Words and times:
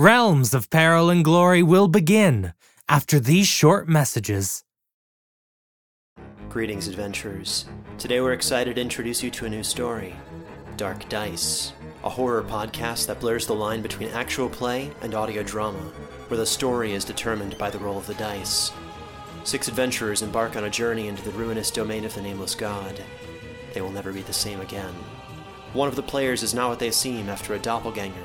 Realms 0.00 0.54
of 0.54 0.70
Peril 0.70 1.10
and 1.10 1.22
Glory 1.22 1.62
will 1.62 1.86
begin 1.86 2.54
after 2.88 3.20
these 3.20 3.46
short 3.46 3.86
messages. 3.86 4.64
Greetings, 6.48 6.88
adventurers. 6.88 7.66
Today 7.98 8.22
we're 8.22 8.32
excited 8.32 8.76
to 8.76 8.80
introduce 8.80 9.22
you 9.22 9.30
to 9.32 9.44
a 9.44 9.50
new 9.50 9.62
story 9.62 10.16
Dark 10.78 11.06
Dice, 11.10 11.74
a 12.02 12.08
horror 12.08 12.42
podcast 12.42 13.08
that 13.08 13.20
blurs 13.20 13.46
the 13.46 13.54
line 13.54 13.82
between 13.82 14.08
actual 14.08 14.48
play 14.48 14.90
and 15.02 15.14
audio 15.14 15.42
drama, 15.42 15.92
where 16.28 16.38
the 16.38 16.46
story 16.46 16.94
is 16.94 17.04
determined 17.04 17.58
by 17.58 17.68
the 17.68 17.78
roll 17.78 17.98
of 17.98 18.06
the 18.06 18.14
dice. 18.14 18.72
Six 19.44 19.68
adventurers 19.68 20.22
embark 20.22 20.56
on 20.56 20.64
a 20.64 20.70
journey 20.70 21.08
into 21.08 21.22
the 21.22 21.32
ruinous 21.32 21.70
domain 21.70 22.06
of 22.06 22.14
the 22.14 22.22
Nameless 22.22 22.54
God. 22.54 23.04
They 23.74 23.82
will 23.82 23.92
never 23.92 24.14
be 24.14 24.22
the 24.22 24.32
same 24.32 24.62
again. 24.62 24.94
One 25.74 25.88
of 25.88 25.94
the 25.94 26.02
players 26.02 26.42
is 26.42 26.54
not 26.54 26.70
what 26.70 26.78
they 26.78 26.90
seem 26.90 27.28
after 27.28 27.52
a 27.52 27.58
doppelganger, 27.58 28.24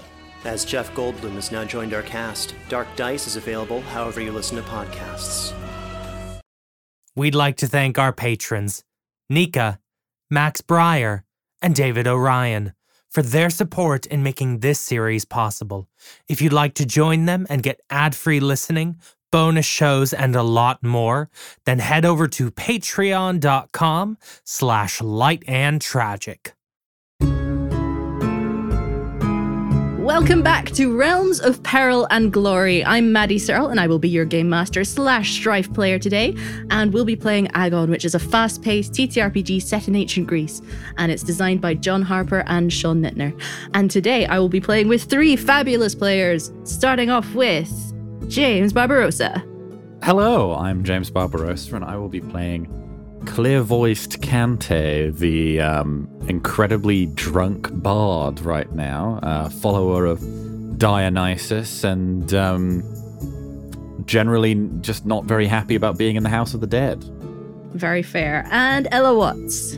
As 0.43 0.65
Jeff 0.65 0.91
Goldblum 0.93 1.35
has 1.35 1.51
now 1.51 1.63
joined 1.63 1.93
our 1.93 2.01
cast, 2.01 2.55
Dark 2.67 2.87
Dice 2.95 3.27
is 3.27 3.35
available 3.35 3.81
however 3.81 4.21
you 4.21 4.31
listen 4.31 4.57
to 4.57 4.63
podcasts. 4.63 5.53
We'd 7.15 7.35
like 7.35 7.57
to 7.57 7.67
thank 7.67 7.99
our 7.99 8.11
patrons, 8.11 8.83
Nika, 9.29 9.79
Max 10.29 10.61
Breyer, 10.61 11.23
and 11.61 11.75
David 11.75 12.07
Orion, 12.07 12.73
for 13.09 13.21
their 13.21 13.49
support 13.49 14.05
in 14.07 14.23
making 14.23 14.59
this 14.59 14.79
series 14.79 15.25
possible. 15.25 15.87
If 16.27 16.41
you'd 16.41 16.53
like 16.53 16.73
to 16.75 16.85
join 16.85 17.25
them 17.25 17.45
and 17.49 17.61
get 17.61 17.81
ad-free 17.89 18.39
listening, 18.39 18.99
bonus 19.31 19.65
shows, 19.65 20.13
and 20.13 20.35
a 20.35 20.43
lot 20.43 20.81
more, 20.81 21.29
then 21.65 21.79
head 21.79 22.05
over 22.05 22.27
to 22.29 22.49
patreon.com 22.49 24.17
slash 24.43 25.01
light 25.01 25.43
and 25.47 25.81
tragic. 25.81 26.53
Welcome 30.13 30.43
back 30.43 30.71
to 30.71 30.93
Realms 30.93 31.39
of 31.39 31.63
Peril 31.63 32.05
and 32.11 32.33
Glory. 32.33 32.83
I'm 32.83 33.13
Maddy 33.13 33.39
Searle, 33.39 33.69
and 33.69 33.79
I 33.79 33.87
will 33.87 33.97
be 33.97 34.09
your 34.09 34.25
game 34.25 34.49
master 34.49 34.83
slash 34.83 35.31
strife 35.31 35.73
player 35.73 35.97
today. 35.97 36.35
And 36.69 36.91
we'll 36.91 37.05
be 37.05 37.15
playing 37.15 37.47
Agon, 37.53 37.89
which 37.89 38.03
is 38.03 38.13
a 38.13 38.19
fast 38.19 38.61
paced 38.61 38.91
TTRPG 38.91 39.61
set 39.61 39.87
in 39.87 39.95
ancient 39.95 40.27
Greece. 40.27 40.61
And 40.97 41.13
it's 41.13 41.23
designed 41.23 41.61
by 41.61 41.75
John 41.75 42.01
Harper 42.01 42.43
and 42.47 42.73
Sean 42.73 43.01
Nittner. 43.01 43.41
And 43.73 43.89
today 43.89 44.25
I 44.25 44.37
will 44.37 44.49
be 44.49 44.59
playing 44.59 44.89
with 44.89 45.03
three 45.03 45.37
fabulous 45.37 45.95
players, 45.95 46.51
starting 46.65 47.09
off 47.09 47.33
with 47.33 47.71
James 48.27 48.73
Barbarossa. 48.73 49.41
Hello, 50.03 50.55
I'm 50.55 50.83
James 50.83 51.09
Barbarossa, 51.09 51.73
and 51.77 51.85
I 51.85 51.95
will 51.95 52.09
be 52.09 52.19
playing 52.19 52.67
clear 53.25 53.61
voiced 53.61 54.21
Cantae, 54.21 55.17
the 55.17 55.61
um, 55.61 56.09
incredibly 56.27 57.07
drunk 57.07 57.69
bard 57.71 58.39
right 58.41 58.71
now, 58.73 59.19
uh, 59.23 59.49
follower 59.49 60.05
of 60.05 60.19
Dionysus, 60.77 61.83
and 61.83 62.33
um, 62.33 62.83
generally 64.05 64.55
just 64.81 65.05
not 65.05 65.25
very 65.25 65.47
happy 65.47 65.75
about 65.75 65.97
being 65.97 66.15
in 66.15 66.23
the 66.23 66.29
House 66.29 66.53
of 66.53 66.61
the 66.61 66.67
Dead. 66.67 67.03
Very 67.73 68.03
fair. 68.03 68.47
And 68.51 68.87
Ella 68.91 69.15
Watts. 69.15 69.77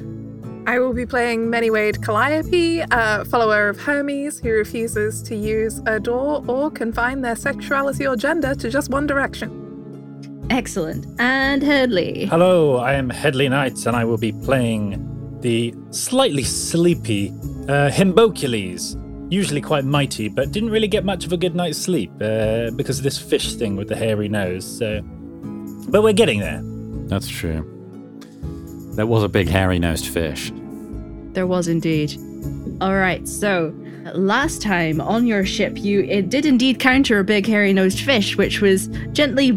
I 0.65 0.79
will 0.79 0.93
be 0.93 1.05
playing 1.05 1.49
Many-Wade 1.49 2.01
Calliope, 2.01 2.79
a 2.89 3.25
follower 3.25 3.67
of 3.67 3.79
Hermes 3.79 4.39
who 4.39 4.49
refuses 4.49 5.21
to 5.23 5.35
use 5.35 5.81
a 5.85 5.99
door 5.99 6.43
or 6.47 6.71
confine 6.71 7.21
their 7.21 7.35
sexuality 7.35 8.07
or 8.07 8.15
gender 8.15 8.55
to 8.55 8.69
just 8.69 8.89
one 8.89 9.05
direction. 9.05 9.62
Excellent. 10.49 11.05
And 11.19 11.63
Hedley. 11.63 12.25
Hello, 12.25 12.77
I 12.77 12.93
am 12.93 13.09
Hedley 13.09 13.49
Knights, 13.49 13.85
and 13.85 13.95
I 13.95 14.05
will 14.05 14.17
be 14.17 14.31
playing 14.31 15.39
the 15.41 15.73
slightly 15.91 16.43
sleepy 16.43 17.29
uh, 17.67 17.89
Himboculese. 17.89 18.99
Usually 19.31 19.61
quite 19.61 19.83
mighty, 19.83 20.29
but 20.29 20.51
didn't 20.51 20.69
really 20.69 20.87
get 20.87 21.05
much 21.05 21.25
of 21.25 21.33
a 21.33 21.37
good 21.37 21.55
night's 21.55 21.77
sleep 21.77 22.11
uh, 22.21 22.69
because 22.71 22.99
of 22.99 23.03
this 23.03 23.17
fish 23.17 23.55
thing 23.55 23.75
with 23.75 23.87
the 23.87 23.95
hairy 23.95 24.29
nose. 24.29 24.77
So, 24.77 25.01
but 25.89 26.03
we're 26.03 26.13
getting 26.13 26.39
there. 26.39 26.61
That's 27.07 27.27
true. 27.27 27.69
That 28.95 29.07
was 29.07 29.23
a 29.23 29.29
big 29.29 29.47
hairy 29.47 29.79
nosed 29.79 30.07
fish. 30.07 30.51
There 31.33 31.47
was 31.47 31.67
indeed. 31.67 32.15
All 32.79 32.95
right, 32.95 33.27
so 33.27 33.73
last 34.13 34.61
time 34.61 35.01
on 35.01 35.25
your 35.25 35.45
ship, 35.45 35.77
you 35.77 36.01
it 36.03 36.29
did 36.29 36.45
indeed 36.45 36.79
counter 36.79 37.19
a 37.19 37.23
big 37.23 37.47
hairy 37.47 37.73
nosed 37.73 38.01
fish, 38.01 38.37
which 38.37 38.61
was 38.61 38.87
gently 39.13 39.51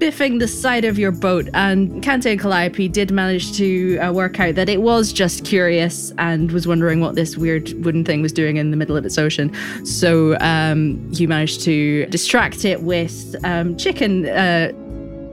biffing 0.00 0.38
the 0.38 0.48
side 0.48 0.84
of 0.84 0.98
your 0.98 1.12
boat. 1.12 1.48
And 1.54 2.02
Cantae 2.02 2.32
and 2.32 2.40
Calliope 2.40 2.88
did 2.88 3.12
manage 3.12 3.52
to 3.58 3.98
uh, 3.98 4.12
work 4.12 4.40
out 4.40 4.54
that 4.54 4.68
it 4.68 4.80
was 4.80 5.12
just 5.12 5.44
curious 5.44 6.12
and 6.18 6.50
was 6.50 6.66
wondering 6.66 7.00
what 7.00 7.14
this 7.14 7.36
weird 7.36 7.72
wooden 7.84 8.04
thing 8.04 8.22
was 8.22 8.32
doing 8.32 8.56
in 8.56 8.70
the 8.70 8.76
middle 8.76 8.96
of 8.96 9.04
its 9.04 9.18
ocean. 9.18 9.54
So 9.84 10.38
um, 10.40 11.06
you 11.10 11.28
managed 11.28 11.60
to 11.62 12.06
distract 12.06 12.64
it 12.64 12.82
with 12.82 13.36
um, 13.44 13.76
chicken. 13.76 14.26
Uh, 14.26 14.72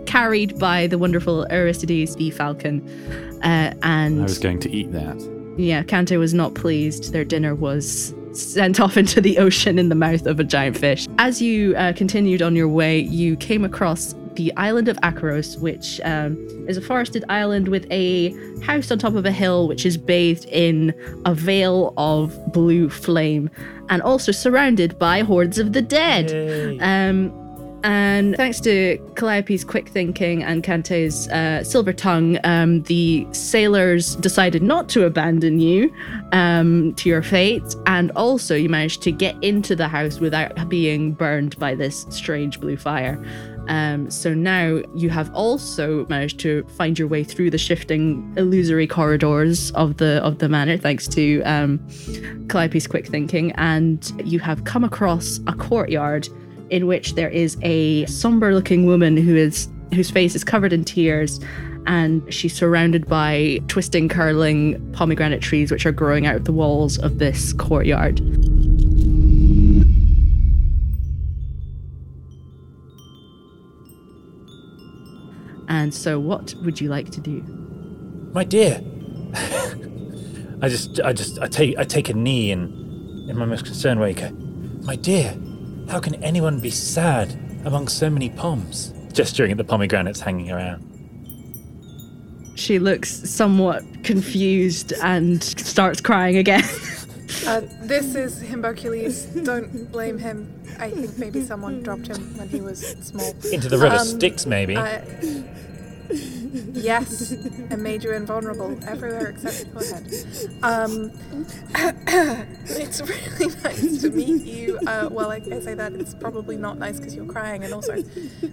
carried 0.05 0.57
by 0.57 0.87
the 0.87 0.97
wonderful 0.97 1.45
Aristides 1.49 2.15
the 2.15 2.31
falcon, 2.31 2.81
uh, 3.43 3.73
and 3.83 4.21
I 4.21 4.23
was 4.23 4.39
going 4.39 4.57
to 4.61 4.71
eat 4.71 4.93
that. 4.93 5.19
yeah, 5.57 5.83
Cantae 5.83 6.17
was 6.17 6.33
not 6.33 6.55
pleased. 6.55 7.11
Their 7.11 7.25
dinner 7.25 7.53
was 7.53 8.13
sent 8.31 8.79
off 8.79 8.95
into 9.01 9.19
the 9.19 9.37
ocean 9.37 9.77
in 9.77 9.89
the 9.89 9.95
mouth 9.95 10.25
of 10.25 10.39
a 10.39 10.45
giant 10.45 10.77
fish. 10.77 11.07
As 11.17 11.41
you 11.41 11.75
uh, 11.75 11.91
continued 11.91 12.41
on 12.41 12.55
your 12.55 12.69
way, 12.69 12.99
you 12.99 13.35
came 13.35 13.65
across 13.65 14.15
the 14.37 14.55
island 14.55 14.87
of 14.87 14.97
Akoros, 14.97 15.59
which 15.59 15.99
um, 16.03 16.37
is 16.69 16.77
a 16.77 16.81
forested 16.81 17.25
island 17.27 17.67
with 17.67 17.85
a 17.91 18.31
house 18.61 18.91
on 18.91 18.99
top 18.99 19.15
of 19.15 19.25
a 19.25 19.31
hill, 19.31 19.67
which 19.67 19.85
is 19.85 19.97
bathed 19.97 20.45
in 20.45 20.93
a 21.25 21.33
veil 21.33 21.93
of 21.97 22.33
blue 22.53 22.89
flame, 22.89 23.49
and 23.89 24.01
also 24.01 24.31
surrounded 24.31 24.97
by 24.97 25.21
hordes 25.21 25.57
of 25.59 25.73
the 25.73 25.81
dead. 25.81 26.31
Um, 26.81 27.33
and 27.83 28.35
thanks 28.35 28.59
to 28.61 28.97
Calliope's 29.15 29.63
quick 29.63 29.87
thinking 29.87 30.43
and 30.43 30.63
Cantae's 30.63 31.27
uh, 31.29 31.63
silver 31.63 31.93
tongue, 31.93 32.37
um, 32.43 32.81
the 32.83 33.27
sailors 33.31 34.15
decided 34.17 34.61
not 34.61 34.89
to 34.89 35.05
abandon 35.05 35.59
you 35.59 35.93
um, 36.31 36.93
to 36.95 37.07
your 37.07 37.21
fate. 37.21 37.75
And 37.85 38.11
also, 38.11 38.55
you 38.55 38.67
managed 38.67 39.03
to 39.03 39.11
get 39.11 39.41
into 39.43 39.75
the 39.75 39.87
house 39.87 40.19
without 40.19 40.67
being 40.69 41.13
burned 41.13 41.57
by 41.59 41.75
this 41.75 42.05
strange 42.09 42.59
blue 42.59 42.77
fire. 42.77 43.23
Um, 43.67 44.09
so 44.09 44.33
now 44.33 44.81
you 44.95 45.09
have 45.09 45.33
also 45.33 46.05
managed 46.07 46.39
to 46.39 46.63
find 46.77 46.97
your 46.97 47.07
way 47.07 47.23
through 47.23 47.51
the 47.51 47.57
shifting, 47.57 48.33
illusory 48.37 48.87
corridors 48.87 49.71
of 49.71 49.97
the 49.97 50.23
of 50.23 50.39
the 50.39 50.47
manor, 50.47 50.77
thanks 50.77 51.07
to 51.09 51.41
um, 51.43 51.79
Calliope's 52.47 52.87
quick 52.87 53.07
thinking, 53.07 53.51
and 53.53 54.11
you 54.23 54.39
have 54.39 54.63
come 54.63 54.83
across 54.83 55.39
a 55.47 55.53
courtyard 55.53 56.29
in 56.69 56.87
which 56.87 57.15
there 57.15 57.29
is 57.29 57.57
a 57.61 58.05
somber-looking 58.05 58.85
woman 58.85 59.17
who 59.17 59.35
is 59.35 59.69
whose 59.93 60.11
face 60.11 60.35
is 60.35 60.43
covered 60.43 60.73
in 60.73 60.83
tears. 60.83 61.39
And 61.85 62.21
she's 62.33 62.53
surrounded 62.53 63.07
by 63.07 63.61
twisting, 63.69 64.09
curling 64.09 64.91
pomegranate 64.91 65.41
trees, 65.41 65.71
which 65.71 65.85
are 65.85 65.93
growing 65.93 66.25
out 66.25 66.35
of 66.35 66.43
the 66.43 66.51
walls 66.51 66.97
of 66.97 67.19
this 67.19 67.53
courtyard. 67.53 68.19
And 75.67 75.93
so, 75.93 76.19
what 76.19 76.55
would 76.63 76.79
you 76.79 76.89
like 76.89 77.09
to 77.11 77.21
do? 77.21 77.43
My 78.33 78.43
dear, 78.43 78.81
I 80.61 80.69
just, 80.69 80.99
I 81.01 81.13
just, 81.13 81.39
I 81.39 81.47
take, 81.47 81.77
I 81.77 81.83
take 81.83 82.09
a 82.09 82.13
knee 82.13 82.51
in, 82.51 83.27
in 83.29 83.37
my 83.37 83.45
most 83.45 83.65
concerned 83.65 83.99
way. 83.99 84.13
go, 84.13 84.29
My 84.83 84.95
dear, 84.95 85.37
how 85.89 85.99
can 85.99 86.15
anyone 86.23 86.59
be 86.59 86.69
sad 86.69 87.31
among 87.65 87.87
so 87.87 88.09
many 88.09 88.29
poms? 88.29 88.93
Gesturing 89.13 89.51
at 89.51 89.57
the 89.57 89.63
pomegranates 89.63 90.19
hanging 90.19 90.51
around. 90.51 90.83
She 92.55 92.79
looks 92.79 93.29
somewhat 93.29 93.83
confused 94.03 94.93
and 95.03 95.43
starts 95.43 96.01
crying 96.01 96.37
again. 96.37 96.63
Uh, 97.45 97.61
this 97.81 98.15
is 98.15 98.41
Himboculese. 98.41 99.43
Don't 99.43 99.91
blame 99.91 100.17
him. 100.17 100.56
I 100.79 100.89
think 100.91 101.17
maybe 101.17 101.41
someone 101.43 101.81
dropped 101.83 102.07
him 102.07 102.37
when 102.37 102.49
he 102.49 102.61
was 102.61 102.79
small. 103.01 103.33
Into 103.51 103.69
the 103.69 103.77
river 103.77 103.95
Um, 103.95 104.07
Styx, 104.07 104.45
maybe. 104.45 104.77
I- 104.77 105.03
Yes, 106.73 107.31
and 107.31 107.83
made 107.83 108.03
you 108.03 108.13
invulnerable 108.13 108.79
everywhere 108.87 109.27
except 109.27 109.65
your 109.65 109.73
forehead. 109.81 110.07
Um, 110.63 111.11
it's 112.65 113.01
really 113.01 113.53
nice 113.63 114.01
to 114.01 114.09
meet 114.11 114.45
you. 114.45 114.79
Uh, 114.87 115.09
well, 115.11 115.31
I, 115.31 115.41
I 115.51 115.59
say 115.59 115.73
that 115.73 115.91
it's 115.93 116.13
probably 116.15 116.55
not 116.55 116.77
nice 116.77 116.97
because 116.97 117.13
you're 117.13 117.25
crying, 117.25 117.65
and 117.65 117.73
also 117.73 118.01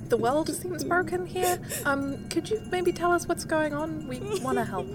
the 0.08 0.16
world 0.16 0.48
seems 0.54 0.82
broken 0.82 1.26
here. 1.26 1.60
Um, 1.84 2.28
could 2.28 2.50
you 2.50 2.60
maybe 2.72 2.92
tell 2.92 3.12
us 3.12 3.28
what's 3.28 3.44
going 3.44 3.72
on? 3.72 4.08
We 4.08 4.18
want 4.40 4.58
to 4.58 4.64
help. 4.64 4.88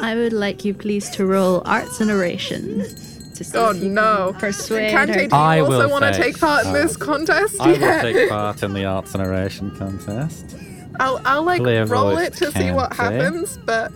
I 0.00 0.14
would 0.14 0.32
like 0.32 0.64
you 0.64 0.72
please 0.72 1.10
to 1.10 1.26
roll 1.26 1.60
arts 1.66 2.00
and 2.00 2.10
oration. 2.10 2.86
To 3.38 3.44
see 3.44 3.56
Oh 3.56 3.70
if 3.70 3.76
you 3.82 3.88
no! 3.88 4.30
can 4.32 4.40
Persuade 4.40 4.92
Cantae, 4.92 5.06
do 5.06 5.12
her. 5.14 5.22
you 5.22 5.28
I 5.32 5.60
also 5.60 5.78
will 5.84 5.90
want 5.90 6.04
to 6.04 6.12
take- 6.12 6.34
take 6.34 6.40
part 6.40 6.66
in 6.66 6.72
this 6.72 6.96
contest? 6.96 7.60
I 7.60 7.68
will 7.72 7.78
take 8.02 8.28
part 8.28 8.62
in 8.64 8.72
the 8.72 8.84
arts 8.84 9.14
and 9.14 9.22
oration 9.24 9.70
contest. 9.76 10.56
I'll, 11.00 11.20
I'll 11.24 11.44
like 11.44 11.62
Clear 11.62 11.84
roll 11.86 12.18
it 12.18 12.32
to 12.34 12.50
see 12.50 12.72
what 12.72 12.92
happens, 12.94 13.56
but 13.58 13.92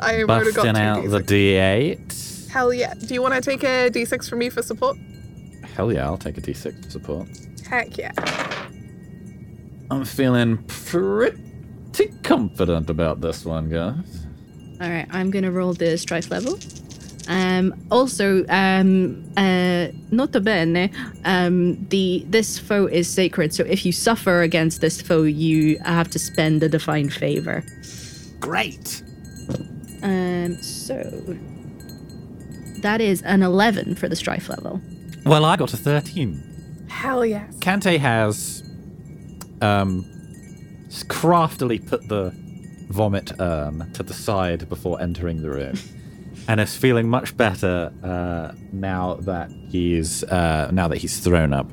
I 0.00 0.18
would 0.18 0.20
have 0.20 0.30
already 0.30 0.52
got 0.52 0.64
Busting 0.66 0.74
two 0.74 0.80
out 0.80 1.04
the 1.10 1.20
D6. 1.20 1.96
D8. 1.96 2.48
Hell 2.50 2.74
yeah! 2.74 2.92
Do 2.92 3.14
you 3.14 3.22
want 3.22 3.32
to 3.34 3.40
take 3.40 3.62
a 3.64 3.88
D6 3.90 4.28
from 4.28 4.40
me 4.40 4.50
for 4.50 4.62
support? 4.62 4.98
Hell 5.74 5.90
yeah, 5.90 6.04
I'll 6.04 6.18
take 6.18 6.36
a 6.36 6.42
D6 6.42 6.84
for 6.84 6.90
support. 6.90 7.28
Heck 7.66 7.96
yeah! 7.96 8.12
I'm 9.90 10.04
feeling 10.04 10.58
pretty 10.64 12.08
confident 12.22 12.90
about 12.90 13.22
this 13.22 13.46
one, 13.46 13.70
guys. 13.70 14.26
All 14.82 14.90
right, 14.90 15.06
I'm 15.10 15.30
gonna 15.30 15.50
roll 15.50 15.72
the 15.72 15.96
strife 15.96 16.30
level. 16.30 16.58
Um, 17.28 17.74
also, 17.90 18.44
um, 18.48 19.24
uh, 19.36 19.88
nota 20.10 20.40
bene, 20.40 20.90
um, 21.24 21.86
the 21.88 22.24
this 22.28 22.58
foe 22.58 22.86
is 22.86 23.08
sacred. 23.08 23.54
So 23.54 23.64
if 23.64 23.86
you 23.86 23.92
suffer 23.92 24.42
against 24.42 24.80
this 24.80 25.00
foe, 25.00 25.22
you 25.22 25.78
have 25.84 26.08
to 26.10 26.18
spend 26.18 26.62
a 26.62 26.68
divine 26.68 27.10
favor. 27.10 27.64
Great. 28.40 29.02
Um, 30.02 30.60
so 30.60 31.04
that 32.82 33.00
is 33.00 33.22
an 33.22 33.42
11 33.42 33.94
for 33.94 34.08
the 34.08 34.16
strife 34.16 34.48
level. 34.48 34.80
Well, 35.24 35.44
I 35.44 35.56
got 35.56 35.72
a 35.72 35.76
13. 35.76 36.86
Hell 36.88 37.24
yes! 37.24 37.54
Cantae 37.58 37.98
has 37.98 38.62
um, 39.60 40.04
craftily 41.08 41.78
put 41.78 42.08
the 42.08 42.34
vomit 42.90 43.32
urn 43.40 43.90
to 43.92 44.02
the 44.02 44.12
side 44.12 44.68
before 44.68 45.00
entering 45.00 45.42
the 45.42 45.50
room, 45.50 45.78
and 46.48 46.60
is 46.60 46.76
feeling 46.76 47.08
much 47.08 47.36
better 47.36 47.92
uh, 48.02 48.52
now 48.72 49.14
that 49.20 49.50
he's 49.68 50.24
uh, 50.24 50.70
now 50.72 50.88
that 50.88 50.98
he's 50.98 51.20
thrown 51.20 51.52
up, 51.52 51.70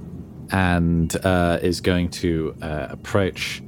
and 0.52 1.16
uh, 1.26 1.60
is 1.62 1.82
going 1.82 2.10
to 2.10 2.56
uh, 2.62 2.88
approach 2.90 3.62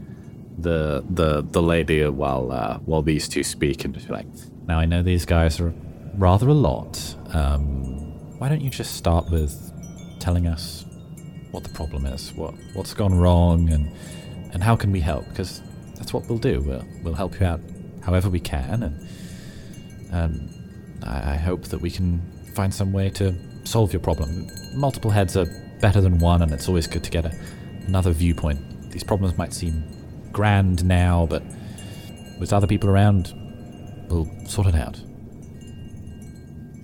the 0.57 1.03
the 1.09 1.41
the 1.41 1.61
lady 1.61 2.05
while 2.07 2.51
uh, 2.51 2.77
while 2.79 3.01
these 3.01 3.27
two 3.27 3.43
speak 3.43 3.85
and 3.85 3.93
just 3.93 4.07
be 4.07 4.13
like, 4.13 4.27
"Now 4.67 4.79
I 4.79 4.85
know 4.85 5.01
these 5.01 5.25
guys 5.25 5.59
are 5.59 5.73
rather 6.15 6.47
a 6.49 6.53
lot. 6.53 7.15
Um, 7.33 8.37
why 8.37 8.49
don't 8.49 8.61
you 8.61 8.69
just 8.69 8.95
start 8.95 9.29
with 9.29 9.71
telling 10.19 10.47
us 10.47 10.85
what 11.51 11.63
the 11.63 11.69
problem 11.69 12.05
is, 12.05 12.33
what 12.33 12.53
what's 12.73 12.93
gone 12.93 13.13
wrong, 13.13 13.69
and 13.69 13.91
and 14.53 14.63
how 14.63 14.75
can 14.75 14.91
we 14.91 14.99
help? 14.99 15.27
Because 15.29 15.61
that's 15.95 16.13
what 16.13 16.27
we'll 16.27 16.37
do. 16.37 16.61
We'll 16.61 16.85
we'll 17.03 17.13
help 17.13 17.39
you 17.39 17.45
out 17.45 17.59
however 18.03 18.29
we 18.29 18.39
can, 18.39 18.83
and 18.83 19.07
and 20.11 20.60
I, 21.03 21.33
I 21.33 21.35
hope 21.35 21.65
that 21.65 21.81
we 21.81 21.91
can 21.91 22.21
find 22.53 22.73
some 22.73 22.91
way 22.91 23.09
to 23.11 23.35
solve 23.63 23.93
your 23.93 23.99
problem. 23.99 24.47
Multiple 24.73 25.11
heads 25.11 25.37
are 25.37 25.45
better 25.79 26.01
than 26.01 26.19
one, 26.19 26.41
and 26.41 26.51
it's 26.51 26.67
always 26.67 26.87
good 26.87 27.03
to 27.03 27.11
get 27.11 27.25
a, 27.25 27.33
another 27.87 28.11
viewpoint. 28.11 28.91
These 28.91 29.03
problems 29.03 29.37
might 29.37 29.53
seem 29.53 29.83
grand 30.31 30.85
now, 30.85 31.25
but 31.25 31.43
with 32.39 32.53
other 32.53 32.67
people 32.67 32.89
around, 32.89 33.33
we'll 34.09 34.29
sort 34.45 34.67
it 34.67 34.75
out. 34.75 34.99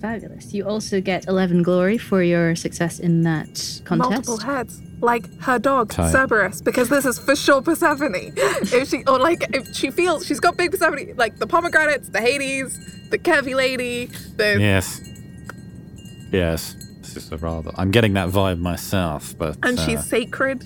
Fabulous. 0.00 0.54
You 0.54 0.66
also 0.66 1.00
get 1.00 1.26
11 1.26 1.62
glory 1.62 1.98
for 1.98 2.22
your 2.22 2.54
success 2.54 3.00
in 3.00 3.22
that 3.22 3.80
contest. 3.84 4.10
Multiple 4.10 4.38
heads, 4.38 4.80
like 5.00 5.26
her 5.40 5.58
dog 5.58 5.90
Tight. 5.90 6.10
Cerberus, 6.12 6.60
because 6.60 6.88
this 6.88 7.04
is 7.04 7.18
for 7.18 7.36
sure 7.36 7.62
Persephone. 7.62 8.14
if 8.36 8.88
she 8.88 9.04
or 9.04 9.18
like 9.18 9.44
if 9.54 9.74
she 9.74 9.90
feels 9.90 10.26
she's 10.26 10.40
got 10.40 10.56
big 10.56 10.70
Persephone, 10.70 11.14
like 11.16 11.38
the 11.38 11.46
pomegranates, 11.46 12.08
the 12.08 12.20
Hades, 12.20 13.08
the 13.10 13.18
curvy 13.18 13.54
lady, 13.54 14.06
the 14.36 14.56
Yes. 14.60 15.00
Yes. 16.32 16.74
This 17.00 17.16
is 17.16 17.32
a 17.32 17.36
rather. 17.38 17.70
I'm 17.76 17.90
getting 17.90 18.12
that 18.14 18.28
vibe 18.28 18.58
myself, 18.58 19.34
but. 19.38 19.56
and 19.62 19.78
uh, 19.78 19.86
she's 19.86 20.04
sacred. 20.04 20.62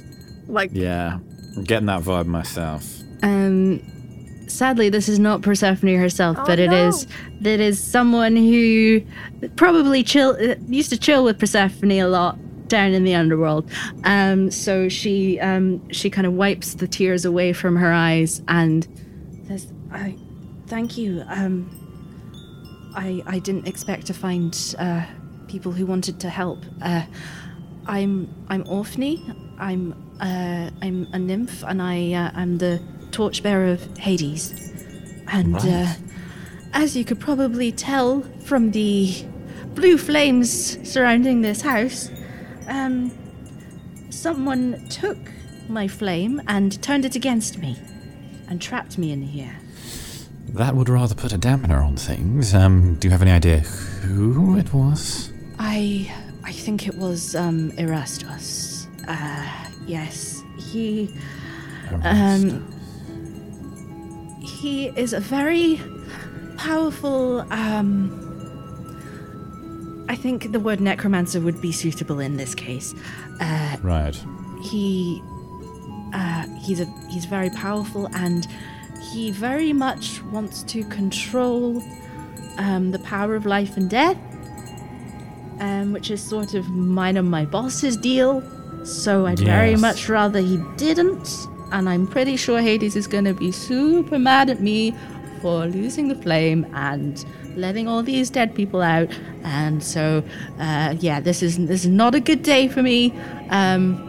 Like 0.49 0.71
Yeah, 0.73 1.19
I'm 1.57 1.65
getting 1.65 1.87
that 1.87 2.03
vibe 2.03 2.27
myself. 2.27 2.85
Um, 3.23 3.81
sadly, 4.49 4.89
this 4.89 5.09
is 5.09 5.19
not 5.21 5.43
Persephone 5.43 5.97
herself, 5.97 6.37
Oh, 6.41 6.45
but 6.45 6.59
it 6.59 6.71
no. 6.71 6.89
is 6.89 7.07
that 7.43 7.61
is 7.61 7.83
someone 7.83 8.35
who 8.35 9.03
probably 9.57 10.03
chill 10.03 10.31
uh, 10.31 10.57
used 10.67 10.91
to 10.91 10.99
chill 10.99 11.23
with 11.25 11.39
Persephone 11.39 11.93
a 11.93 12.05
lot 12.07 12.37
down 12.73 12.93
in 12.99 13.05
the 13.05 13.15
underworld. 13.15 13.65
Um, 14.05 14.51
so 14.51 14.89
she 14.89 15.39
um 15.41 15.67
she 15.93 16.09
kind 16.11 16.27
of 16.27 16.33
wipes 16.33 16.75
the 16.75 16.89
tears 16.89 17.25
away 17.25 17.53
from 17.53 17.77
her 17.77 17.93
eyes 17.93 18.43
and 18.49 18.81
says, 19.49 19.73
"I 19.93 20.17
thank 20.73 20.97
you. 20.99 21.23
Um, 21.29 21.55
I 22.95 23.23
I 23.27 23.39
didn't 23.47 23.67
expect 23.73 24.07
to 24.07 24.15
find 24.15 24.53
uh 24.79 25.03
people 25.49 25.73
who 25.73 25.85
wanted 25.87 26.17
to 26.21 26.29
help. 26.31 26.61
Uh, 26.81 27.03
I'm 27.87 28.13
I'm 28.49 28.65
Orphne. 28.69 29.17
I'm 29.59 29.93
uh, 30.21 30.71
I'm 30.85 31.07
a 31.13 31.19
nymph, 31.19 31.63
and 31.71 31.83
I 31.83 32.13
uh, 32.13 32.31
I'm 32.41 32.59
the 32.59 32.81
torchbearer 33.11 33.69
of 33.73 33.81
Hades. 33.99 34.45
And 35.29 35.57
uh, 35.57 35.61
Right. 35.61 35.97
as 36.73 36.97
you 36.97 37.05
could 37.05 37.21
probably 37.21 37.71
tell 37.73 38.23
from 38.49 38.71
the 38.71 39.13
blue 39.75 39.99
flames 39.99 40.51
surrounding 40.91 41.43
this 41.43 41.61
house, 41.63 42.11
um, 42.73 43.11
someone 44.11 44.89
took 44.89 45.19
my 45.69 45.87
flame 45.89 46.41
and 46.49 46.83
turned 46.83 47.05
it 47.05 47.15
against 47.15 47.59
me, 47.59 47.77
and 48.49 48.61
trapped 48.61 48.99
me 48.99 49.13
in 49.13 49.23
here. 49.23 49.57
That 50.55 50.75
would 50.75 50.89
rather 50.89 51.15
put 51.15 51.33
a 51.33 51.39
dampener 51.39 51.85
on 51.85 51.97
things. 51.97 52.55
Um, 52.55 52.97
do 52.97 53.09
you 53.09 53.13
have 53.13 53.23
any 53.23 53.31
idea 53.31 53.59
who 53.59 54.59
it 54.59 54.73
was? 54.75 55.33
I 55.59 56.13
I 56.45 56.53
think 56.53 56.89
it 56.89 56.97
was 56.97 57.35
um 57.35 57.71
Erastus. 57.79 58.87
Uh 59.09 59.47
yes. 59.87 60.43
He 60.59 61.09
um 62.05 62.67
he 64.41 64.89
is 64.89 65.13
a 65.13 65.21
very 65.21 65.81
powerful 66.57 67.41
um 67.51 68.32
I 70.09 70.17
think 70.17 70.53
the 70.53 70.61
word 70.61 70.81
necromancer 70.81 71.41
would 71.41 71.61
be 71.61 71.73
suitable 71.73 72.21
in 72.21 72.37
this 72.37 72.55
case. 72.55 72.95
Uh 73.41 73.77
right. 73.83 74.17
he 74.63 75.23
uh, 76.13 76.47
he's 76.61 76.81
a 76.81 76.87
he's 77.09 77.25
very 77.25 77.51
powerful 77.51 78.09
and 78.15 78.47
he 79.13 79.31
very 79.31 79.73
much 79.73 80.23
wants 80.25 80.63
to 80.65 80.85
control 80.85 81.83
um, 82.59 82.91
the 82.91 82.99
power 83.01 83.35
of 83.35 83.47
life 83.47 83.77
and 83.77 83.89
death 83.91 84.19
um, 85.61 85.93
which 85.93 86.11
is 86.11 86.23
sort 86.23 86.55
of 86.55 86.69
mine 86.71 87.17
and 87.17 87.31
my 87.31 87.45
boss's 87.45 87.97
deal 87.97 88.43
so 88.85 89.27
i'd 89.27 89.39
very 89.39 89.77
much 89.77 90.09
rather 90.09 90.41
he 90.41 90.59
didn't 90.77 91.47
and 91.73 91.89
i'm 91.89 92.07
pretty 92.07 92.37
sure 92.37 92.61
hades 92.61 92.97
is 92.97 93.07
going 93.07 93.25
to 93.25 93.35
be 93.35 93.51
super 93.51 94.19
mad 94.19 94.51
at 94.51 94.61
me 94.61 94.95
for 95.41 95.67
losing 95.67 96.09
the 96.09 96.17
flame 96.17 96.67
and 96.75 97.25
letting 97.57 97.89
all 97.89 98.03
these 98.03 98.31
dead 98.31 98.55
people 98.55 98.83
out. 98.83 99.11
And 99.45 99.83
so 99.83 100.23
uh, 100.59 100.95
yeah 101.01 101.21
this 101.21 101.43
is 101.43 101.59
this 101.59 101.85
is 101.85 101.91
not 101.91 102.15
a 102.15 102.21
good 102.21 102.43
day 102.43 102.69
for 102.69 102.83
me. 102.83 103.13
Um, 103.51 104.09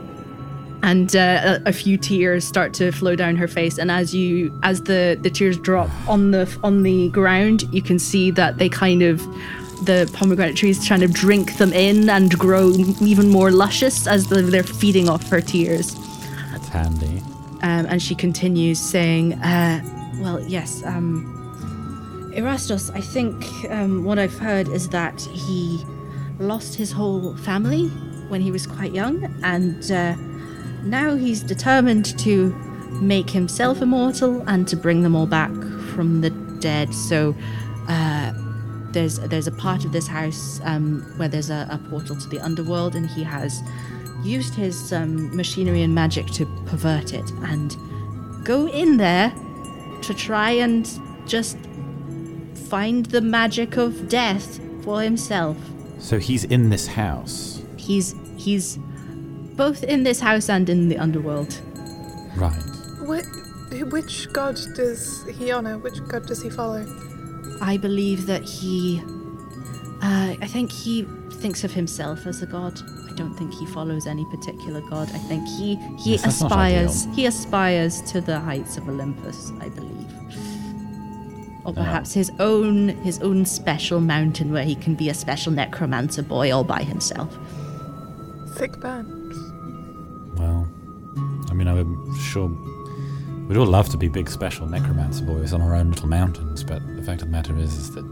and 0.84 1.16
uh, 1.16 1.60
a, 1.66 1.70
a 1.70 1.74
few 1.74 1.98
tears 1.98 2.46
start 2.46 2.74
to 2.74 2.92
flow 2.92 3.16
down 3.16 3.38
her 3.38 3.48
face. 3.48 3.78
And 3.78 3.90
as 3.90 4.14
you 4.14 4.58
as 4.64 4.82
the 4.84 5.18
the 5.22 5.30
tears 5.30 5.58
drop 5.58 5.90
on 6.08 6.32
the 6.32 6.46
on 6.64 6.84
the 6.84 7.10
ground 7.10 7.64
you 7.72 7.82
can 7.82 8.00
see 8.00 8.32
that 8.32 8.58
they 8.58 8.70
kind 8.70 9.02
of 9.02 9.22
the 9.86 10.10
pomegranate 10.14 10.56
trees 10.56 10.86
trying 10.86 11.02
to 11.02 11.08
drink 11.08 11.58
them 11.58 11.74
in 11.74 12.10
and 12.10 12.38
grow 12.38 12.72
even 13.02 13.30
more 13.30 13.52
luscious 13.52 14.08
as 14.08 14.28
the, 14.28 14.42
they're 14.42 14.64
feeding 14.64 15.10
off 15.10 15.28
her 15.30 15.42
tears. 15.42 15.96
That's 16.52 16.70
handy. 16.70 17.22
um, 17.64 17.86
and 17.90 18.02
she 18.02 18.16
continues 18.16 18.80
saying, 18.80 19.34
uh, 19.34 19.82
"Well, 20.22 20.40
yes, 20.48 20.84
um, 20.86 21.43
Erastus. 22.36 22.90
I 22.92 23.02
think 23.02 23.46
um, 23.70 24.04
what 24.04 24.20
I've 24.20 24.38
heard 24.38 24.68
is 24.68 24.90
that 24.90 25.22
he 25.22 25.84
lost 26.40 26.76
his 26.76 26.92
whole 26.92 27.36
family 27.38 27.88
when 28.30 28.42
he 28.42 28.52
was 28.52 28.66
quite 28.66 28.92
young, 28.94 29.24
and 29.44 29.92
uh, 29.92 30.16
now 30.84 31.16
he's 31.16 31.42
determined 31.42 32.18
to 32.20 32.50
make 33.02 33.30
himself 33.30 33.82
immortal 33.82 34.44
and 34.48 34.68
to 34.68 34.76
bring 34.76 35.02
them 35.04 35.16
all 35.16 35.28
back 35.28 35.52
from 35.94 36.22
the 36.22 36.30
dead. 36.60 36.94
So." 36.94 37.36
Uh, 37.88 38.34
there's 38.94 39.20
there's 39.20 39.48
a 39.48 39.52
part 39.52 39.84
of 39.86 39.92
this 39.92 40.08
house 40.08 40.62
um, 40.64 41.02
where 41.18 41.28
there's 41.28 41.50
a, 41.50 41.68
a 41.70 41.78
portal 41.90 42.16
to 42.16 42.30
the 42.30 42.40
underworld, 42.40 42.96
and 42.96 43.10
he 43.10 43.24
has 43.24 43.62
used 44.24 44.56
his 44.56 44.94
um, 44.94 45.36
machinery 45.36 45.82
and 45.82 45.94
magic 45.94 46.28
to 46.28 46.46
pervert 46.66 47.14
it 47.14 47.30
and 47.42 47.76
go 48.46 48.68
in 48.70 48.98
there 48.98 49.34
to 50.02 50.14
try 50.14 50.52
and 50.52 51.00
just 51.26 51.58
find 52.56 53.06
the 53.08 53.22
magic 53.22 53.78
of 53.78 54.08
death 54.10 54.60
for 54.84 55.02
himself. 55.02 55.58
So 56.00 56.20
he's 56.20 56.44
in 56.46 56.70
this 56.70 56.88
house. 56.88 57.62
He's 57.78 58.16
he's 58.38 58.78
both 59.56 59.84
in 59.84 60.04
this 60.04 60.20
house 60.20 60.50
and 60.50 60.70
in 60.70 60.90
the 60.90 60.98
underworld. 60.98 61.60
Right. 62.36 62.54
What, 63.02 63.26
which 63.92 64.32
god 64.34 64.60
does 64.76 65.24
he 65.38 65.52
honor? 65.52 65.78
Which 65.78 66.04
god 66.08 66.26
does 66.26 66.42
he 66.42 66.50
follow? 66.50 66.86
I 67.62 67.78
believe 67.78 68.26
that 68.26 68.44
he. 68.44 69.02
Uh, 70.02 70.36
I 70.42 70.48
think 70.48 70.72
he 70.72 71.08
thinks 71.36 71.64
of 71.64 71.72
himself 71.72 72.26
as 72.26 72.42
a 72.42 72.46
god. 72.46 72.80
I 73.10 73.14
don't 73.16 73.36
think 73.36 73.54
he 73.54 73.66
follows 73.68 74.08
any 74.08 74.26
particular 74.26 74.82
god. 74.82 75.10
I 75.14 75.20
think 75.20 75.48
he 75.48 75.76
he 76.00 76.12
Yes, 76.14 76.26
aspires 76.26 77.06
he 77.16 77.26
aspires 77.26 78.02
to 78.12 78.20
the 78.22 78.40
heights 78.40 78.78
of 78.78 78.90
Olympus. 78.90 79.52
I 79.62 79.70
believe, 79.70 80.13
or 81.66 81.74
perhaps 81.74 82.14
his 82.14 82.32
own 82.40 82.90
his 83.04 83.20
own 83.22 83.46
special 83.46 84.00
mountain 84.02 84.52
where 84.52 84.64
he 84.66 84.76
can 84.76 84.96
be 84.96 85.10
a 85.10 85.14
special 85.14 85.52
necromancer 85.52 86.22
boy 86.24 86.54
all 86.54 86.64
by 86.64 86.84
himself. 86.84 87.38
Thick 88.56 88.80
burn. 88.80 89.10
Well, 90.38 90.68
I 91.50 91.54
mean, 91.54 91.68
I'm 91.68 92.16
sure 92.20 92.48
we'd 93.48 93.58
all 93.58 93.66
love 93.66 93.90
to 93.90 93.98
be 93.98 94.08
big 94.08 94.30
special 94.30 94.68
necromancer 94.68 95.24
boys 95.26 95.54
on 95.54 95.62
our 95.62 95.74
own 95.76 95.90
little 95.92 96.08
mountains, 96.08 96.64
but 96.64 96.82
the 96.96 97.04
fact 97.04 97.22
of 97.22 97.28
the 97.28 97.32
matter 97.32 97.56
is, 97.58 97.74
is 97.76 97.92
that 97.96 98.04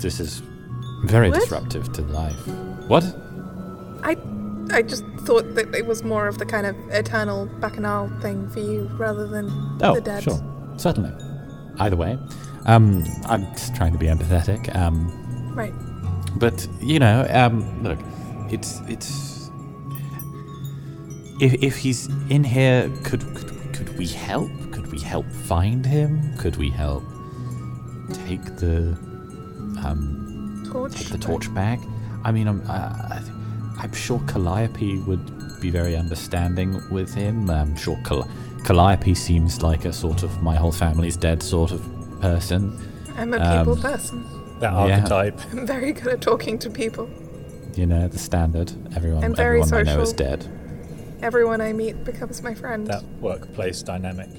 this 0.00 0.20
is 0.20 0.42
very 1.04 1.30
What? 1.30 1.40
disruptive 1.40 1.92
to 1.92 2.02
life. 2.02 2.46
What? 2.88 3.04
I, 4.02 4.16
I 4.70 4.82
just 4.82 5.04
thought 5.20 5.54
that 5.54 5.74
it 5.74 5.86
was 5.86 6.02
more 6.04 6.26
of 6.28 6.38
the 6.38 6.46
kind 6.46 6.66
of 6.66 6.76
eternal 6.90 7.46
bacchanal 7.60 8.08
thing 8.20 8.48
for 8.50 8.60
you 8.60 8.88
rather 8.98 9.26
than 9.26 9.50
Oh, 9.82 9.94
the 9.94 10.00
dead. 10.00 10.22
sure, 10.22 10.40
certainly. 10.76 11.10
Either 11.78 11.96
way, 11.96 12.18
um, 12.66 13.04
I'm 13.26 13.42
just 13.52 13.74
trying 13.76 13.92
to 13.92 13.98
be 13.98 14.06
empathetic. 14.06 14.74
Um, 14.74 15.12
Right. 15.54 15.72
But 16.38 16.68
you 16.80 16.98
know, 16.98 17.26
um, 17.30 17.82
look, 17.82 17.98
it's 18.50 18.80
it's 18.88 19.50
if 21.40 21.54
if 21.62 21.76
he's 21.76 22.08
in 22.28 22.44
here, 22.44 22.90
could 23.04 23.22
could 23.34 23.50
could 23.72 23.98
we 23.98 24.06
help? 24.06 24.50
Could 24.72 24.90
we 24.92 24.98
help 25.00 25.26
find 25.30 25.84
him? 25.86 26.36
Could 26.38 26.56
we 26.56 26.68
help 26.70 27.02
take 28.12 28.44
the 28.56 28.96
um 29.84 30.62
Torch. 30.70 30.94
take 30.94 31.08
the 31.08 31.18
torch 31.18 31.52
back? 31.54 31.80
I 32.24 32.32
mean, 32.32 32.48
I'm 32.48 32.62
I, 32.68 33.22
I'm 33.78 33.92
sure 33.92 34.20
Calliope 34.26 34.98
would 35.06 35.60
be 35.60 35.70
very 35.70 35.96
understanding 35.96 36.80
with 36.90 37.14
him. 37.14 37.48
I'm 37.48 37.76
sure 37.76 37.98
Cal- 38.04 38.28
Calliope 38.66 39.14
seems 39.14 39.62
like 39.62 39.84
a 39.84 39.92
sort 39.92 40.24
of 40.24 40.42
my 40.42 40.56
whole 40.56 40.72
family's 40.72 41.16
dead 41.16 41.40
sort 41.40 41.70
of 41.70 41.80
person. 42.20 42.76
I'm 43.16 43.32
a 43.32 43.38
people 43.38 43.74
um, 43.74 43.80
person. 43.80 44.24
That 44.58 44.72
Yeah. 44.72 44.96
archetype. 44.96 45.40
I'm 45.52 45.64
very 45.64 45.92
good 45.92 46.14
at 46.14 46.20
talking 46.20 46.58
to 46.58 46.68
people. 46.68 47.08
You 47.76 47.86
know, 47.86 48.08
the 48.08 48.18
standard. 48.18 48.72
Everyone, 48.96 49.22
I'm 49.22 49.36
very 49.36 49.60
everyone 49.60 49.86
I 49.86 49.94
know 49.94 50.00
is 50.00 50.12
dead. 50.12 50.48
Everyone 51.22 51.60
I 51.60 51.72
meet 51.72 52.02
becomes 52.04 52.42
my 52.42 52.54
friend. 52.54 52.88
That 52.88 53.04
workplace 53.20 53.82
dynamic. 53.82 54.30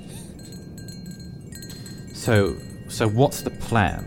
So, 2.13 2.57
so 2.89 3.07
what's 3.07 3.43
the 3.43 3.51
plan? 3.51 4.03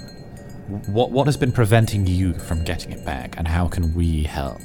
What 0.87 1.13
what 1.13 1.29
has 1.29 1.39
been 1.39 1.53
preventing 1.53 2.07
you 2.07 2.35
from 2.35 2.63
getting 2.63 2.93
it 2.93 3.07
back, 3.07 3.39
and 3.39 3.49
how 3.49 3.69
can 3.69 3.95
we 3.95 4.25
help? 4.25 4.61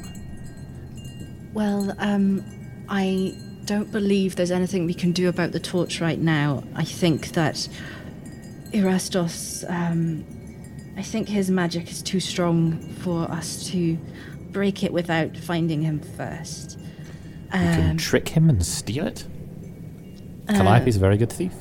Well, 1.53 1.95
um, 1.99 2.43
I 2.89 3.37
don't 3.65 3.91
believe 3.91 4.35
there's 4.35 4.51
anything 4.51 4.85
we 4.85 4.93
can 4.93 5.11
do 5.11 5.27
about 5.27 5.51
the 5.51 5.59
torch 5.59 5.99
right 6.01 6.19
now. 6.19 6.63
I 6.75 6.83
think 6.83 7.29
that 7.33 7.67
Erastos, 8.71 9.63
um, 9.69 10.23
I 10.97 11.01
think 11.01 11.27
his 11.29 11.49
magic 11.49 11.89
is 11.91 12.01
too 12.01 12.19
strong 12.19 12.77
for 13.01 13.29
us 13.31 13.67
to 13.71 13.97
break 14.51 14.83
it 14.83 14.93
without 14.93 15.35
finding 15.37 15.81
him 15.81 15.99
first. 15.99 16.77
We 17.53 17.59
can 17.59 17.91
Um, 17.91 17.97
trick 17.97 18.29
him 18.29 18.49
and 18.49 18.63
steal 18.65 19.07
it. 19.07 19.25
uh, 20.47 20.53
Calliope's 20.53 20.95
a 20.97 20.99
very 20.99 21.17
good 21.17 21.31
thief. 21.31 21.53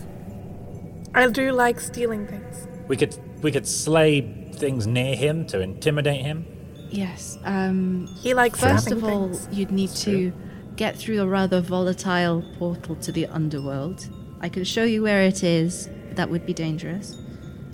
I 1.15 1.29
do 1.29 1.53
like 1.53 1.79
stealing 1.81 2.27
things. 2.27 2.67
We 2.89 2.97
could 2.97 3.17
we 3.43 3.53
could 3.53 3.67
slay 3.67 4.23
things 4.55 4.87
near 4.87 5.15
him 5.17 5.47
to 5.47 5.61
intimidate 5.61 6.23
him. 6.23 6.45
yes. 6.91 7.39
Um, 7.45 8.07
He 8.23 8.35
likes 8.35 8.59
First 8.61 8.91
of 8.91 9.05
all, 9.05 9.29
things. 9.29 9.49
you'd 9.53 9.71
need 9.71 9.91
to 9.91 10.33
get 10.77 10.97
through 10.97 11.21
a 11.21 11.27
rather 11.27 11.61
volatile 11.61 12.43
portal 12.59 12.97
to 12.97 13.13
the 13.13 13.27
underworld. 13.27 14.09
I 14.41 14.49
can 14.49 14.65
show 14.65 14.85
you 14.85 15.03
where 15.03 15.23
it 15.23 15.43
is. 15.43 15.89
but 16.09 16.17
That 16.17 16.31
would 16.31 16.45
be 16.47 16.53
dangerous. 16.55 17.17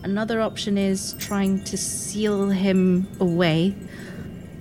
Another 0.03 0.41
option 0.41 0.79
is 0.79 1.15
trying 1.19 1.63
to 1.65 1.77
seal 1.77 2.49
him 2.49 3.07
away, 3.21 3.71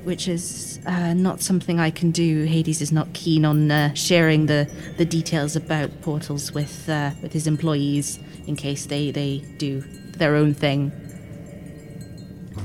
which 0.03 0.27
is 0.27 0.79
uh, 0.86 1.13
not 1.13 1.41
something 1.41 1.79
I 1.79 1.91
can 1.91 2.12
do. 2.12 2.43
Hades 2.43 2.81
is 2.81 2.91
not 2.91 3.13
keen 3.13 3.46
on 3.46 3.72
uh, 3.72 3.93
sharing 3.93 4.48
the, 4.48 4.69
the 4.98 5.05
details 5.05 5.55
about 5.55 6.01
portals 6.01 6.51
with 6.51 6.89
uh, 6.89 7.12
with 7.22 7.31
his 7.31 7.48
employees 7.48 8.19
in 8.48 8.55
case 8.55 8.88
they, 8.88 9.12
they 9.12 9.39
do 9.58 9.81
their 10.17 10.36
own 10.36 10.53
thing. 10.53 10.91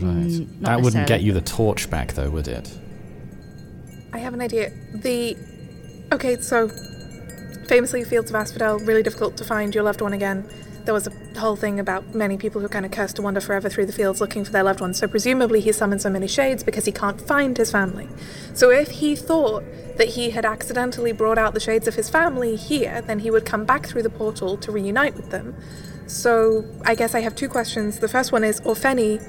Right. 0.00 0.26
mm, 0.26 0.60
that 0.60 0.80
wouldn't 0.80 1.06
get 1.06 1.22
you 1.22 1.32
the 1.32 1.40
torch 1.40 1.88
back, 1.90 2.14
though, 2.14 2.30
would 2.30 2.48
it? 2.48 2.76
I 4.12 4.18
have 4.18 4.34
an 4.34 4.40
idea. 4.40 4.72
The. 4.94 5.36
Okay, 6.12 6.40
so. 6.40 6.70
Famously, 7.66 8.04
Fields 8.04 8.28
of 8.28 8.36
Asphodel, 8.36 8.78
really 8.80 9.02
difficult 9.02 9.38
to 9.38 9.44
find 9.44 9.74
your 9.74 9.84
loved 9.84 10.02
one 10.02 10.12
again. 10.12 10.46
There 10.84 10.92
was 10.92 11.06
a 11.06 11.38
whole 11.38 11.56
thing 11.56 11.80
about 11.80 12.14
many 12.14 12.36
people 12.36 12.60
who 12.60 12.68
kind 12.68 12.84
of 12.84 12.92
cursed 12.92 13.16
to 13.16 13.22
wander 13.22 13.40
forever 13.40 13.70
through 13.70 13.86
the 13.86 13.92
fields 13.92 14.20
looking 14.20 14.44
for 14.44 14.52
their 14.52 14.62
loved 14.62 14.82
ones. 14.82 14.98
So, 14.98 15.08
presumably, 15.08 15.60
he 15.60 15.72
summoned 15.72 16.02
so 16.02 16.10
many 16.10 16.26
shades 16.26 16.62
because 16.62 16.84
he 16.84 16.92
can't 16.92 17.18
find 17.18 17.56
his 17.56 17.72
family. 17.72 18.06
So, 18.52 18.70
if 18.70 18.90
he 18.90 19.16
thought 19.16 19.64
that 19.96 20.08
he 20.08 20.28
had 20.28 20.44
accidentally 20.44 21.12
brought 21.12 21.38
out 21.38 21.54
the 21.54 21.60
shades 21.60 21.88
of 21.88 21.94
his 21.94 22.10
family 22.10 22.54
here, 22.54 23.00
then 23.00 23.20
he 23.20 23.30
would 23.30 23.46
come 23.46 23.64
back 23.64 23.86
through 23.86 24.02
the 24.02 24.10
portal 24.10 24.58
to 24.58 24.70
reunite 24.70 25.16
with 25.16 25.30
them. 25.30 25.56
So, 26.06 26.66
I 26.84 26.94
guess 26.94 27.14
I 27.14 27.20
have 27.20 27.34
two 27.34 27.48
questions. 27.48 28.00
The 28.00 28.08
first 28.08 28.30
one 28.30 28.44
is 28.44 28.60
Orphne, 28.60 29.20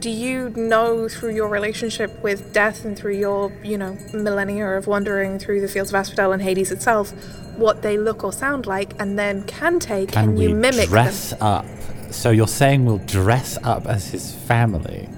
do 0.00 0.10
you 0.10 0.50
know 0.50 1.08
through 1.08 1.34
your 1.34 1.48
relationship 1.48 2.22
with 2.22 2.52
death 2.52 2.84
and 2.84 2.96
through 2.98 3.16
your, 3.16 3.52
you 3.62 3.78
know, 3.78 3.96
millennia 4.12 4.66
of 4.76 4.86
wandering 4.86 5.38
through 5.38 5.60
the 5.60 5.68
fields 5.68 5.90
of 5.90 5.94
Asphodel 5.96 6.32
and 6.32 6.42
Hades 6.42 6.70
itself, 6.72 7.12
what 7.56 7.82
they 7.82 7.96
look 7.98 8.24
or 8.24 8.32
sound 8.32 8.66
like? 8.66 9.00
And 9.00 9.18
then 9.18 9.44
Cantae, 9.44 10.06
can, 10.06 10.26
Can 10.26 10.34
we 10.34 10.44
you 10.44 10.54
mimic 10.54 10.88
dress 10.88 11.30
them? 11.30 11.38
up? 11.42 11.64
So 12.10 12.30
you're 12.30 12.46
saying 12.48 12.84
we'll 12.84 12.98
dress 12.98 13.58
up 13.62 13.86
as 13.86 14.08
his 14.10 14.34
family? 14.34 15.08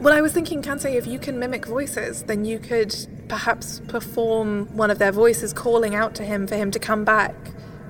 Well, 0.00 0.12
I 0.12 0.20
was 0.20 0.32
thinking, 0.32 0.62
Cantae, 0.62 0.94
if 0.96 1.06
you 1.06 1.18
can 1.18 1.38
mimic 1.38 1.64
voices, 1.66 2.24
then 2.24 2.44
you 2.44 2.58
could 2.58 2.94
perhaps 3.28 3.80
perform 3.88 4.66
one 4.76 4.90
of 4.90 4.98
their 4.98 5.12
voices 5.12 5.52
calling 5.52 5.94
out 5.94 6.14
to 6.16 6.24
him 6.24 6.46
for 6.46 6.56
him 6.56 6.70
to 6.72 6.78
come 6.78 7.04
back 7.04 7.34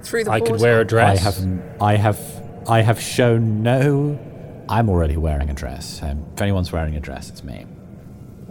through 0.02 0.24
the 0.24 0.30
I 0.30 0.38
portal. 0.40 0.56
could 0.56 0.62
wear 0.62 0.80
a 0.80 0.84
dress. 0.84 1.18
I 1.20 1.22
have, 1.24 1.62
I 1.80 1.96
have, 1.96 2.42
I 2.68 2.82
have 2.82 3.00
shown 3.00 3.62
no. 3.62 4.18
I'm 4.68 4.88
already 4.88 5.16
wearing 5.16 5.50
a 5.50 5.54
dress. 5.54 6.00
Um, 6.02 6.24
if 6.34 6.42
anyone's 6.42 6.72
wearing 6.72 6.96
a 6.96 7.00
dress, 7.00 7.28
it's 7.28 7.42
me. 7.44 7.66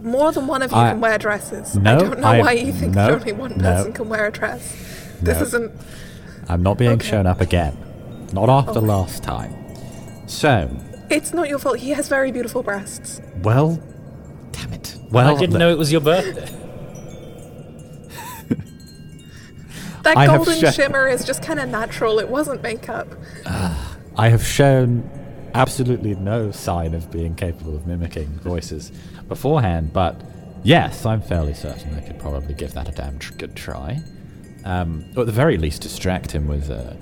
More 0.00 0.32
than 0.32 0.46
one 0.46 0.62
of 0.62 0.70
you 0.72 0.76
I- 0.76 0.90
can 0.90 1.00
wear 1.00 1.16
dresses. 1.18 1.76
No, 1.76 1.96
I 1.96 1.98
don't 1.98 2.20
know 2.20 2.26
I- 2.26 2.40
why 2.40 2.52
you 2.52 2.72
think 2.72 2.94
no, 2.94 3.10
only 3.10 3.32
one 3.32 3.56
no. 3.56 3.62
person 3.62 3.92
can 3.92 4.08
wear 4.08 4.26
a 4.26 4.32
dress. 4.32 4.76
This 5.20 5.38
No. 5.38 5.42
isn't. 5.44 5.72
I'm 6.48 6.62
not 6.62 6.76
being 6.78 6.92
Okay. 6.92 7.06
shown 7.08 7.26
up 7.26 7.40
again. 7.40 7.76
Not 8.32 8.48
after 8.48 8.72
Okay. 8.78 8.80
last 8.86 9.22
time. 9.22 9.54
So, 10.26 10.68
It's 11.10 11.32
not 11.34 11.48
your 11.48 11.58
fault. 11.58 11.78
He 11.78 11.90
has 11.90 12.08
very 12.08 12.32
beautiful 12.32 12.62
breasts. 12.62 13.20
well, 13.42 13.78
damn 14.52 14.72
it. 14.72 14.96
Well, 15.10 15.28
I 15.36 15.38
didn't 15.38 15.52
look, 15.52 15.58
know 15.60 15.70
it 15.70 15.78
was 15.78 15.92
your 15.92 16.00
birthday. 16.00 16.48
That 20.02 20.16
I 20.18 20.26
golden 20.26 20.58
sho- 20.58 20.70
shimmer 20.72 21.06
is 21.06 21.24
just 21.24 21.42
kind 21.44 21.60
of 21.60 21.68
natural. 21.68 22.18
It 22.18 22.28
wasn't 22.28 22.60
makeup. 22.60 23.06
I 24.16 24.28
have 24.30 24.44
shown 24.44 25.08
absolutely 25.54 26.14
no 26.14 26.50
sign 26.50 26.94
of 26.94 27.10
being 27.10 27.34
capable 27.34 27.74
of 27.74 27.86
mimicking 27.86 28.26
voices 28.40 28.92
beforehand, 29.28 29.92
but 29.92 30.20
yes, 30.62 31.04
I'm 31.06 31.20
fairly 31.20 31.54
certain 31.54 31.94
I 31.94 32.00
could 32.00 32.18
probably 32.18 32.54
give 32.54 32.74
that 32.74 32.88
a 32.88 32.92
damn 32.92 33.18
tr- 33.18 33.34
good 33.34 33.56
try. 33.56 34.02
Um, 34.64 35.04
or 35.16 35.20
at 35.20 35.26
the 35.26 35.32
very 35.32 35.56
least, 35.56 35.82
distract 35.82 36.32
him 36.32 36.46
with 36.46 36.70
a 36.70 36.96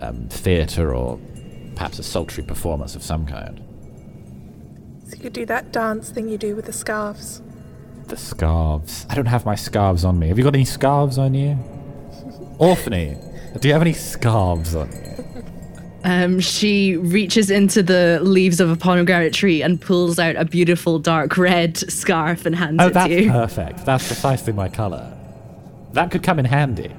um, 0.00 0.28
theatre 0.28 0.94
or 0.94 1.18
perhaps 1.74 1.98
a 1.98 2.02
sultry 2.02 2.44
performance 2.44 2.94
of 2.94 3.02
some 3.02 3.26
kind. 3.26 3.62
So 5.06 5.16
you 5.16 5.22
could 5.22 5.32
do 5.32 5.46
that 5.46 5.72
dance 5.72 6.10
thing 6.10 6.28
you 6.28 6.36
do 6.36 6.54
with 6.54 6.66
the 6.66 6.72
scarves. 6.72 7.40
The 8.06 8.16
scarves. 8.16 9.06
I 9.08 9.14
don't 9.14 9.26
have 9.26 9.46
my 9.46 9.54
scarves 9.54 10.04
on 10.04 10.18
me. 10.18 10.28
Have 10.28 10.38
you 10.38 10.44
got 10.44 10.54
any 10.54 10.64
scarves 10.64 11.18
on 11.18 11.34
you? 11.34 11.58
Orphne, 12.58 13.16
do 13.58 13.68
you 13.68 13.72
have 13.72 13.82
any 13.82 13.92
scarves 13.92 14.74
on 14.74 14.90
you? 14.92 15.17
Um, 16.04 16.38
she 16.40 16.96
reaches 16.96 17.50
into 17.50 17.82
the 17.82 18.20
leaves 18.22 18.60
of 18.60 18.70
a 18.70 18.76
pomegranate 18.76 19.32
tree 19.32 19.62
and 19.62 19.80
pulls 19.80 20.18
out 20.18 20.36
a 20.36 20.44
beautiful 20.44 20.98
dark 20.98 21.36
red 21.36 21.76
scarf 21.76 22.46
and 22.46 22.54
hands 22.54 22.76
Oh, 22.80 22.86
it 22.86 22.92
to 22.92 23.08
you. 23.10 23.30
Oh, 23.30 23.40
that's 23.40 23.54
perfect. 23.56 23.84
That's 23.86 24.06
precisely 24.06 24.52
my 24.52 24.68
colour. 24.68 25.12
That 25.94 26.10
could 26.10 26.22
come 26.22 26.38
in 26.38 26.44
handy. 26.44 26.92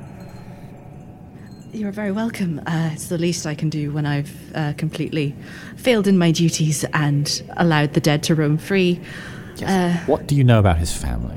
You're 1.71 1.91
very 1.91 2.11
welcome. 2.11 2.59
Uh, 2.65 2.89
it's 2.93 3.07
the 3.07 3.17
least 3.17 3.45
I 3.45 3.53
can 3.55 3.69
do 3.69 3.91
when 3.91 4.05
I've 4.05 4.35
uh, 4.55 4.73
completely 4.75 5.35
failed 5.77 6.07
in 6.07 6.17
my 6.17 6.31
duties 6.31 6.83
and 6.93 7.41
allowed 7.57 7.93
the 7.93 8.01
dead 8.01 8.23
to 8.23 8.35
roam 8.35 8.57
free. 8.57 8.99
Uh, 9.65 9.93
what 10.07 10.25
do 10.27 10.35
you 10.35 10.43
know 10.43 10.59
about 10.59 10.77
his 10.77 10.91
family? 10.91 11.35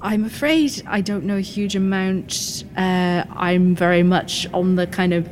I'm 0.00 0.24
afraid 0.24 0.82
I 0.86 1.00
don't 1.00 1.24
know 1.24 1.36
a 1.36 1.40
huge 1.40 1.74
amount. 1.74 2.64
Uh, 2.76 3.24
I'm 3.34 3.74
very 3.74 4.04
much 4.04 4.46
on 4.54 4.76
the 4.76 4.86
kind 4.86 5.12
of 5.12 5.28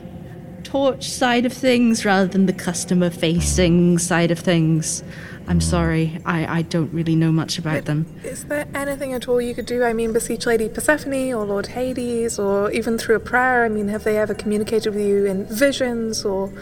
torch 0.75 1.09
side 1.09 1.47
of 1.47 1.53
things 1.53 2.05
rather 2.05 2.27
than 2.27 2.47
the 2.47 2.53
customer 2.53 3.09
facing 3.09 3.97
side 3.97 4.33
of 4.33 4.41
things. 4.41 5.05
I'm 5.47 5.61
sorry, 5.61 6.21
I, 6.27 6.59
I 6.59 6.63
don't 6.63 6.93
really 6.93 7.15
know 7.15 7.31
much 7.31 7.61
about 7.61 7.85
them. 7.85 8.07
Is 8.25 8.47
there 8.47 8.67
anything 8.75 9.13
at 9.13 9.29
all 9.29 9.41
you 9.41 9.55
could 9.55 9.67
do? 9.67 9.85
I 9.85 9.93
mean, 9.93 10.13
beseech 10.13 10.47
Lady 10.47 10.69
Persephone 10.69 11.33
or 11.33 11.45
Lord 11.45 11.69
Hades, 11.69 12.41
or 12.41 12.73
even 12.73 12.99
through 12.99 13.15
a 13.15 13.21
prayer? 13.21 13.65
I 13.65 13.69
mean, 13.69 13.87
have 13.87 14.03
they 14.03 14.19
ever 14.19 14.35
communicated 14.35 14.97
with 14.97 15.07
you 15.07 15.27
in 15.27 15.47
visions 15.47 16.25
or 16.25 16.53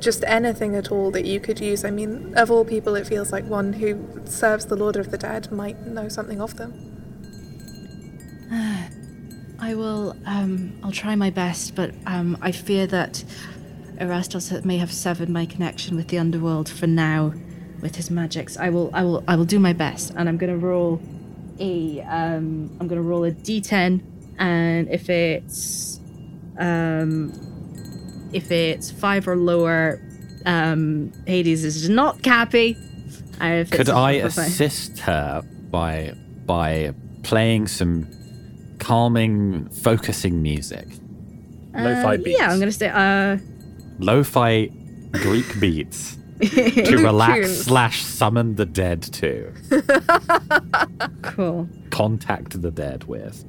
just 0.00 0.24
anything 0.26 0.74
at 0.74 0.90
all 0.90 1.12
that 1.12 1.24
you 1.24 1.38
could 1.38 1.60
use? 1.60 1.84
I 1.84 1.92
mean, 1.92 2.34
of 2.36 2.50
all 2.50 2.64
people, 2.64 2.96
it 2.96 3.06
feels 3.06 3.30
like 3.30 3.44
one 3.44 3.74
who 3.74 4.04
serves 4.24 4.66
the 4.66 4.74
Lord 4.74 4.96
of 4.96 5.12
the 5.12 5.18
Dead 5.18 5.52
might 5.52 5.86
know 5.86 6.08
something 6.08 6.40
of 6.40 6.56
them. 6.56 6.72
I 9.60 9.76
will, 9.76 10.16
um, 10.26 10.76
I'll 10.82 10.90
try 10.90 11.14
my 11.14 11.30
best, 11.30 11.76
but 11.76 11.94
um, 12.04 12.36
I 12.42 12.50
fear 12.50 12.88
that 12.88 13.22
Erastos 14.00 14.64
may 14.64 14.78
have 14.78 14.92
severed 14.92 15.28
my 15.28 15.46
connection 15.46 15.96
with 15.96 16.08
the 16.08 16.18
underworld 16.18 16.68
for 16.68 16.86
now 16.86 17.32
with 17.80 17.96
his 17.96 18.10
magics. 18.10 18.56
I 18.56 18.70
will, 18.70 18.90
I 18.94 19.02
will, 19.02 19.22
I 19.28 19.36
will 19.36 19.44
do 19.44 19.58
my 19.58 19.72
best, 19.72 20.12
and 20.16 20.28
I'm 20.28 20.36
gonna 20.36 20.56
roll 20.56 21.00
a, 21.58 22.00
um, 22.02 22.74
I'm 22.80 22.88
gonna 22.88 23.02
roll 23.02 23.24
a 23.24 23.32
d10, 23.32 24.00
and 24.38 24.88
if 24.88 25.10
it's, 25.10 26.00
um, 26.58 27.32
if 28.32 28.50
it's 28.50 28.90
five 28.90 29.28
or 29.28 29.36
lower, 29.36 30.00
um, 30.46 31.12
Hades 31.26 31.64
is 31.64 31.88
not 31.88 32.22
Cappy. 32.22 32.76
And 33.40 33.70
Could 33.70 33.88
I 33.88 34.12
a 34.12 34.26
I 34.26 34.28
five 34.28 34.46
assist 34.46 35.00
her 35.00 35.42
by 35.70 36.14
by 36.46 36.94
playing 37.22 37.66
some 37.68 38.06
calming, 38.78 39.68
focusing 39.68 40.42
music? 40.42 40.86
Lo-fi 41.74 42.14
Uh, 42.14 42.16
beats. 42.18 42.38
Yeah, 42.38 42.50
I'm 42.50 42.58
gonna 42.58 42.70
say, 42.72 42.88
uh, 42.88 43.38
Lo-fi 44.02 44.66
Greek 45.12 45.60
beats 45.60 46.18
to 46.42 46.96
relax 46.96 47.46
tunes. 47.46 47.64
slash 47.64 48.02
summon 48.02 48.56
the 48.56 48.66
dead 48.66 49.02
to. 49.02 49.52
cool. 51.22 51.68
Contact 51.90 52.60
the 52.60 52.70
dead 52.70 53.04
with. 53.04 53.44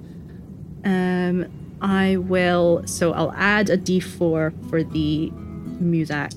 Um, 0.85 1.45
I 1.81 2.17
will. 2.17 2.83
So 2.85 3.13
I'll 3.13 3.33
add 3.33 3.69
a 3.69 3.77
d4 3.77 4.69
for 4.69 4.83
the 4.83 5.31
music. 5.79 6.31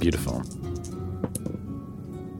Beautiful. 0.00 0.42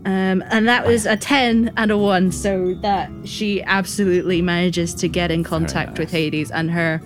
Um, 0.07 0.45
and 0.51 0.69
that 0.69 0.87
was 0.87 1.07
a 1.07 1.17
10 1.17 1.73
and 1.77 1.91
a 1.91 1.97
1. 1.97 2.33
So 2.33 2.75
that 2.83 3.11
she 3.25 3.63
absolutely 3.63 4.43
manages 4.43 4.95
to 4.97 5.09
get 5.09 5.31
in 5.31 5.45
contact 5.45 5.99
with. 5.99 6.11
Hades, 6.11 6.51
and 6.51 6.71
her 6.71 7.01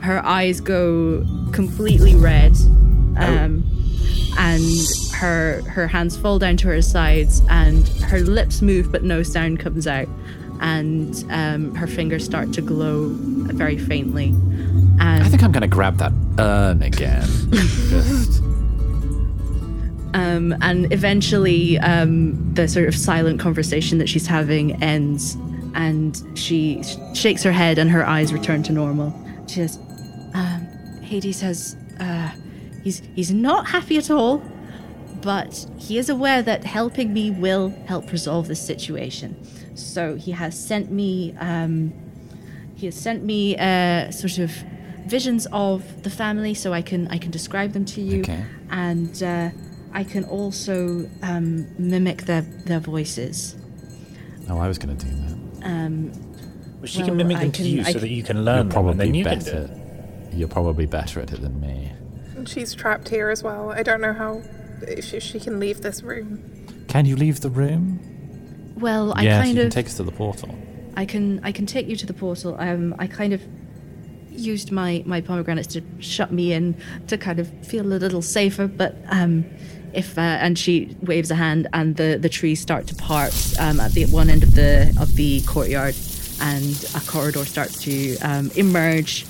her 0.00 0.24
eyes 0.24 0.60
go 0.60 1.24
completely 1.52 2.14
red. 2.14 2.54
Um, 3.16 3.64
and 4.38 4.62
her 5.14 5.62
her 5.68 5.86
hands 5.86 6.16
fall 6.16 6.38
down 6.38 6.56
to 6.58 6.68
her 6.68 6.82
sides, 6.82 7.42
and 7.48 7.86
her 8.04 8.20
lips 8.20 8.62
move, 8.62 8.90
but 8.90 9.02
no 9.04 9.22
sound 9.22 9.60
comes 9.60 9.86
out. 9.86 10.08
And 10.60 11.24
um, 11.30 11.74
her 11.74 11.86
fingers 11.86 12.24
start 12.24 12.52
to 12.54 12.62
glow 12.62 13.10
very 13.12 13.76
faintly. 13.78 14.28
And 15.00 15.22
I 15.22 15.28
think 15.28 15.42
I'm 15.42 15.52
gonna 15.52 15.66
grab 15.68 15.98
that 15.98 16.12
urn 16.38 16.82
again. 16.82 17.28
Um, 20.14 20.54
and 20.60 20.92
eventually, 20.92 21.76
um, 21.80 22.54
the 22.54 22.68
sort 22.68 22.86
of 22.86 22.94
silent 22.94 23.40
conversation 23.40 23.98
that 23.98 24.08
she's 24.08 24.28
having 24.28 24.80
ends, 24.80 25.36
and 25.74 26.22
she 26.38 26.80
sh- 26.84 26.96
shakes 27.14 27.42
her 27.42 27.50
head, 27.50 27.78
and 27.78 27.90
her 27.90 28.06
eyes 28.06 28.32
return 28.32 28.62
to 28.64 28.72
normal. 28.72 29.12
She 29.48 29.56
says, 29.56 29.76
um, 30.34 30.68
"Hades 31.02 31.40
has, 31.40 31.76
uh, 31.98 32.30
he's 32.84 33.02
he's 33.16 33.32
not 33.32 33.66
happy 33.68 33.96
at 33.96 34.10
all, 34.10 34.42
but 35.22 35.66
he 35.78 35.98
is 35.98 36.08
aware 36.08 36.42
that 36.42 36.64
helping 36.64 37.12
me 37.12 37.30
will 37.30 37.70
help 37.86 38.12
resolve 38.12 38.46
this 38.48 38.60
situation. 38.64 39.36
So 39.76 40.14
he 40.16 40.30
has 40.32 40.56
sent 40.58 40.92
me, 40.92 41.34
um, 41.40 41.92
he 42.76 42.86
has 42.86 42.94
sent 42.94 43.24
me 43.24 43.56
uh, 43.56 44.10
sort 44.12 44.38
of 44.38 44.50
visions 45.06 45.46
of 45.52 46.02
the 46.04 46.10
family, 46.10 46.54
so 46.54 46.72
I 46.72 46.82
can 46.82 47.08
I 47.08 47.18
can 47.18 47.30
describe 47.30 47.72
them 47.72 47.84
to 47.86 48.00
you, 48.00 48.20
Okay. 48.20 48.44
and 48.70 49.20
uh, 49.22 49.50
I 49.92 50.04
can 50.04 50.24
also 50.24 51.08
um, 51.22 51.66
mimic 51.78 52.22
their 52.22 52.42
their 52.42 52.80
voices. 52.80 53.56
Oh, 54.48 54.58
I 54.58 54.68
was 54.68 54.78
gonna 54.78 54.94
do 54.94 55.08
that. 55.08 55.66
Um, 55.66 56.12
Well, 56.80 56.86
she 56.86 56.98
Well, 56.98 57.08
can 57.08 57.16
mimic 57.16 57.36
I 57.38 57.40
them 57.44 57.52
to 57.52 57.62
can- 57.62 57.66
you 57.72 57.80
I 57.80 57.84
so 57.84 57.92
can- 57.92 58.00
that 58.02 58.10
you 58.10 58.22
can 58.22 58.36
You're 58.36 58.44
learn 58.44 58.68
them, 58.68 58.88
and 58.88 59.00
then 59.00 59.14
you 59.14 59.24
can 59.24 59.38
do 59.38 59.44
better. 59.44 59.70
it. 60.30 60.34
You're 60.36 60.48
probably 60.48 60.84
better 60.86 61.20
at 61.20 61.32
it 61.32 61.40
than 61.40 61.58
me. 61.60 61.92
And 62.44 62.48
she's 62.50 62.74
trapped 62.74 63.08
here 63.08 63.30
as 63.30 63.42
well. 63.42 63.70
I 63.70 63.82
don't 63.82 64.02
know 64.02 64.12
how 64.12 64.42
if 64.82 65.06
she, 65.06 65.18
she 65.18 65.40
can 65.40 65.58
leave 65.58 65.80
this 65.80 66.02
room. 66.02 66.44
Can 66.88 67.06
you 67.06 67.16
leave 67.16 67.40
the 67.40 67.48
room? 67.48 68.74
well, 68.76 69.14
I 69.14 69.22
yes, 69.22 69.44
kind 69.44 69.48
you 69.48 69.60
can 69.62 69.66
of 69.68 69.72
take 69.72 69.86
us 69.86 69.94
to 69.94 70.02
the 70.02 70.12
portal. 70.12 70.54
I 70.94 71.06
can 71.06 71.40
I 71.42 71.52
can 71.52 71.64
take 71.64 71.88
you 71.88 71.96
to 71.96 72.04
the 72.04 72.12
portal. 72.12 72.54
Um, 72.58 72.94
I 72.98 73.06
kind 73.06 73.32
of 73.32 73.40
used 74.28 74.70
my 74.70 75.02
my 75.06 75.22
pomegranates 75.22 75.68
to 75.68 75.82
shut 76.00 76.32
me 76.32 76.52
in 76.52 76.76
to 77.06 77.16
kind 77.16 77.38
of 77.38 77.48
feel 77.66 77.86
a 77.86 77.96
little 78.04 78.20
safer. 78.20 78.66
But 78.66 78.94
um, 79.08 79.46
if 79.94 80.18
uh, 80.18 80.20
and 80.20 80.58
she 80.58 80.94
waves 81.00 81.30
a 81.30 81.36
hand, 81.36 81.66
and 81.72 81.96
the 81.96 82.18
the 82.20 82.28
trees 82.28 82.60
start 82.60 82.86
to 82.88 82.94
part 82.94 83.32
um, 83.58 83.80
at 83.80 83.92
the 83.92 84.04
one 84.04 84.28
end 84.28 84.42
of 84.42 84.54
the 84.54 84.94
of 85.00 85.16
the 85.16 85.40
courtyard, 85.46 85.94
and 86.42 86.90
a 86.94 87.00
corridor 87.06 87.46
starts 87.46 87.80
to 87.84 88.18
um, 88.18 88.50
emerge. 88.54 89.24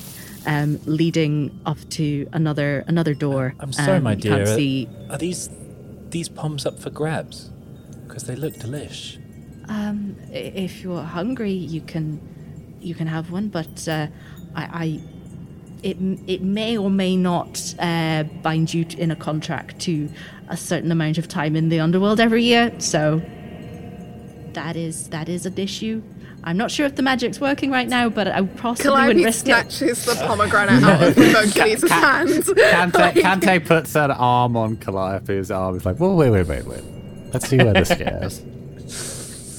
Um, 0.47 0.79
leading 0.85 1.59
up 1.65 1.79
to 1.91 2.29
another 2.33 2.85
another 2.87 3.15
door. 3.15 3.55
I'm 3.61 3.73
sorry, 3.73 3.97
Um, 3.99 4.03
my 4.05 4.15
dear. 4.15 4.45
Can't 4.45 4.49
see. 4.49 4.89
Are 5.11 5.17
these 5.19 5.49
these 6.11 6.29
poms 6.29 6.67
up 6.67 6.79
for 6.79 6.91
grabs? 6.91 7.51
Because 8.07 8.25
they 8.25 8.37
look 8.37 8.55
delish. 8.55 9.19
Um, 9.69 10.17
if 10.31 10.83
you're 10.83 11.03
hungry, 11.03 11.53
you 11.53 11.81
can 11.81 12.21
you 12.81 12.95
can 12.95 13.07
have 13.07 13.31
one, 13.31 13.49
but 13.49 13.89
uh, 13.89 14.09
I, 14.55 14.65
I 14.85 15.01
it 15.83 15.97
it 16.27 16.43
may 16.43 16.77
or 16.77 16.91
may 16.91 17.17
not 17.17 17.75
uh, 17.79 18.25
bind 18.43 18.75
you 18.75 18.85
in 18.99 19.11
a 19.11 19.17
contract 19.17 19.79
to 19.81 20.11
a 20.49 20.57
certain 20.57 20.93
amount 20.93 21.17
of 21.17 21.27
time 21.27 21.57
in 21.57 21.71
the 21.71 21.81
underworld 21.81 22.21
every 22.21 22.45
year. 22.45 22.71
So 22.79 23.23
that 24.53 24.77
is 24.77 25.09
that 25.09 25.29
is 25.29 25.47
an 25.47 25.59
issue. 25.59 26.03
I'm 26.47 26.57
not 26.59 26.71
sure 26.71 26.85
if 26.87 26.95
the 26.95 27.03
magic's 27.03 27.41
working 27.41 27.71
right 27.71 27.89
now, 27.89 28.09
but 28.11 28.29
I 28.29 28.43
possibly 28.43 28.91
wouldn't 28.91 29.07
Calliope 29.09 29.25
risk 29.25 29.41
it. 29.49 29.71
snatches 29.73 30.05
the 30.05 30.15
pomegranate 30.27 30.83
out 30.85 31.03
of 31.03 31.17
Hercules' 31.17 31.89
hands. 31.91 32.49
Cantae, 32.51 32.95
Like- 32.99 33.15
Cantae 33.17 33.67
puts 33.67 33.97
an 33.97 34.11
arm 34.11 34.57
on 34.57 34.77
Calliope's 34.77 35.51
arm. 35.51 35.75
He's 35.75 35.87
like, 35.87 35.97
whoa, 35.97 36.15
wait, 36.15 36.31
wait, 36.31 36.47
wait, 36.47 36.65
wait. 36.67 36.85
Let's 37.33 37.49
see 37.49 37.57
where 37.57 37.73
this 37.73 37.89
goes. 37.99 38.43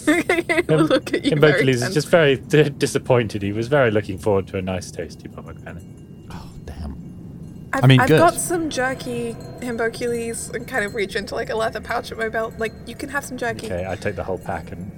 Um, 0.08 0.78
look 0.86 1.14
at 1.14 1.26
you. 1.26 1.36
very 1.36 1.54
Hercules 1.54 1.82
is 1.82 1.94
just 1.94 2.10
very 2.10 2.38
d- 2.38 2.70
disappointed. 2.70 3.42
He 3.42 3.52
was 3.52 3.68
very 3.68 3.90
looking 3.90 4.18
forward 4.20 4.48
to 4.50 4.58
a 4.58 4.62
nice, 4.62 4.92
tasty 4.92 5.28
pomegranate. 5.28 5.82
Oh, 6.30 6.50
damn. 6.66 7.70
I've, 7.74 7.84
I 7.84 7.88
mean, 7.88 8.00
I've 8.00 8.08
good. 8.10 8.20
got 8.20 8.36
some 8.36 8.70
jerky, 8.70 9.36
Himboculese, 9.62 10.54
and 10.54 10.68
kind 10.68 10.86
of 10.86 10.94
reach 10.94 11.16
into 11.16 11.34
like 11.34 11.50
a 11.50 11.56
leather 11.56 11.82
pouch 11.82 12.12
at 12.12 12.18
my 12.20 12.30
belt. 12.30 12.54
Like, 12.60 12.74
you 12.86 12.94
can 12.96 13.10
have 13.10 13.26
some 13.26 13.38
jerky. 13.38 13.66
Okay, 13.66 13.88
I 13.90 13.96
take 13.96 14.16
the 14.16 14.24
whole 14.24 14.38
pack 14.38 14.72
and 14.72 14.92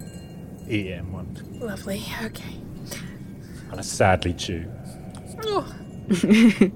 eat 0.69 0.87
it 0.87 0.99
in 0.99 1.11
one. 1.11 1.37
Lovely. 1.59 2.03
Okay. 2.23 2.55
And 3.71 3.79
I 3.79 3.81
sadly 3.81 4.33
chew. 4.33 4.65
Oh, 5.43 5.73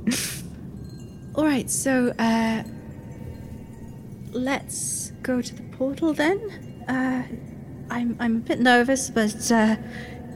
All 1.35 1.45
right, 1.45 1.69
so 1.69 2.13
uh, 2.19 2.63
let's 4.31 5.11
go 5.23 5.41
to 5.41 5.55
the 5.55 5.63
portal 5.77 6.13
then. 6.13 6.83
Uh, 6.87 7.23
I'm 7.89 8.17
I'm 8.19 8.37
a 8.37 8.39
bit 8.39 8.59
nervous, 8.59 9.09
but 9.09 9.51
uh, 9.51 9.77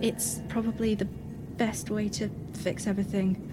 it's 0.02 0.41
probably 0.48 0.96
the 0.96 1.06
best 1.06 1.89
way 1.89 2.08
to 2.10 2.30
fix 2.54 2.88
everything. 2.88 3.52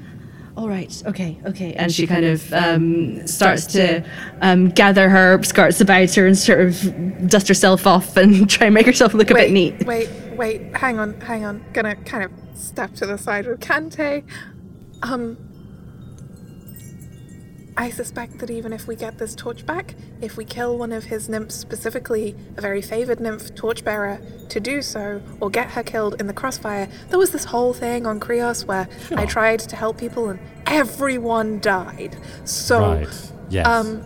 All 0.54 0.68
right, 0.68 1.02
okay, 1.06 1.38
okay. 1.46 1.72
And, 1.72 1.90
she, 1.90 2.06
kind 2.06 2.26
of 2.26 2.52
um, 2.52 3.26
starts 3.26 3.66
to 3.68 4.04
um, 4.42 4.68
gather 4.68 5.08
her 5.08 5.42
skirts 5.42 5.80
about 5.80 6.14
her 6.14 6.26
and 6.26 6.36
sort 6.36 6.60
of 6.60 7.28
dust 7.28 7.48
herself 7.48 7.86
off 7.86 8.16
and 8.18 8.48
try 8.50 8.66
and 8.66 8.74
make 8.74 8.86
herself 8.86 9.14
look 9.14 9.30
a 9.30 9.34
bit 9.34 9.50
neat. 9.50 9.86
wait, 9.86 10.10
wait. 10.36 10.76
Hang 10.76 10.98
on, 10.98 11.18
hang 11.20 11.44
on. 11.44 11.64
Gonna 11.72 11.96
kind 11.96 12.24
of 12.24 12.32
step 12.54 12.94
to 12.96 13.06
the 13.06 13.16
side 13.16 13.46
with 13.46 13.60
Cantae. 13.60 14.24
Um, 15.02 15.38
I 17.82 17.90
suspect 17.90 18.38
that 18.38 18.48
even 18.48 18.72
if 18.72 18.86
we 18.86 18.94
get 18.94 19.18
this 19.18 19.34
torch 19.34 19.66
back, 19.66 19.96
if 20.20 20.36
we 20.36 20.44
kill 20.44 20.78
one 20.78 20.92
of 20.92 21.02
his 21.02 21.28
nymphs, 21.28 21.56
specifically 21.56 22.36
a 22.56 22.60
very 22.60 22.80
favored 22.80 23.18
nymph, 23.18 23.56
Torchbearer, 23.56 24.20
to 24.50 24.60
do 24.60 24.82
so, 24.82 25.20
or 25.40 25.50
get 25.50 25.68
her 25.72 25.82
killed 25.82 26.20
in 26.20 26.28
the 26.28 26.32
crossfire, 26.32 26.88
there 27.08 27.18
was 27.18 27.32
this 27.32 27.44
whole 27.44 27.72
thing 27.72 28.06
on 28.06 28.20
Krios 28.20 28.66
where 28.66 28.88
I 29.16 29.26
tried 29.26 29.58
to 29.58 29.74
help 29.74 29.98
people 29.98 30.28
and 30.28 30.38
everyone 30.64 31.58
died. 31.58 32.16
So, 32.44 32.82
right. 32.82 33.32
Yes. 33.50 33.66
um, 33.66 34.00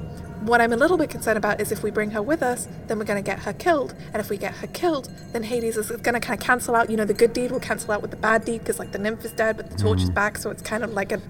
what 0.46 0.60
I'm 0.60 0.72
a 0.72 0.76
little 0.76 0.96
bit 0.96 1.10
concerned 1.10 1.38
about 1.38 1.60
is 1.60 1.72
if 1.72 1.82
we 1.82 1.90
bring 1.90 2.10
her 2.12 2.22
with 2.22 2.42
us, 2.42 2.68
then 2.86 2.98
we're 2.98 3.04
going 3.04 3.22
to 3.22 3.26
get 3.26 3.40
her 3.40 3.52
killed. 3.52 3.94
And 4.12 4.16
if 4.16 4.30
we 4.30 4.36
get 4.36 4.54
her 4.56 4.66
killed, 4.68 5.08
then 5.32 5.42
Hades 5.42 5.76
is 5.76 5.90
going 5.90 6.14
to 6.14 6.20
kind 6.20 6.40
of 6.40 6.46
cancel 6.46 6.74
out. 6.74 6.90
You 6.90 6.96
know, 6.96 7.04
the 7.04 7.14
good 7.14 7.32
deed 7.32 7.50
will 7.50 7.60
cancel 7.60 7.92
out 7.92 8.02
with 8.02 8.10
the 8.10 8.16
bad 8.16 8.44
deed 8.44 8.58
because, 8.58 8.78
like, 8.78 8.92
the 8.92 8.98
nymph 8.98 9.24
is 9.24 9.32
dead, 9.32 9.56
but 9.56 9.70
the 9.70 9.76
torch 9.76 10.02
is 10.02 10.10
back. 10.10 10.38
So 10.38 10.50
it's 10.50 10.62
kind 10.62 10.84
of 10.84 10.92
like 10.92 11.12
a 11.12 11.20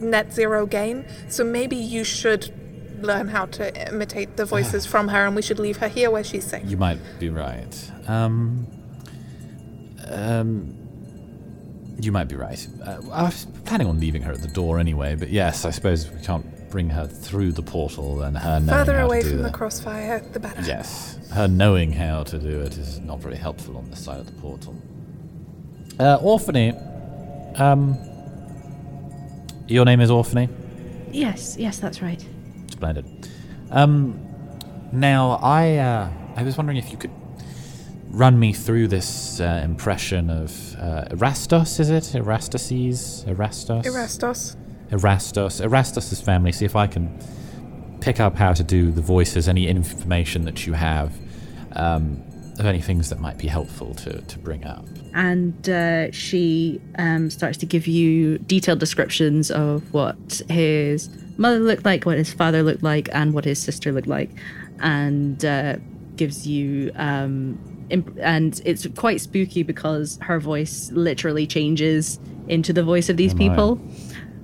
net 0.00 0.32
zero 0.32 0.66
gain. 0.66 1.06
So 1.28 1.44
maybe 1.44 1.76
you 1.76 2.04
should 2.04 2.52
learn 3.02 3.28
how 3.28 3.46
to 3.46 3.88
imitate 3.88 4.36
the 4.36 4.44
voices 4.44 4.86
from 4.86 5.08
her, 5.08 5.26
and 5.26 5.34
we 5.34 5.42
should 5.42 5.58
leave 5.58 5.78
her 5.78 5.88
here 5.88 6.10
where 6.10 6.24
she's 6.24 6.44
safe. 6.44 6.64
You 6.68 6.76
might 6.76 6.98
be 7.18 7.30
right. 7.30 7.90
Um, 8.06 8.66
um, 10.08 10.76
you 12.00 12.12
might 12.12 12.28
be 12.28 12.36
right. 12.36 12.66
Uh, 12.84 12.98
I 13.12 13.22
was 13.22 13.46
planning 13.64 13.86
on 13.86 14.00
leaving 14.00 14.22
her 14.22 14.32
at 14.32 14.42
the 14.42 14.48
door 14.48 14.78
anyway, 14.78 15.14
but 15.14 15.30
yes, 15.30 15.64
I 15.64 15.70
suppose 15.70 16.10
we 16.10 16.20
can't 16.20 16.46
bring 16.72 16.88
her 16.88 17.06
through 17.06 17.52
the 17.52 17.62
portal 17.62 18.22
and 18.22 18.36
her 18.38 18.58
knowing 18.58 18.78
Further 18.78 18.98
how 18.98 19.04
away 19.06 19.20
to 19.20 19.24
do 19.24 19.30
from 19.32 19.38
the 19.38 19.42
that. 19.44 19.52
crossfire, 19.52 20.20
the 20.32 20.40
better. 20.40 20.62
Yes, 20.62 21.18
her 21.32 21.46
knowing 21.46 21.92
how 21.92 22.22
to 22.24 22.38
do 22.38 22.60
it 22.60 22.78
is 22.78 22.98
not 23.00 23.20
very 23.20 23.36
helpful 23.36 23.76
on 23.76 23.88
this 23.90 24.02
side 24.02 24.18
of 24.18 24.26
the 24.26 24.32
portal. 24.40 24.74
Uh, 26.00 26.16
Orphne, 26.22 26.72
um, 27.56 27.98
your 29.68 29.84
name 29.84 30.00
is 30.00 30.10
Orphne? 30.10 30.48
Yes, 31.12 31.56
yes, 31.58 31.78
that's 31.78 32.00
right. 32.00 32.24
Splendid. 32.70 33.28
Um, 33.70 34.18
now, 34.92 35.32
I 35.42 35.76
uh, 35.76 36.10
I 36.36 36.42
was 36.42 36.56
wondering 36.56 36.78
if 36.78 36.90
you 36.90 36.96
could 36.96 37.10
run 38.08 38.38
me 38.38 38.54
through 38.54 38.88
this 38.88 39.40
uh, 39.40 39.60
impression 39.62 40.30
of 40.30 40.50
uh, 40.76 41.04
Erastos, 41.10 41.80
is 41.80 41.90
it? 41.90 42.04
Erastases? 42.14 43.24
Erastos? 43.26 43.84
Erastos. 43.84 44.56
Erastos. 44.92 45.60
Erastos' 45.64 46.22
family. 46.22 46.52
See 46.52 46.64
if 46.64 46.76
I 46.76 46.86
can 46.86 47.18
pick 48.00 48.20
up 48.20 48.36
how 48.36 48.52
to 48.52 48.62
do 48.62 48.90
the 48.90 49.00
voices, 49.02 49.48
any 49.48 49.66
information 49.68 50.44
that 50.44 50.66
you 50.66 50.72
have, 50.74 51.12
um, 51.72 52.22
of 52.58 52.66
any 52.66 52.80
things 52.80 53.08
that 53.10 53.20
might 53.20 53.38
be 53.38 53.48
helpful 53.48 53.94
to, 53.94 54.20
to 54.22 54.38
bring 54.38 54.64
up. 54.64 54.84
and 55.14 55.68
uh, 55.68 56.10
she 56.10 56.80
um, 56.98 57.30
starts 57.30 57.58
to 57.58 57.66
give 57.66 57.86
you 57.86 58.38
detailed 58.38 58.78
descriptions 58.80 59.50
of 59.50 59.92
what 59.92 60.40
his 60.48 61.10
mother 61.36 61.58
looked 61.58 61.84
like, 61.84 62.04
what 62.04 62.16
his 62.18 62.32
father 62.32 62.62
looked 62.62 62.82
like, 62.82 63.08
and 63.12 63.34
what 63.34 63.44
his 63.44 63.60
sister 63.60 63.92
looked 63.92 64.06
like, 64.08 64.30
and 64.80 65.44
uh, 65.44 65.76
gives 66.16 66.46
you. 66.46 66.90
Um, 66.96 67.58
imp- 67.90 68.18
and 68.20 68.60
it's 68.64 68.86
quite 68.96 69.20
spooky 69.20 69.62
because 69.62 70.18
her 70.22 70.40
voice 70.40 70.90
literally 70.92 71.46
changes 71.46 72.18
into 72.48 72.72
the 72.72 72.82
voice 72.82 73.08
of 73.08 73.16
these 73.16 73.34
people. 73.34 73.80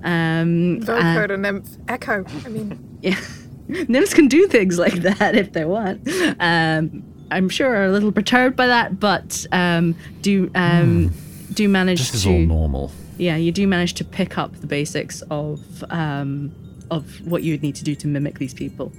Um, 0.05 0.81
Vogue 0.81 0.99
uh, 1.03 1.13
heard 1.15 1.31
a 1.31 1.37
nymph 1.37 1.69
echo. 1.89 2.25
I 2.45 2.49
mean, 2.49 2.99
yeah. 3.03 3.19
Nymphs 3.69 4.15
can 4.15 4.29
do 4.29 4.47
things 4.49 4.79
like 4.85 4.95
that 4.95 5.35
if 5.35 5.53
they 5.53 5.65
want. 5.65 6.09
Um, 6.41 7.05
I'm 7.31 7.49
sure 7.49 7.75
are 7.75 7.85
a 7.85 7.91
little 7.93 8.13
perturbed 8.13 8.57
by 8.57 8.67
that, 8.69 8.99
but 8.99 9.45
um, 9.53 9.95
do 10.23 10.51
um, 10.55 11.13
do 11.53 11.69
manage 11.69 11.99
This 11.99 12.15
is 12.15 12.23
to 12.23 12.31
all 12.31 12.39
normal. 12.39 12.91
yeah, 13.19 13.37
you 13.37 13.53
do 13.53 13.67
manage 13.67 13.95
to 13.95 14.05
pick 14.05 14.39
up 14.39 14.57
the 14.61 14.67
basics 14.67 15.23
of 15.31 15.85
um, 15.91 16.53
of 16.91 17.21
what 17.27 17.43
you 17.43 17.53
would 17.53 17.63
need 17.63 17.75
to 17.75 17.85
do 17.85 17.95
to 17.97 18.07
mimic 18.07 18.39
these 18.39 18.55
people. 18.55 18.93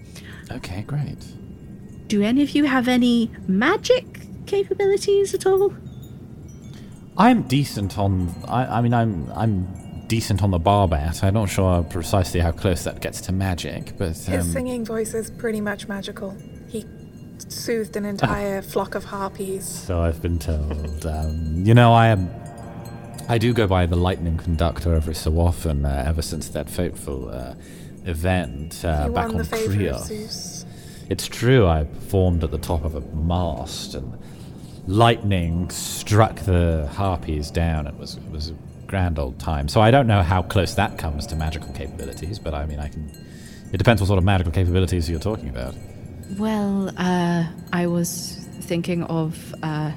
Okay, 0.51 0.83
great. 0.83 1.17
Do 2.07 2.21
any 2.21 2.43
of 2.43 2.51
you 2.51 2.65
have 2.65 2.87
any 2.87 3.31
magic 3.47 4.21
capabilities 4.45 5.33
at 5.33 5.45
all? 5.47 5.73
I'm 7.17 7.43
decent 7.43 7.97
on. 7.97 8.33
I, 8.47 8.77
I 8.77 8.81
mean, 8.81 8.93
I'm 8.93 9.31
I'm 9.35 9.67
decent 10.09 10.43
on 10.43 10.51
the 10.51 10.59
barbat. 10.59 11.23
I'm 11.23 11.35
not 11.35 11.49
sure 11.49 11.83
precisely 11.83 12.41
how 12.41 12.51
close 12.51 12.83
that 12.83 12.99
gets 12.99 13.21
to 13.21 13.31
magic, 13.31 13.93
but 13.97 14.09
his 14.09 14.27
um, 14.27 14.41
singing 14.41 14.83
voice 14.83 15.13
is 15.13 15.31
pretty 15.31 15.61
much 15.61 15.87
magical. 15.87 16.35
He 16.67 16.85
soothed 17.47 17.95
an 17.95 18.03
entire 18.05 18.61
flock 18.61 18.95
of 18.95 19.05
harpies. 19.05 19.65
so 19.65 20.01
I've 20.01 20.21
been 20.21 20.39
told. 20.39 21.05
Um, 21.05 21.63
you 21.65 21.73
know, 21.73 21.93
I 21.93 22.07
am. 22.07 22.29
I 23.29 23.37
do 23.37 23.53
go 23.53 23.67
by 23.67 23.85
the 23.85 23.95
lightning 23.95 24.37
conductor 24.37 24.93
every 24.95 25.15
so 25.15 25.39
often. 25.39 25.85
Uh, 25.85 26.03
ever 26.05 26.23
since 26.23 26.49
that 26.49 26.69
fateful 26.69 27.29
uh, 27.29 27.53
event 28.05 28.83
uh, 28.83 29.07
back 29.09 29.29
on 29.29 29.35
Krios. 29.35 30.65
It's 31.09 31.27
true. 31.27 31.67
I 31.67 31.83
performed 31.83 32.43
at 32.43 32.51
the 32.51 32.57
top 32.57 32.83
of 32.83 32.95
a 32.95 33.01
mast, 33.15 33.93
and 33.93 34.17
lightning 34.87 35.69
struck 35.69 36.35
the 36.41 36.89
harpies 36.93 37.51
down. 37.51 37.85
It 37.85 37.95
was 37.95 38.17
it 38.17 38.31
was 38.31 38.53
grand 38.89 39.17
old 39.17 39.39
time. 39.39 39.69
So 39.69 39.79
I 39.79 39.91
don't 39.91 40.07
know 40.07 40.21
how 40.21 40.41
close 40.41 40.75
that 40.75 40.97
comes 40.97 41.25
to 41.27 41.35
magical 41.35 41.71
capabilities, 41.73 42.39
but 42.39 42.53
I 42.53 42.65
mean, 42.65 42.79
I 42.79 42.89
can. 42.89 43.09
It 43.71 43.77
depends 43.77 44.01
what 44.01 44.07
sort 44.07 44.17
of 44.17 44.25
magical 44.25 44.51
capabilities 44.51 45.09
you're 45.09 45.19
talking 45.19 45.47
about. 45.47 45.75
Well, 46.37 46.91
uh, 46.97 47.45
I 47.71 47.87
was 47.87 48.35
thinking 48.61 49.03
of 49.03 49.55
uh, 49.63 49.91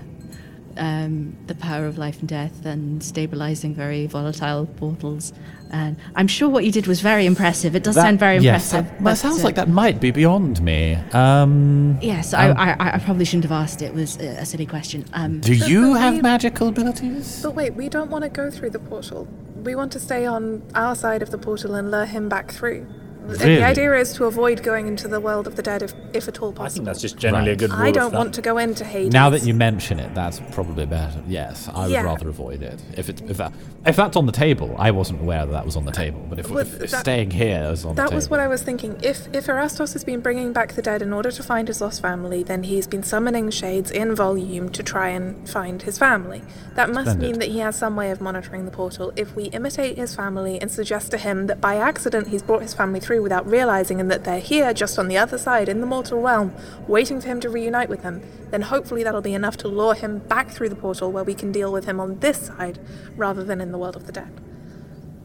um, 0.76 1.36
the 1.46 1.54
power 1.54 1.86
of 1.86 1.98
life 1.98 2.20
and 2.20 2.28
death 2.28 2.64
and 2.64 3.02
stabilizing 3.02 3.74
very 3.74 4.06
volatile 4.06 4.66
portals. 4.66 5.32
And 5.70 5.96
I'm 6.14 6.28
sure 6.28 6.48
what 6.50 6.64
you 6.64 6.72
did 6.72 6.86
was 6.86 7.00
very 7.00 7.24
impressive. 7.24 7.74
It 7.74 7.82
does 7.82 7.94
sound 7.94 8.18
very 8.18 8.38
yes, 8.38 8.72
impressive. 8.72 8.98
That, 8.98 9.04
that 9.04 9.18
sounds 9.18 9.40
uh, 9.40 9.44
like 9.44 9.54
that 9.54 9.68
might 9.68 10.00
be 10.00 10.10
beyond 10.10 10.60
me. 10.62 10.94
Um, 11.12 11.98
Yes, 12.02 12.34
I, 12.34 12.50
I, 12.50 12.94
I 12.96 12.98
probably 12.98 13.24
shouldn't 13.24 13.44
have 13.44 13.52
asked. 13.52 13.80
It 13.80 13.94
was 13.94 14.16
a, 14.18 14.40
a 14.42 14.46
silly 14.46 14.66
question. 14.66 15.06
Um, 15.14 15.40
do 15.40 15.54
you 15.54 15.92
but 15.92 16.00
have 16.00 16.14
we- 16.14 16.20
magical 16.22 16.68
abilities? 16.68 17.42
But 17.42 17.54
wait, 17.54 17.74
we 17.74 17.88
don't 17.88 18.10
want 18.10 18.24
to 18.24 18.28
go 18.28 18.50
through 18.50 18.70
the 18.70 18.78
portal. 18.78 19.26
We 19.64 19.74
want 19.74 19.92
to 19.92 20.00
stay 20.00 20.26
on 20.26 20.62
our 20.74 20.94
side 20.94 21.22
of 21.22 21.30
the 21.30 21.38
portal 21.38 21.74
and 21.74 21.90
lure 21.90 22.04
him 22.04 22.28
back 22.28 22.50
through. 22.50 22.86
And 23.22 23.40
Really? 23.40 23.56
The 23.56 23.64
idea 23.64 23.94
is 23.94 24.12
to 24.14 24.24
avoid 24.24 24.62
going 24.62 24.86
into 24.88 25.06
the 25.08 25.20
world 25.20 25.46
of 25.46 25.56
the 25.56 25.62
dead 25.62 25.82
if, 25.82 25.94
if 26.12 26.26
at 26.28 26.40
all 26.42 26.52
possible. 26.52 26.64
I 26.66 26.68
think 26.70 26.84
that's 26.86 27.00
just 27.00 27.16
generally 27.16 27.48
Right. 27.50 27.52
a 27.52 27.56
good 27.56 27.70
rule 27.72 27.82
I 27.82 27.90
don't 27.90 28.10
thumb. 28.10 28.18
want 28.18 28.34
to 28.34 28.42
go 28.42 28.58
into 28.58 28.84
Hades. 28.84 29.12
Now 29.12 29.30
that 29.30 29.44
you 29.44 29.54
mention 29.54 30.00
it, 30.00 30.14
that's 30.14 30.40
probably 30.50 30.86
better. 30.86 31.20
Yes, 31.28 31.68
I 31.72 31.82
would 31.82 31.90
Yeah. 31.92 32.02
rather 32.02 32.28
avoid 32.28 32.62
it. 32.62 32.80
If 32.96 33.08
it 33.08 33.22
if 33.30 33.36
that 33.36 33.52
if 33.86 33.96
that's 33.96 34.16
on 34.16 34.26
the 34.26 34.32
table, 34.32 34.74
I 34.78 34.90
wasn't 34.90 35.20
aware 35.20 35.44
that 35.46 35.52
that 35.52 35.64
was 35.64 35.76
on 35.76 35.84
the 35.84 35.92
table. 35.92 36.24
But 36.28 36.38
if, 36.38 36.48
Well, 36.50 36.58
if, 36.60 36.80
if 36.82 36.90
that- 36.90 37.00
staying 37.00 37.30
here 37.32 37.68
is 37.72 37.84
on 37.84 37.94
the 37.94 38.02
That 38.02 38.08
table, 38.08 38.16
was 38.16 38.30
what 38.30 38.40
I 38.40 38.48
was 38.48 38.62
thinking. 38.62 38.96
If 39.02 39.28
if 39.32 39.46
Erastos 39.46 39.92
has 39.92 40.04
been 40.04 40.20
bringing 40.20 40.52
back 40.52 40.74
the 40.74 40.82
dead 40.82 41.00
in 41.02 41.12
order 41.12 41.30
to 41.30 41.42
find 41.42 41.68
his 41.68 41.80
lost 41.80 42.02
family, 42.02 42.42
then 42.42 42.64
he's 42.64 42.86
been 42.86 43.02
summoning 43.02 43.50
shades 43.50 43.90
in 43.90 44.14
volume 44.14 44.68
to 44.70 44.82
try 44.82 45.08
and 45.08 45.48
find 45.48 45.82
his 45.82 45.96
family. 45.98 46.42
That 46.74 46.88
must 46.90 47.10
Splendid. 47.10 47.22
mean 47.30 47.38
that 47.40 47.48
he 47.48 47.58
has 47.60 47.76
some 47.76 47.94
way 47.96 48.10
of 48.10 48.20
monitoring 48.20 48.64
the 48.64 48.70
portal. 48.70 49.12
If 49.16 49.34
we 49.36 49.44
imitate 49.44 49.96
his 49.96 50.14
family 50.14 50.60
and 50.60 50.70
suggest 50.70 51.10
to 51.12 51.18
him 51.18 51.46
that 51.46 51.60
by 51.60 51.76
accident 51.76 52.28
he's 52.28 52.42
brought 52.42 52.62
his 52.62 52.74
family 52.74 52.98
through 53.00 53.11
without 53.20 53.46
realizing 53.46 54.00
and 54.00 54.10
that 54.10 54.24
they're 54.24 54.40
here 54.40 54.72
just 54.74 54.98
on 54.98 55.08
the 55.08 55.16
other 55.18 55.38
side 55.38 55.68
in 55.68 55.80
the 55.80 55.86
mortal 55.86 56.20
realm, 56.20 56.52
waiting 56.86 57.20
for 57.20 57.26
him 57.28 57.40
to 57.40 57.48
reunite 57.50 57.88
with 57.88 58.02
them, 58.02 58.22
then 58.50 58.62
hopefully 58.62 59.02
that'll 59.02 59.20
be 59.22 59.34
enough 59.34 59.56
to 59.58 59.68
lure 59.68 59.94
him 59.94 60.18
back 60.20 60.50
through 60.50 60.68
the 60.68 60.76
portal 60.76 61.10
where 61.12 61.24
we 61.24 61.34
can 61.34 61.50
deal 61.52 61.72
with 61.72 61.84
him 61.86 61.98
on 62.00 62.18
this 62.20 62.46
side 62.46 62.78
rather 63.16 63.42
than 63.44 63.60
in 63.60 63.72
the 63.72 63.78
world 63.78 63.96
of 63.96 64.06
the 64.06 64.12
dead. 64.12 64.40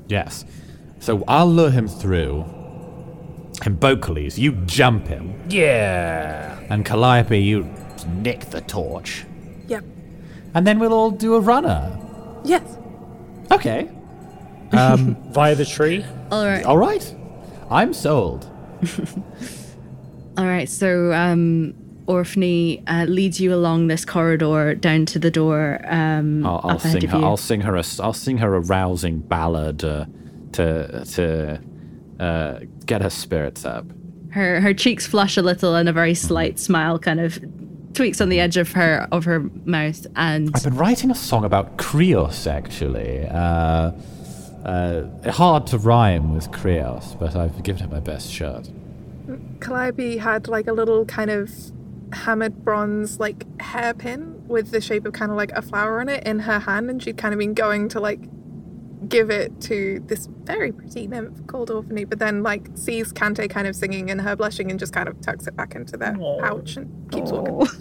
yes. 0.08 0.46
So 1.00 1.24
I'll 1.28 1.48
lure 1.52 1.70
him 1.70 1.88
through. 1.88 2.44
And 3.66 3.80
Bocales, 3.80 4.38
you 4.38 4.52
jump 4.66 5.08
him, 5.08 5.34
Yeah. 5.50 6.60
and 6.70 6.86
Calliope, 6.86 7.40
you 7.40 7.68
nick 8.08 8.42
the 8.52 8.62
torch, 8.62 9.26
Yep. 9.68 9.84
and 10.54 10.66
then 10.66 10.80
we'll 10.80 10.94
all 10.94 11.12
do 11.12 11.36
a 11.36 11.40
runner. 11.40 11.92
Yes. 12.44 12.64
Okay. 13.52 13.90
Um, 14.74 15.16
Via 15.32 15.56
the 15.56 15.64
tree. 15.66 16.04
all 16.30 16.46
right. 16.46 16.66
all 16.66 16.78
right. 16.78 17.16
I'm 17.70 17.94
sold. 17.94 18.50
All 20.38 20.46
right, 20.46 20.70
so 20.70 21.12
um, 21.14 21.74
uh, 22.08 23.06
leads 23.08 23.42
you 23.42 23.54
along 23.54 23.88
this 23.88 24.06
corridor 24.06 24.76
down 24.76 25.06
to 25.08 25.20
the 25.20 25.32
door 25.32 25.82
um, 25.86 26.46
I'll, 26.46 26.62
I'll 26.64 26.80
sing 26.80 27.08
her. 27.08 27.18
you. 27.18 27.26
I'll 27.26 27.38
sing 27.38 27.62
her. 27.62 27.76
A, 27.76 27.84
I'll 28.00 28.14
sing 28.14 28.38
her 28.38 28.56
a 28.56 28.62
rousing 28.62 29.20
ballad 29.20 29.84
uh, 29.84 30.06
to 30.54 31.04
to 31.06 31.62
uh, 32.20 32.60
get 32.86 33.02
her 33.02 33.10
spirits 33.10 33.66
up. 33.66 33.86
Her 34.30 34.62
her 34.62 34.74
cheeks 34.74 35.06
flush 35.06 35.38
a 35.38 35.42
little, 35.42 35.76
and 35.76 35.90
a 35.90 35.94
very 35.94 36.14
slight 36.14 36.60
smile 36.60 37.00
kind 37.00 37.20
of 37.20 37.40
tweaks 37.94 38.22
on 38.22 38.30
the 38.30 38.40
edge 38.40 38.58
of 38.58 38.72
her 38.74 39.08
of 39.12 39.26
her 39.26 39.42
mouth. 39.66 40.06
And 40.16 40.52
I've 40.56 40.64
been 40.64 40.78
writing 40.78 41.12
a 41.12 41.16
song 41.16 41.44
about 41.44 41.78
Krios, 41.78 42.48
actually. 42.48 43.28
Uh, 43.28 43.92
uh, 44.68 45.32
hard 45.32 45.66
to 45.68 45.78
rhyme 45.78 46.36
with 46.36 46.52
Krios, 46.52 47.18
but 47.18 47.36
I've 47.36 47.64
given 47.64 47.84
it 47.84 47.92
my 47.92 48.02
best 48.02 48.32
shot. 48.32 48.70
Calliope 49.60 50.18
had 50.18 50.48
like 50.48 50.68
a 50.68 50.74
little 50.74 51.06
kind 51.06 51.32
of 51.32 51.50
hammered 52.14 52.64
bronze 52.64 53.20
like 53.20 53.46
hairpin 53.62 54.48
with 54.48 54.72
the 54.72 54.80
shape 54.80 55.06
of 55.06 55.14
kind 55.14 55.30
of 55.32 55.38
like 55.38 55.52
a 55.52 55.62
flower 55.62 56.00
on 56.00 56.10
it 56.10 56.26
in 56.26 56.40
her 56.40 56.60
hand, 56.60 56.90
and 56.90 57.02
she'd 57.02 57.18
kind 57.18 57.34
of 57.34 57.40
been 57.40 57.54
going 57.54 57.90
to 57.90 58.00
like 58.00 58.20
give 59.08 59.30
it 59.30 59.62
to 59.62 60.04
this 60.08 60.28
very 60.44 60.72
pretty 60.72 61.08
nymph 61.08 61.48
called 61.48 61.72
Orphne, 61.72 62.04
but 62.04 62.20
then 62.20 62.44
like 62.44 62.68
sees 62.76 63.14
Cantae 63.14 63.50
kind 63.50 63.68
of 63.68 63.76
singing 63.76 64.12
and 64.12 64.20
her 64.22 64.36
blushing 64.36 64.70
and 64.70 64.80
just 64.80 64.92
kind 64.92 65.08
of 65.08 65.20
tucks 65.22 65.48
it 65.48 65.56
back 65.56 65.76
into 65.76 65.96
their 65.98 66.18
pouch 66.40 66.76
and 66.78 67.12
keeps 67.12 67.32
walking. 67.32 67.68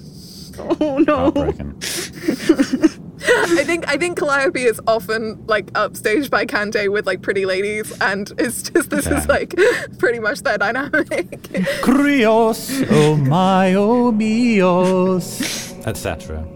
Oh 0.58 0.98
no. 1.06 1.30
Heartbreaking. 3.26 3.58
I 3.58 3.64
think 3.64 3.88
I 3.88 3.96
think 3.96 4.18
Calliope 4.18 4.62
is 4.62 4.80
often 4.86 5.44
like 5.46 5.66
upstaged 5.72 6.30
by 6.30 6.46
Cantae 6.46 6.90
with 6.90 7.06
like 7.06 7.22
pretty 7.22 7.46
ladies, 7.46 7.92
and 8.00 8.32
it's 8.38 8.62
just 8.62 8.90
this 8.90 9.06
is 9.06 9.26
like 9.28 9.54
pretty 9.98 10.18
much 10.18 10.42
their 10.42 10.58
dynamic. 10.58 11.30
Krios, 11.82 12.86
oh 12.90 13.16
my, 13.16 13.74
oh 13.74 14.12
mios, 14.12 15.86
etc. 15.86 16.46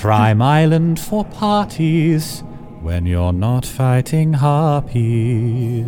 Prime 0.00 0.40
Island 0.40 0.98
for 0.98 1.24
parties 1.24 2.42
when 2.80 3.04
you're 3.06 3.32
not 3.32 3.66
fighting 3.66 4.32
harpies. 4.32 5.86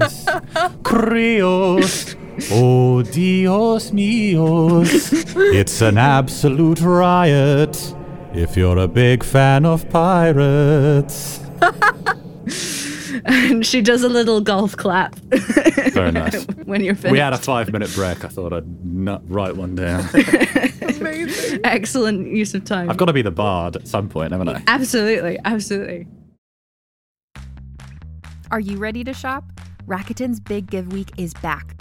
Krios, 0.83 2.17
oh 2.51 3.03
Dios 3.03 3.91
mios, 3.91 5.35
it's 5.55 5.81
an 5.81 5.97
absolute 5.97 6.81
riot 6.81 7.95
if 8.42 8.57
you're 8.57 8.79
a 8.79 8.88
big 8.88 9.24
fan 9.24 9.66
of 9.66 9.88
pirates. 9.90 11.40
And 13.24 13.66
she 13.66 13.83
does 13.83 14.05
a 14.05 14.09
little 14.09 14.40
golf 14.40 14.77
clap. 14.77 15.14
Very 15.16 16.12
nice. 16.12 16.44
when 16.64 16.83
you're 16.83 16.94
finished. 16.94 17.12
We 17.12 17.18
had 17.18 17.33
a 17.33 17.38
five 17.38 17.70
minute 17.72 17.92
break. 17.94 18.24
I 18.24 18.29
thought 18.29 18.53
I'd 18.53 18.85
nut 18.85 19.22
write 19.27 19.57
one 19.57 19.74
down. 19.74 20.09
Amazing. 20.83 21.61
Excellent 21.64 22.29
use 22.29 22.55
of 22.55 22.64
time. 22.64 22.88
I've 22.88 22.96
got 22.96 23.07
to 23.07 23.12
be 23.12 23.22
the 23.22 23.31
bard 23.31 23.77
at 23.77 23.88
some 23.88 24.09
point, 24.09 24.33
haven't 24.33 24.48
I? 24.48 24.62
Absolutely, 24.66 25.38
absolutely. 25.44 26.07
Are 28.51 28.61
you 28.61 28.79
ready 28.79 29.05
to 29.05 29.12
shop? 29.12 29.44
Rakuten's 29.87 30.40
Big 30.40 30.70
Give 30.70 30.90
Week 30.92 31.11
is 31.16 31.35
back. 31.35 31.81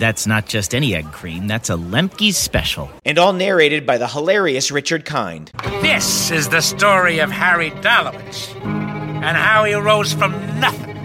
That's 0.00 0.26
not 0.26 0.46
just 0.46 0.74
any 0.74 0.94
egg 0.94 1.12
cream, 1.12 1.46
that's 1.46 1.68
a 1.68 1.74
Lemke's 1.74 2.38
special. 2.38 2.90
and 3.04 3.18
all 3.18 3.34
narrated 3.34 3.84
by 3.84 3.98
the 3.98 4.08
hilarious 4.08 4.70
Richard 4.70 5.04
Kind. 5.04 5.52
This 5.82 6.30
is 6.30 6.48
the 6.48 6.62
story 6.62 7.18
of 7.18 7.30
Harry 7.30 7.70
Dalowitz 7.70 8.54
and 8.64 9.36
how 9.36 9.64
he 9.64 9.74
rose 9.74 10.14
from 10.14 10.32
nothing 10.58 10.96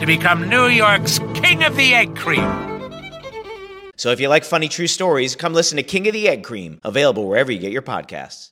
to 0.00 0.06
become 0.06 0.48
New 0.48 0.66
York's 0.66 1.20
King 1.34 1.62
of 1.62 1.76
the 1.76 1.94
Egg 1.94 2.16
Cream. 2.16 2.42
So 3.96 4.10
if 4.10 4.18
you 4.18 4.28
like 4.28 4.42
funny 4.42 4.66
true 4.68 4.88
stories, 4.88 5.36
come 5.36 5.52
listen 5.52 5.76
to 5.76 5.84
King 5.84 6.08
of 6.08 6.12
the 6.12 6.26
Egg 6.26 6.42
Cream, 6.42 6.80
available 6.82 7.28
wherever 7.28 7.52
you 7.52 7.60
get 7.60 7.70
your 7.70 7.80
podcasts. 7.80 8.50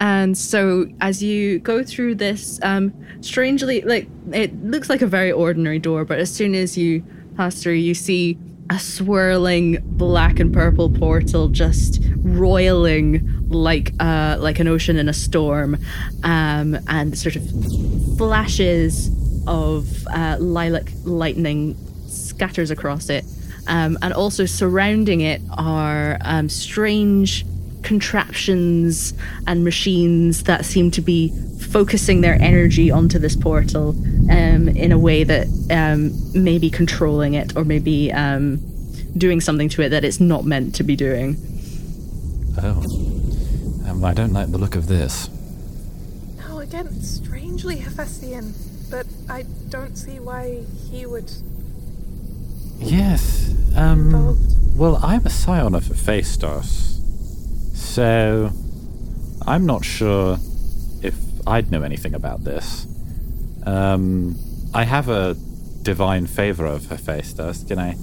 And 0.00 0.36
so, 0.36 0.86
as 1.00 1.22
you 1.22 1.58
go 1.60 1.82
through 1.82 2.16
this, 2.16 2.60
um, 2.62 2.92
strangely, 3.20 3.80
like 3.80 4.06
it 4.32 4.54
looks 4.62 4.90
like 4.90 5.02
a 5.02 5.06
very 5.06 5.32
ordinary 5.32 5.78
door, 5.78 6.04
but 6.04 6.18
as 6.20 6.30
soon 6.30 6.54
as 6.54 6.76
you 6.78 7.02
through, 7.62 7.74
you 7.74 7.94
see 7.94 8.36
a 8.70 8.78
swirling 8.78 9.78
black 9.82 10.40
and 10.40 10.52
purple 10.52 10.90
portal 10.90 11.48
just 11.48 12.02
roiling 12.16 13.48
like 13.48 13.94
uh, 14.00 14.36
like 14.38 14.58
an 14.58 14.68
ocean 14.68 14.98
in 14.98 15.08
a 15.08 15.12
storm, 15.12 15.78
um, 16.24 16.76
and 16.88 17.16
sort 17.16 17.36
of 17.36 17.42
flashes 18.18 19.10
of 19.46 20.06
uh, 20.08 20.36
lilac 20.38 20.92
lightning 21.04 21.76
scatters 22.08 22.70
across 22.70 23.08
it. 23.08 23.24
Um, 23.68 23.98
and 24.02 24.12
also 24.12 24.44
surrounding 24.46 25.20
it 25.20 25.40
are 25.56 26.18
um, 26.22 26.48
strange 26.48 27.44
contraptions 27.82 29.14
and 29.46 29.64
machines 29.64 30.44
that 30.44 30.64
seem 30.64 30.90
to 30.90 31.00
be 31.00 31.32
focusing 31.70 32.20
their 32.20 32.34
energy 32.40 32.90
onto 32.90 33.18
this 33.18 33.36
portal 33.36 33.90
um, 34.30 34.68
in 34.68 34.92
a 34.92 34.98
way 34.98 35.24
that 35.24 35.46
um, 35.70 36.12
may 36.40 36.58
be 36.58 36.70
controlling 36.70 37.34
it 37.34 37.56
or 37.56 37.64
maybe 37.64 38.12
um, 38.12 38.56
doing 39.16 39.40
something 39.40 39.68
to 39.68 39.82
it 39.82 39.90
that 39.90 40.04
it's 40.04 40.20
not 40.20 40.44
meant 40.44 40.74
to 40.76 40.82
be 40.82 40.96
doing. 40.96 41.36
Oh. 42.62 42.82
Um, 43.88 44.04
I 44.04 44.14
don't 44.14 44.32
like 44.32 44.50
the 44.50 44.58
look 44.58 44.76
of 44.76 44.86
this. 44.86 45.30
No, 46.38 46.60
again, 46.60 47.00
strangely 47.02 47.76
Hephaestian, 47.76 48.54
but 48.90 49.06
I 49.28 49.44
don't 49.68 49.96
see 49.96 50.20
why 50.20 50.62
he 50.90 51.06
would. 51.06 51.30
Yes. 52.78 53.54
Um. 53.76 54.38
Well, 54.76 55.00
I'm 55.02 55.26
a 55.26 55.30
scion 55.30 55.74
of 55.74 55.88
Hephaestus, 55.88 57.00
so 57.74 58.52
I'm 59.46 59.66
not 59.66 59.84
sure 59.84 60.34
if 60.34 60.47
I'd 61.48 61.70
know 61.70 61.82
anything 61.82 62.14
about 62.14 62.44
this. 62.44 62.86
Um, 63.66 64.36
I 64.74 64.84
have 64.84 65.08
a 65.08 65.34
divine 65.82 66.26
favor 66.26 66.66
of 66.66 66.86
Hephaestus. 66.86 67.64
Can 67.64 67.78
I? 67.78 67.96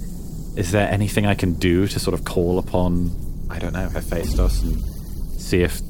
Is 0.56 0.72
there 0.72 0.88
anything 0.90 1.26
I 1.26 1.34
can 1.34 1.54
do 1.54 1.86
to 1.86 1.98
sort 1.98 2.14
of 2.14 2.24
call 2.24 2.58
upon? 2.58 3.10
I 3.50 3.58
don't 3.58 3.72
know 3.72 3.88
Hephaestus 3.88 4.62
and 4.62 4.80
see 5.40 5.62
if 5.62 5.80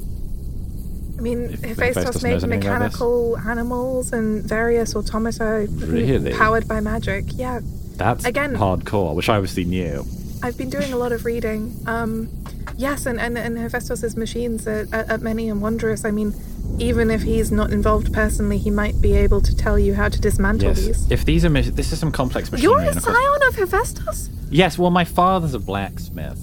I 1.18 1.22
mean, 1.22 1.44
If 1.44 1.60
Hephaestus 1.62 1.78
Hephaestus 1.96 2.22
made 2.22 2.30
knows 2.32 2.44
anything 2.44 2.66
about 2.68 2.78
this? 2.80 2.92
mechanical 2.92 3.38
animals 3.38 4.12
and 4.12 4.44
various 4.44 4.94
automata 4.94 5.66
Really? 5.70 6.34
powered 6.34 6.68
by 6.68 6.80
magic. 6.80 7.24
Yeah, 7.32 7.60
that's 7.96 8.26
Again- 8.26 8.54
hardcore, 8.54 9.14
which 9.14 9.30
I 9.30 9.36
obviously 9.36 9.64
knew. 9.64 10.04
I've 10.46 10.56
been 10.56 10.70
doing 10.70 10.92
a 10.92 10.96
lot 10.96 11.10
of 11.10 11.24
reading. 11.24 11.74
Um, 11.86 12.28
yes, 12.76 13.04
and, 13.04 13.20
and, 13.20 13.36
and 13.36 13.58
Hephaestus's 13.58 14.16
machines 14.16 14.64
are, 14.68 14.86
are, 14.92 15.04
are 15.10 15.18
many 15.18 15.48
and 15.48 15.60
wondrous. 15.60 16.04
I 16.04 16.12
mean, 16.12 16.34
even 16.78 17.10
if 17.10 17.22
he's 17.22 17.50
not 17.50 17.72
involved 17.72 18.12
personally, 18.12 18.56
he 18.58 18.70
might 18.70 19.00
be 19.00 19.14
able 19.16 19.40
to 19.40 19.56
tell 19.56 19.76
you 19.76 19.94
how 19.94 20.08
to 20.08 20.20
dismantle 20.20 20.68
Yes. 20.68 20.86
these. 20.86 21.10
If 21.10 21.24
these 21.24 21.44
are 21.44 21.50
mis- 21.50 21.70
this 21.72 21.90
is 21.92 21.98
some 21.98 22.12
complex 22.12 22.52
machinery. 22.52 22.72
You're 22.74 22.80
a 22.84 22.88
and 22.88 22.96
of 22.96 23.02
course- 23.02 23.16
scion 23.16 23.48
of 23.48 23.56
Hephaestus? 23.56 24.30
Yes, 24.48 24.78
well, 24.78 24.90
my 24.92 25.04
father's 25.04 25.52
a 25.54 25.58
blacksmith. 25.58 26.38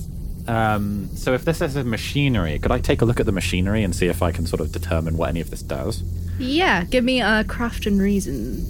Um, 0.50 1.08
so 1.16 1.34
if 1.34 1.46
this 1.46 1.62
is 1.62 1.78
a 1.78 1.86
machinery, 1.86 2.60
could 2.60 2.72
I 2.74 2.80
take 2.80 3.02
a 3.02 3.06
look 3.06 3.22
at 3.22 3.26
the 3.26 3.32
machinery 3.32 3.84
and 3.86 3.96
see 3.96 4.08
if 4.08 4.22
I 4.22 4.34
can 4.34 4.46
sort 4.46 4.60
of 4.60 4.74
determine 4.74 5.16
what 5.16 5.30
any 5.30 5.40
of 5.40 5.50
this 5.50 5.62
does? 5.62 6.04
Yeah, 6.38 6.84
give 6.84 7.06
me 7.06 7.22
a 7.22 7.46
craft 7.46 7.86
and 7.86 8.02
reason. 8.02 8.66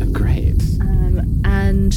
Oh, 0.00 0.12
great. 0.12 0.54
Um, 0.80 1.42
and 1.44 1.92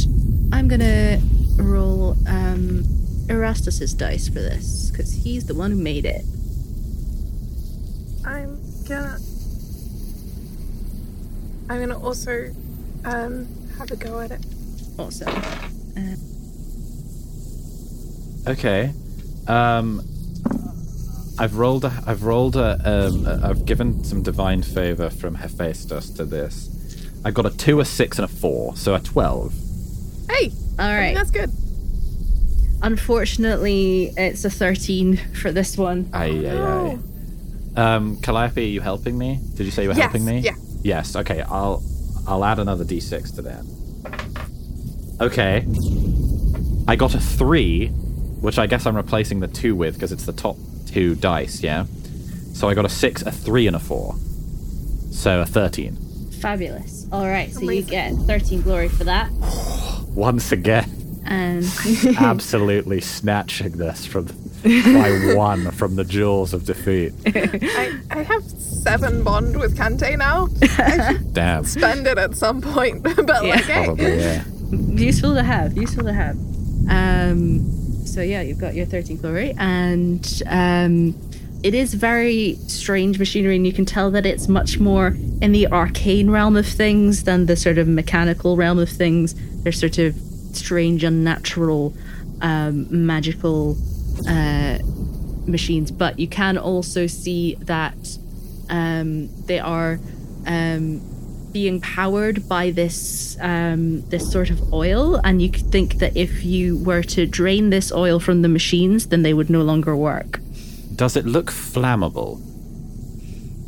I'm 0.51 0.67
gonna 0.67 1.21
roll 1.63 2.15
um, 2.27 2.83
Erastus's 3.29 3.93
dice 3.93 4.27
for 4.27 4.35
this 4.41 4.89
because 4.91 5.11
he's 5.23 5.45
the 5.45 5.55
one 5.55 5.71
who 5.71 5.77
made 5.77 6.05
it. 6.05 6.23
I'm 8.25 8.59
gonna. 8.87 9.17
I'm 11.69 11.79
gonna 11.79 11.99
also 12.03 12.51
um, 13.05 13.47
have 13.77 13.91
a 13.91 13.95
go 13.95 14.19
at 14.19 14.31
it. 14.31 14.45
Awesome. 14.97 15.29
Uh, 15.97 16.15
Okay. 18.47 18.91
Um, 19.47 20.01
I've 21.37 21.55
rolled. 21.57 21.85
A, 21.85 22.03
I've 22.07 22.23
rolled 22.23 22.55
a. 22.55 22.79
Um, 22.83 23.25
a- 23.27 23.49
I've 23.49 23.65
given 23.65 24.03
some 24.03 24.23
divine 24.23 24.63
favor 24.63 25.09
from 25.11 25.35
Hephaestus 25.35 26.09
to 26.11 26.25
this. 26.25 26.67
I 27.23 27.29
got 27.31 27.45
a 27.45 27.51
two, 27.55 27.79
a 27.79 27.85
six, 27.85 28.17
and 28.17 28.25
a 28.25 28.27
four, 28.27 28.75
so 28.75 28.95
a 28.95 28.99
twelve. 28.99 29.53
Hey! 30.29 30.51
All 30.79 30.85
I 30.87 31.01
mean, 31.07 31.15
that's 31.15 31.31
good. 31.31 31.51
Unfortunately, 32.81 34.11
it's 34.17 34.43
a 34.45 34.49
13 34.49 35.17
for 35.41 35.51
this 35.51 35.77
one. 35.77 36.09
Aye, 36.13 36.45
aye, 36.47 36.97
aye. 37.77 37.95
Um, 37.95 38.17
Calliope, 38.21 38.61
are 38.63 38.67
you 38.67 38.81
helping 38.81 39.17
me? 39.17 39.39
Did 39.55 39.65
you 39.65 39.71
say 39.71 39.83
you 39.83 39.89
were 39.89 39.95
Yes, 39.95 40.03
helping 40.11 40.25
me? 40.25 40.39
yeah. 40.39 40.55
Yes. 40.83 41.15
Okay. 41.15 41.41
I'll. 41.41 41.83
I'll 42.27 42.43
add 42.45 42.59
another 42.59 42.83
d6 42.85 43.35
to 43.35 43.41
that. 43.43 43.65
Okay. 45.21 45.65
I 46.87 46.95
got 46.95 47.15
a 47.15 47.19
three, 47.19 47.87
which 47.87 48.59
I 48.59 48.67
guess 48.67 48.85
I'm 48.85 48.95
replacing 48.95 49.39
the 49.39 49.47
two 49.47 49.75
with 49.75 49.95
because 49.95 50.11
it's 50.11 50.25
the 50.25 50.33
top 50.33 50.57
two 50.87 51.15
dice. 51.15 51.61
Yeah. 51.63 51.85
So 52.53 52.67
I 52.69 52.73
got 52.75 52.85
a 52.85 52.89
six, 52.89 53.21
a 53.23 53.31
three, 53.31 53.65
and 53.67 53.75
a 53.75 53.79
four. 53.79 54.15
So 55.11 55.41
a 55.41 55.45
thirteen. 55.45 55.95
Fabulous. 56.41 57.07
All 57.11 57.27
right, 57.27 57.51
so 57.51 57.61
you 57.69 57.83
get 57.83 58.13
13 58.13 58.61
glory 58.63 58.89
for 58.89 59.03
that. 59.03 59.29
Once 60.13 60.51
again, 60.51 60.89
And 61.25 61.65
absolutely 62.17 63.01
snatching 63.01 63.73
this 63.73 64.05
from 64.05 64.27
by 64.63 65.33
one 65.35 65.71
from 65.71 65.95
the 65.95 66.03
jaws 66.03 66.53
of 66.53 66.65
defeat. 66.65 67.13
I, 67.25 67.99
I 68.11 68.23
have 68.23 68.43
seven 68.43 69.23
bond 69.23 69.59
with 69.59 69.75
Cantae 69.77 70.17
now. 70.17 70.49
I 70.61 71.17
Damn. 71.31 71.63
spend 71.65 72.05
it 72.07 72.17
at 72.17 72.35
some 72.35 72.61
point, 72.61 73.01
but 73.03 73.27
like, 73.27 73.63
hey. 73.63 73.85
Probably, 73.85 74.19
yeah. 74.19 74.43
useful 74.71 75.33
to 75.33 75.43
have. 75.43 75.75
Useful 75.77 76.03
to 76.03 76.13
have. 76.13 76.37
Um, 76.89 78.05
so 78.05 78.21
yeah, 78.21 78.41
you've 78.41 78.59
got 78.59 78.75
your 78.75 78.85
13 78.85 79.17
glory, 79.17 79.53
and 79.57 80.43
um, 80.47 81.15
it 81.63 81.73
is 81.73 81.93
very 81.93 82.55
strange 82.67 83.17
machinery, 83.19 83.55
and 83.55 83.65
you 83.65 83.73
can 83.73 83.85
tell 83.85 84.11
that 84.11 84.25
it's 84.25 84.47
much 84.47 84.79
more 84.79 85.15
in 85.41 85.51
the 85.53 85.67
arcane 85.67 86.29
realm 86.29 86.55
of 86.57 86.67
things 86.67 87.23
than 87.23 87.45
the 87.45 87.55
sort 87.55 87.77
of 87.77 87.87
mechanical 87.87 88.57
realm 88.57 88.79
of 88.79 88.89
things. 88.89 89.33
They're 89.63 89.71
sort 89.71 89.97
of 89.97 90.15
strange, 90.53 91.03
unnatural, 91.03 91.93
um, 92.41 92.87
magical 93.05 93.77
uh, 94.27 94.79
machines, 95.45 95.91
but 95.91 96.19
you 96.19 96.27
can 96.27 96.57
also 96.57 97.07
see 97.07 97.55
that 97.55 98.17
um, 98.69 99.29
they 99.45 99.59
are 99.59 99.99
um, 100.45 101.01
being 101.51 101.81
powered 101.81 102.47
by 102.47 102.71
this 102.71 103.37
um, 103.41 104.01
this 104.09 104.31
sort 104.31 104.49
of 104.49 104.73
oil, 104.73 105.15
and 105.23 105.41
you 105.41 105.49
could 105.49 105.71
think 105.71 105.95
that 105.95 106.15
if 106.15 106.43
you 106.43 106.77
were 106.77 107.03
to 107.03 107.25
drain 107.25 107.69
this 107.69 107.91
oil 107.91 108.19
from 108.19 108.41
the 108.41 108.49
machines, 108.49 109.07
then 109.07 109.21
they 109.23 109.33
would 109.33 109.49
no 109.49 109.61
longer 109.61 109.95
work. 109.95 110.39
Does 110.95 111.15
it 111.15 111.25
look 111.25 111.51
flammable? 111.51 112.41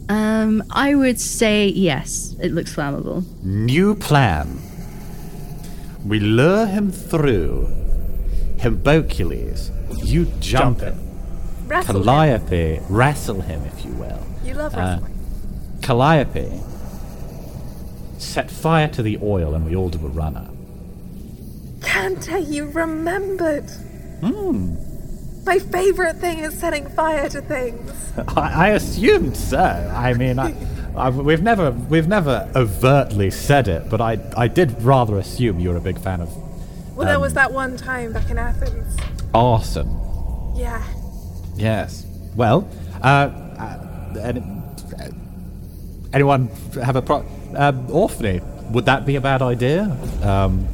Um, 0.10 0.64
I 0.72 0.96
would 0.96 1.20
say 1.20 1.68
yes, 1.68 2.36
it 2.42 2.52
looks 2.52 2.76
flammable. 2.76 3.24
New 3.44 3.96
plan. 3.96 4.60
We 6.06 6.20
lure 6.20 6.66
him 6.66 6.92
through. 6.92 7.68
Himboculese, 8.58 9.72
you 10.06 10.26
jump, 10.40 10.82
him. 10.82 10.98
Wrestle 11.68 11.98
him. 11.98 12.04
Calliope, 12.04 12.80
wrestle 12.90 13.42
him, 13.42 13.64
if 13.66 13.84
you 13.86 13.92
will. 13.94 14.20
You 14.44 14.54
love 14.54 14.74
Uh. 14.76 15.00
Calliope, 15.82 16.50
set 18.18 18.50
fire 18.50 18.88
to 18.90 19.02
the 19.04 19.18
oil 19.22 19.54
and 19.54 19.66
we 19.66 19.76
all 19.76 19.90
do 19.90 20.00
a 20.06 20.10
runner. 20.10 20.48
Cantae, 21.80 22.50
you 22.50 22.68
remembered. 22.68 23.70
Hmm. 24.22 24.76
My 25.46 25.60
favorite 25.60 26.18
thing 26.18 26.40
is 26.40 26.58
setting 26.58 26.88
fire 26.88 27.28
to 27.30 27.42
things. 27.42 27.92
I, 28.38 28.68
I 28.68 28.70
assumed 28.70 29.36
so. 29.36 29.60
I 29.60 30.14
mean, 30.14 30.40
I, 30.40 30.52
I, 30.96 31.10
we've 31.10 31.42
never 31.42 31.72
we've 31.72 32.08
never 32.08 32.50
overtly 32.56 33.32
said 33.32 33.68
it, 33.68 33.90
but 33.90 34.00
I 34.02 34.20
I 34.38 34.48
did 34.48 34.82
rather 34.84 35.18
assume 35.18 35.60
you 35.60 35.70
were 35.70 35.78
a 35.78 35.82
big 35.82 35.98
fan 36.00 36.22
of 36.22 36.30
Well, 36.96 37.08
there 37.08 37.16
Um, 37.16 37.22
was 37.22 37.34
that 37.34 37.52
one 37.52 37.78
time 37.78 38.14
back 38.14 38.30
in 38.30 38.38
Athens. 38.38 38.96
awesome. 39.34 39.90
Yeah. 40.56 40.84
Yes. 41.56 42.06
Well, 42.36 42.68
uh, 43.02 43.06
uh, 43.08 44.20
any, 44.22 44.40
uh, 44.42 45.10
anyone 46.14 46.50
have 46.84 46.96
a 46.96 47.02
pro? 47.02 47.26
Um, 47.56 47.88
Orphne. 47.92 48.42
Would 48.72 48.86
that 48.86 49.06
be 49.06 49.16
a 49.16 49.22
bad 49.22 49.42
idea? 49.42 49.96
Um, 50.22 50.68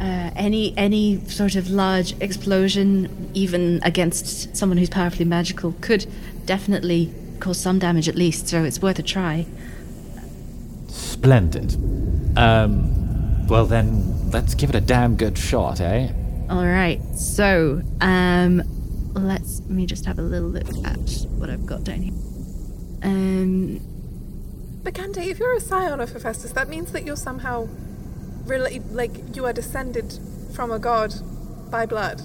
Uh, 0.00 0.30
any 0.36 0.74
any 0.76 1.20
sort 1.28 1.54
of 1.54 1.70
large 1.70 2.14
explosion, 2.20 3.08
even 3.34 3.80
against 3.84 4.56
someone 4.56 4.76
who's 4.78 4.90
powerfully 4.90 5.24
magical, 5.24 5.72
could 5.80 6.06
definitely 6.46 7.12
cause 7.44 7.60
some 7.60 7.78
damage 7.78 8.08
at 8.08 8.14
least. 8.14 8.48
So 8.48 8.64
it's 8.64 8.80
worth 8.80 8.98
a 8.98 9.02
try. 9.02 9.44
splendid. 10.88 11.76
Um, 12.38 13.46
well 13.46 13.66
then, 13.66 14.30
let's 14.30 14.54
give 14.54 14.70
it 14.70 14.76
a 14.76 14.80
damn 14.80 15.16
good 15.16 15.36
shot, 15.36 15.80
eh? 15.80 16.10
All 16.48 16.64
right. 16.64 17.00
So, 17.14 17.82
um, 18.00 18.62
let's 19.14 19.60
let 19.60 19.70
me 19.70 19.84
just 19.86 20.06
have 20.06 20.18
a 20.18 20.22
little 20.22 20.48
look 20.48 20.68
at 20.84 21.26
what 21.38 21.50
I've 21.50 21.66
got 21.66 21.84
down 21.84 22.02
here. 22.02 22.14
Um, 23.02 23.80
But 24.82 24.94
Cantae, 24.94 25.26
if 25.26 25.38
you're 25.38 25.54
a 25.54 25.60
scion 25.60 26.00
of 26.00 26.12
Hephaestus, 26.12 26.52
that 26.52 26.68
means 26.68 26.92
that 26.92 27.04
you're 27.04 27.16
somehow 27.16 27.68
relate, 28.46 28.82
like 28.90 29.36
you 29.36 29.44
are 29.44 29.52
descended 29.52 30.18
from 30.54 30.70
a 30.70 30.78
god 30.78 31.14
by 31.70 31.84
blood. 31.86 32.20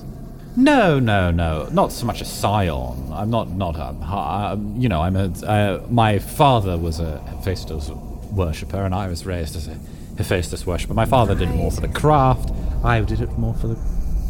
No, 0.55 0.99
no, 0.99 1.31
no, 1.31 1.69
not 1.71 1.91
so 1.91 2.05
much 2.05 2.21
a 2.21 2.25
scion. 2.25 3.11
I'm 3.13 3.29
not, 3.29 3.49
not 3.49 3.75
a, 3.75 3.89
um, 4.13 4.75
you 4.77 4.89
know, 4.89 5.01
I'm 5.01 5.15
a. 5.15 5.29
Uh, 5.45 5.83
my 5.89 6.19
father 6.19 6.77
was 6.77 6.99
a 6.99 7.19
Hephaestus 7.21 7.89
worshipper, 8.31 8.83
and 8.83 8.93
I 8.93 9.07
was 9.07 9.25
raised 9.25 9.55
as 9.55 9.67
a 9.67 9.77
Hephaestus 10.17 10.65
worshipper. 10.65 10.93
My 10.93 11.05
father 11.05 11.35
did 11.35 11.49
it 11.49 11.55
more 11.55 11.71
for 11.71 11.81
the 11.81 11.87
craft. 11.87 12.51
I 12.83 12.99
did 13.01 13.21
it 13.21 13.37
more 13.37 13.53
for 13.53 13.67
the, 13.67 13.75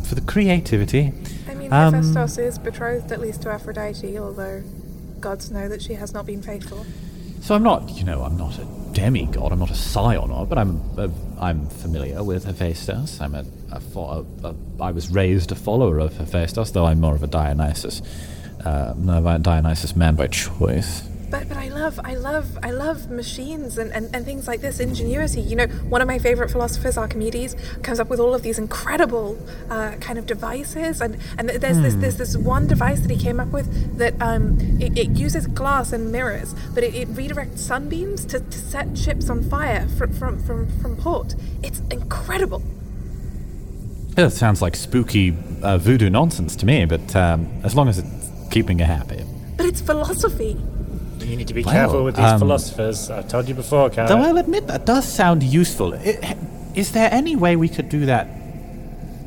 for 0.08 0.16
the 0.16 0.22
creativity. 0.22 1.14
I 1.48 1.56
mean, 1.56 1.72
Um, 1.74 1.94
Hephaestus 1.94 2.38
is 2.38 2.60
betrothed 2.60 3.12
at 3.12 3.20
least 3.22 3.42
to 3.44 3.50
Aphrodite, 3.50 4.18
although 4.18 4.62
gods 5.20 5.52
know 5.52 5.68
that 5.68 5.82
she 5.82 5.94
has 5.96 6.14
not 6.14 6.26
been 6.26 6.42
faithful. 6.42 6.86
So 7.42 7.56
I'm 7.56 7.64
not, 7.64 7.90
you 7.92 8.04
know, 8.04 8.24
I'm 8.24 8.38
not 8.38 8.58
a 8.60 8.66
demigod. 8.94 9.52
I'm 9.52 9.60
not 9.60 9.72
a 9.72 9.76
scion, 9.76 10.32
or- 10.32 10.46
but 10.46 10.58
I'm, 10.58 10.82
a, 10.98 11.10
I'm 11.40 11.68
familiar 11.68 12.24
with 12.24 12.46
Hephaestus. 12.46 13.20
I'm 13.22 13.36
a, 13.36 13.46
a, 13.72 13.80
fo- 13.80 14.26
a, 14.44 14.48
a, 14.48 14.56
I 14.82 14.92
was 14.92 15.10
raised 15.10 15.52
a 15.52 15.56
follower 15.56 16.00
of 16.00 16.18
Hephaestus, 16.18 16.72
though 16.72 16.86
I'm 16.86 17.00
more 17.02 17.16
of 17.16 17.24
a 17.24 17.28
Dionysus, 17.28 18.02
uh, 18.66 18.94
Dionysus 19.38 19.96
man 19.96 20.16
by 20.16 20.28
choice. 20.28 21.04
But 21.30 21.48
but 21.48 21.58
I 21.58 21.68
love 21.70 22.00
I 22.04 22.16
love 22.16 22.58
I 22.64 22.72
love 22.72 23.12
machines 23.12 23.78
and, 23.78 23.92
and, 23.94 24.10
and 24.16 24.26
things 24.26 24.48
like 24.48 24.62
this 24.62 24.80
ingenuity. 24.80 25.42
You 25.42 25.56
know, 25.58 25.68
one 25.68 26.02
of 26.02 26.08
my 26.08 26.18
favorite 26.18 26.50
philosophers, 26.50 26.98
Archimedes, 26.98 27.56
comes 27.84 28.00
up 28.00 28.10
with 28.10 28.20
all 28.20 28.34
of 28.34 28.42
these 28.42 28.58
incredible 28.58 29.38
uh, 29.70 29.92
kind 30.00 30.18
of 30.18 30.26
devices, 30.26 31.02
and 31.02 31.18
and 31.38 31.50
th- 31.50 31.62
there's 31.62 31.80
this 31.80 31.94
Hmm. 31.94 32.02
there's 32.02 32.18
this 32.18 32.36
one 32.36 32.66
device 32.68 33.02
that 33.02 33.12
he 33.12 33.18
came 33.18 33.40
up 33.40 33.50
with 33.50 33.98
that 33.98 34.16
um 34.22 34.58
it, 34.80 34.98
it 34.98 35.10
uses 35.12 35.46
glass 35.46 35.94
and 35.94 36.12
mirrors, 36.12 36.56
but 36.74 36.84
it, 36.84 36.96
it 36.96 37.08
redirects 37.14 37.60
sunbeams 37.60 38.26
to, 38.26 38.40
to 38.40 38.58
set 38.58 38.98
ships 38.98 39.30
on 39.30 39.44
fire 39.44 39.88
from 39.98 40.12
from 40.14 40.42
from, 40.44 40.68
from 40.82 40.96
port. 40.96 41.36
It's 41.62 41.80
incredible. 41.92 42.64
Yeah, 44.18 44.26
It 44.26 44.32
sounds 44.32 44.62
like 44.62 44.76
spooky 44.76 45.38
uh, 45.62 45.78
voodoo 45.78 46.10
nonsense 46.10 46.56
to 46.58 46.66
me, 46.66 46.86
but 46.86 47.16
um, 47.16 47.48
as 47.64 47.76
long 47.76 47.88
as 47.88 48.00
it's 48.00 48.30
keeping 48.50 48.80
you 48.80 48.86
happy. 48.86 49.24
But 49.58 49.66
it's 49.68 49.80
philosophy. 49.82 50.58
You 51.30 51.36
need 51.38 51.48
to 51.48 51.54
be 51.54 51.64
Well, 51.64 51.74
careful 51.74 52.04
with 52.04 52.16
these 52.16 52.26
um, 52.26 52.40
philosophers. 52.40 53.10
I've 53.12 53.28
told 53.28 53.48
you 53.48 53.54
before, 53.54 53.90
Karen. 53.92 54.10
Though 54.10 54.18
I'll 54.18 54.38
admit 54.38 54.66
that 54.68 54.86
does 54.86 55.08
sound 55.08 55.44
useful. 55.44 55.94
I- 55.94 56.36
Is 56.74 56.92
there 56.92 57.10
any 57.12 57.36
way 57.36 57.56
we 57.56 57.70
could 57.70 57.88
do 57.90 58.06
that 58.08 58.28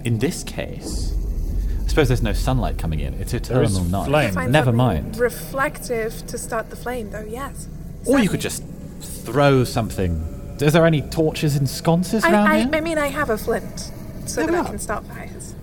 in 0.05 0.19
this 0.19 0.43
case? 0.43 1.13
I 1.85 1.89
suppose 1.89 2.09
there's 2.09 2.23
no 2.23 2.33
sunlight 2.33 2.77
coming 2.79 2.99
in. 3.01 3.15
It's 3.15 3.35
eternal 3.35 3.85
night. 3.85 4.07
flame. 4.09 4.35
Find 4.35 4.51
Never 4.53 4.73
mind. 4.73 5.17
Reflective 5.19 6.27
to 6.27 6.39
start 6.39 6.71
the 6.71 6.77
flame, 6.77 7.11
though. 7.11 7.27
Yes. 7.29 7.69
Or 8.07 8.19
you 8.19 8.29
could 8.29 8.41
just 8.41 8.65
throw 9.01 9.63
something. 9.63 10.57
Is 10.61 10.73
there 10.73 10.87
any 10.87 11.03
torches 11.03 11.55
and 11.57 11.69
sconces 11.69 12.25
around 12.25 12.35
I, 12.49 12.59
here? 12.61 12.71
I, 12.73 12.79
I 12.79 12.81
mean, 12.81 12.99
I 12.99 13.09
have 13.09 13.31
a 13.31 13.39
flint, 13.39 13.93
so 14.27 14.41
There 14.41 14.47
that 14.47 14.53
we 14.53 14.59
I 14.59 14.71
can 14.71 14.79
start 14.79 15.05
fires 15.07 15.55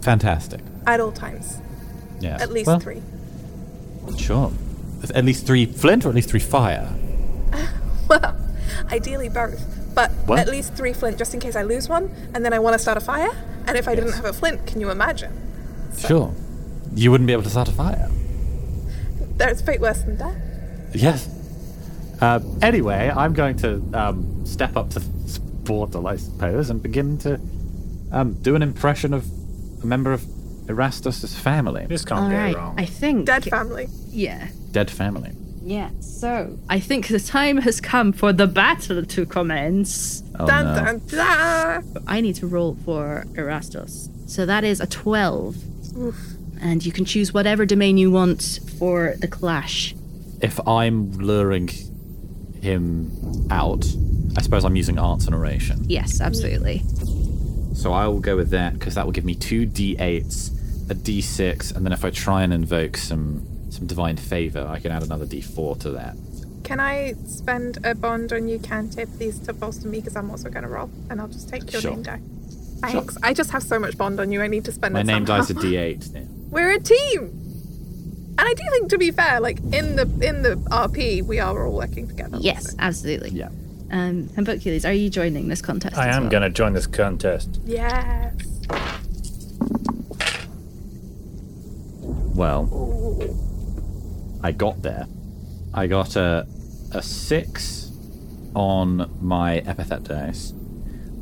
Fantastic. 0.00 0.60
at 0.86 0.98
all 1.00 1.12
times. 1.12 1.58
Yeah. 2.20 2.38
At 2.40 2.50
least 2.52 2.66
Well, 2.66 2.80
three. 2.80 3.02
Sure. 4.18 4.50
At 5.14 5.24
least 5.24 5.46
three 5.46 5.66
flint 5.66 6.04
or 6.04 6.08
at 6.08 6.14
least 6.14 6.30
three 6.30 6.40
fire? 6.40 6.92
Well, 8.08 8.36
ideally 8.92 9.28
both, 9.28 9.60
but 9.94 10.12
What? 10.26 10.38
at 10.38 10.48
least 10.48 10.74
three 10.74 10.92
flint 10.92 11.18
just 11.18 11.34
in 11.34 11.40
case 11.40 11.56
I 11.56 11.62
lose 11.62 11.88
one, 11.88 12.08
and 12.34 12.44
then 12.44 12.52
I 12.52 12.60
want 12.60 12.74
to 12.74 12.78
start 12.78 12.96
a 12.96 13.00
fire. 13.00 13.30
And 13.66 13.76
if 13.76 13.88
I 13.88 13.96
didn't 13.96 14.12
have 14.12 14.24
a 14.24 14.32
flint, 14.32 14.64
can 14.64 14.80
you 14.80 14.90
imagine? 14.90 15.32
Sure. 15.98 16.32
You 16.94 17.10
wouldn't 17.10 17.26
be 17.26 17.32
able 17.32 17.42
to 17.42 17.50
start 17.50 17.68
a 17.68 17.72
fire. 17.72 18.08
There's 19.38 19.60
fate 19.60 19.80
worse 19.80 20.02
than 20.02 20.16
death. 20.16 20.36
Yes. 20.94 21.28
Uh, 22.20 22.38
anyway, 22.62 23.12
I'm 23.14 23.32
going 23.34 23.56
to 23.58 23.82
um, 23.92 24.46
step 24.46 24.76
up 24.76 24.90
to 24.90 25.00
this 25.00 25.40
portal, 25.64 26.06
I 26.06 26.16
suppose, 26.16 26.70
and 26.70 26.80
begin 26.80 27.18
to 27.18 27.40
um, 28.12 28.34
do 28.40 28.54
an 28.54 28.62
impression 28.62 29.12
of 29.12 29.26
a 29.82 29.86
member 29.86 30.12
of 30.12 30.24
Erastus's 30.68 31.36
family. 31.36 31.86
This 31.86 32.04
can't 32.04 32.30
be 32.30 32.36
wrong. 32.36 32.54
All 32.54 32.70
right. 32.74 32.82
I 32.82 32.86
think 32.86 33.26
Dead 33.26 33.44
family. 33.44 33.88
Yeah. 34.10 34.46
Dead 34.76 34.90
family. 34.90 35.32
Yeah. 35.62 35.88
So 36.00 36.58
I 36.68 36.80
think 36.80 37.08
the 37.08 37.18
time 37.18 37.56
has 37.56 37.80
come 37.80 38.12
for 38.12 38.30
the 38.30 38.46
battle 38.46 39.02
to 39.06 39.24
commence. 39.24 40.22
Oh, 40.38 40.46
Dun, 40.46 40.64
no. 40.66 40.84
dun, 40.84 41.00
dun. 41.08 42.04
I 42.06 42.20
need 42.20 42.34
to 42.36 42.46
roll 42.46 42.76
for 42.84 43.24
Erastus. 43.36 44.10
So 44.26 44.44
that 44.44 44.64
is 44.64 44.80
a 44.80 44.86
twelve. 44.86 45.56
And 46.60 46.84
you 46.84 46.92
can 46.92 47.06
choose 47.06 47.32
whatever 47.32 47.64
domain 47.64 47.96
you 47.96 48.10
want 48.10 48.60
for 48.78 49.14
the 49.18 49.28
clash. 49.28 49.94
If 50.42 50.60
I'm 50.68 51.10
luring 51.12 51.68
him 52.60 53.10
out, 53.50 53.86
I 54.36 54.42
suppose 54.42 54.62
I'm 54.62 54.76
using 54.76 54.98
arts 54.98 55.24
and 55.24 55.34
oration. 55.34 55.86
Yes, 55.88 56.20
absolutely. 56.20 56.82
So 57.72 57.94
I 57.94 58.06
will 58.08 58.20
go 58.20 58.36
with 58.36 58.50
that 58.50 58.74
because 58.74 58.94
that 58.96 59.06
will 59.06 59.12
give 59.12 59.24
me 59.24 59.34
two 59.34 59.66
d8s, 59.66 60.90
a 60.90 60.94
d6, 60.94 61.74
and 61.74 61.82
then 61.86 61.94
if 61.94 62.04
I 62.04 62.10
try 62.10 62.42
and 62.42 62.52
invoke 62.52 62.98
some 62.98 63.55
some 63.76 63.86
divine 63.86 64.16
favor, 64.16 64.66
I 64.68 64.78
can 64.80 64.90
add 64.92 65.02
another 65.02 65.26
d4 65.26 65.78
to 65.80 65.90
that. 65.92 66.16
Can 66.64 66.80
I 66.80 67.14
spend 67.26 67.78
a 67.84 67.94
bond 67.94 68.32
on 68.32 68.48
you, 68.48 68.58
Cantae, 68.58 69.06
please, 69.16 69.38
to 69.40 69.52
bolster 69.52 69.86
me? 69.88 69.98
Because 70.00 70.16
I'm 70.16 70.30
also 70.30 70.48
going 70.50 70.64
to 70.64 70.68
roll, 70.68 70.90
and 71.10 71.20
I'll 71.20 71.28
just 71.28 71.48
take 71.48 71.70
your 71.72 71.80
Sure. 71.80 71.92
name 71.92 72.02
die. 72.02 72.20
Thanks. 72.80 73.16
I 73.22 73.32
just 73.32 73.50
have 73.52 73.62
so 73.62 73.78
much 73.78 73.96
bond 73.96 74.18
on 74.20 74.32
you. 74.32 74.42
I 74.42 74.48
need 74.48 74.64
to 74.64 74.72
spend 74.72 74.94
My 74.94 75.00
it 75.00 75.06
name 75.06 75.26
somehow. 75.26 75.38
dies 75.42 75.50
a 75.50 75.54
d8. 75.54 76.12
now. 76.12 76.22
We're 76.50 76.72
a 76.72 76.80
team. 76.80 77.42
And 78.38 78.46
I 78.46 78.52
do 78.52 78.62
think, 78.72 78.90
to 78.90 78.98
be 78.98 79.10
fair, 79.12 79.40
like 79.40 79.58
in 79.72 79.96
the 79.96 80.02
in 80.20 80.42
the 80.42 80.56
RP, 80.70 81.22
we 81.22 81.38
are 81.40 81.64
all 81.66 81.72
working 81.74 82.06
together. 82.06 82.36
Yes, 82.40 82.74
absolutely. 82.78 83.30
Yeah. 83.30 83.48
Um, 83.90 84.28
and 84.36 84.46
Hercules, 84.46 84.84
are 84.84 84.92
you 84.92 85.08
joining 85.08 85.48
this 85.48 85.62
contest? 85.62 85.96
I 85.96 86.08
am 86.08 86.22
well? 86.24 86.30
going 86.32 86.42
to 86.42 86.50
join 86.50 86.72
this 86.74 86.86
contest. 86.86 87.60
Yes. 87.64 88.34
Well, 92.34 92.64
I 94.46 94.52
got 94.52 94.82
there. 94.82 95.06
I 95.74 95.86
got 95.88 96.14
a 96.16 96.46
a 96.92 97.02
six 97.02 97.90
on 98.54 99.10
my 99.20 99.58
epithet 99.58 100.04
dice. 100.04 100.52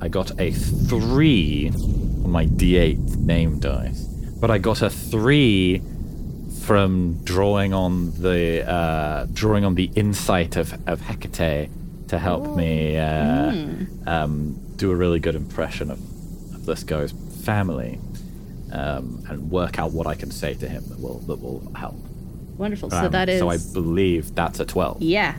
I 0.01 0.09
got 0.09 0.29
a 0.39 0.51
three 0.53 1.71
on 2.25 2.31
my 2.31 2.45
d8 2.47 3.17
name 3.17 3.59
dice, 3.61 4.03
but 4.41 4.51
I 4.51 4.59
got 4.59 4.83
a 4.83 4.91
three 4.91 5.81
from 6.67 7.25
drawing 7.25 7.73
on 7.73 8.13
the 8.21 8.69
uh, 8.71 9.27
drawing 9.33 9.65
on 9.65 9.75
the 9.75 9.91
insight 9.95 10.57
of 10.57 10.75
of 10.87 11.01
Hecate 11.01 11.71
to 12.09 12.19
help 12.19 12.57
me 12.57 12.99
uh, 12.99 13.53
Mm. 13.53 14.07
um, 14.07 14.35
do 14.77 14.91
a 14.91 14.95
really 14.97 15.21
good 15.21 15.35
impression 15.35 15.91
of, 15.91 15.99
of 16.55 16.67
this 16.67 16.83
guy's 16.85 17.13
family 17.45 17.99
um, 18.73 19.25
and 19.31 19.51
work 19.51 19.79
out 19.79 19.93
what 19.93 20.07
I 20.07 20.15
can 20.15 20.31
say 20.31 20.53
to 20.63 20.69
him 20.69 20.83
that 20.91 21.01
will 21.01 21.21
that 21.29 21.41
will 21.41 21.63
help. 21.75 21.97
Wonderful. 22.57 22.91
So 22.91 22.97
Um, 22.99 23.11
that 23.13 23.29
is. 23.29 23.41
So 23.41 23.49
I 23.49 23.59
believe 23.73 24.35
that's 24.35 24.61
a 24.61 24.65
twelve. 24.65 25.03
Yeah. 25.03 25.35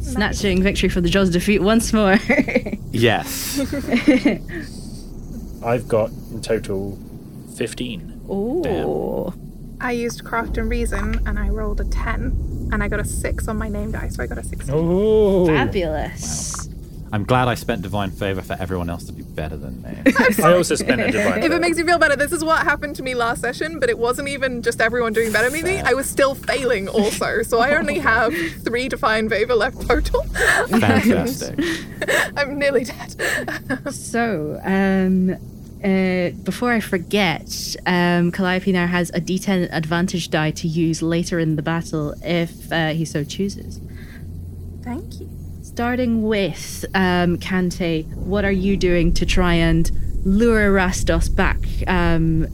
Snatching 0.00 0.62
victory 0.62 0.88
for 0.88 1.02
the 1.02 1.10
jaws 1.10 1.28
of 1.28 1.34
defeat 1.34 1.60
once 1.60 1.92
more. 1.92 2.18
Yes. 2.92 3.60
I've 5.64 5.86
got 5.86 6.10
in 6.32 6.40
total 6.42 6.98
15. 7.56 8.22
Oh. 8.28 9.32
I 9.80 9.92
used 9.92 10.24
craft 10.24 10.58
and 10.58 10.68
reason, 10.68 11.20
and 11.26 11.38
I 11.38 11.48
rolled 11.50 11.80
a 11.80 11.84
ten, 11.84 12.68
and 12.72 12.82
I 12.82 12.88
got 12.88 12.98
a 13.00 13.04
six 13.04 13.46
on 13.46 13.56
my 13.58 13.68
name 13.68 13.92
die, 13.92 14.08
so 14.08 14.22
I 14.22 14.26
got 14.26 14.38
a 14.38 14.42
sixteen. 14.42 14.74
Oh. 14.76 15.46
Fabulous. 15.46 16.68
I'm 17.12 17.24
glad 17.24 17.48
I 17.48 17.54
spent 17.54 17.82
divine 17.82 18.10
favor 18.12 18.40
for 18.40 18.56
everyone 18.60 18.88
else 18.88 19.04
to 19.04 19.12
be 19.12 19.22
better 19.22 19.56
than 19.56 19.82
me. 19.82 20.12
I 20.44 20.54
also 20.54 20.76
spent 20.76 21.00
a 21.00 21.10
divine 21.10 21.34
favor. 21.34 21.46
If 21.46 21.52
it 21.52 21.60
makes 21.60 21.76
you 21.76 21.84
feel 21.84 21.98
better, 21.98 22.14
this 22.14 22.30
is 22.30 22.44
what 22.44 22.62
happened 22.62 22.94
to 22.96 23.02
me 23.02 23.14
last 23.14 23.40
session, 23.40 23.80
but 23.80 23.90
it 23.90 23.98
wasn't 23.98 24.28
even 24.28 24.62
just 24.62 24.80
everyone 24.80 25.12
doing 25.12 25.32
better 25.32 25.50
than 25.50 25.62
me. 25.62 25.80
I 25.80 25.92
was 25.92 26.08
still 26.08 26.36
failing 26.36 26.88
also, 26.88 27.42
so 27.42 27.58
I 27.58 27.76
only 27.76 27.98
have 28.10 28.32
three 28.62 28.88
divine 28.88 29.28
favor 29.28 29.54
left 29.54 29.88
total. 29.88 30.22
Fantastic. 30.68 31.58
I'm 32.36 32.58
nearly 32.58 32.84
dead. 32.84 33.92
So, 33.92 34.60
um, 34.62 35.36
uh, 35.82 36.30
before 36.44 36.70
I 36.72 36.80
forget, 36.80 37.76
um, 37.86 38.30
Calliope 38.30 38.70
now 38.70 38.86
has 38.86 39.10
a 39.10 39.20
D10 39.20 39.68
advantage 39.72 40.30
die 40.30 40.50
to 40.52 40.68
use 40.68 41.02
later 41.02 41.38
in 41.38 41.56
the 41.56 41.62
battle 41.62 42.14
if 42.22 42.70
uh, 42.70 42.90
he 42.90 43.04
so 43.04 43.24
chooses. 43.24 43.80
Starting 45.80 46.24
with 46.24 46.84
um, 46.92 47.38
Cantae, 47.38 48.06
what 48.14 48.44
are 48.44 48.52
you 48.52 48.76
doing 48.76 49.14
to 49.14 49.24
try 49.24 49.54
and 49.54 49.90
lure 50.26 50.70
Rastos 50.70 51.34
back 51.34 51.56
um, 51.86 52.46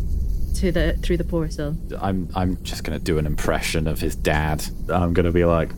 to 0.54 0.70
the 0.70 0.96
through 1.02 1.16
the 1.16 1.24
portal? 1.24 1.76
I'm 2.00 2.28
I'm 2.36 2.62
just 2.62 2.84
gonna 2.84 3.00
do 3.00 3.18
an 3.18 3.26
impression 3.26 3.88
of 3.88 3.98
his 3.98 4.14
dad. 4.14 4.64
I'm 4.88 5.12
gonna 5.12 5.32
be 5.32 5.44
like, 5.44 5.72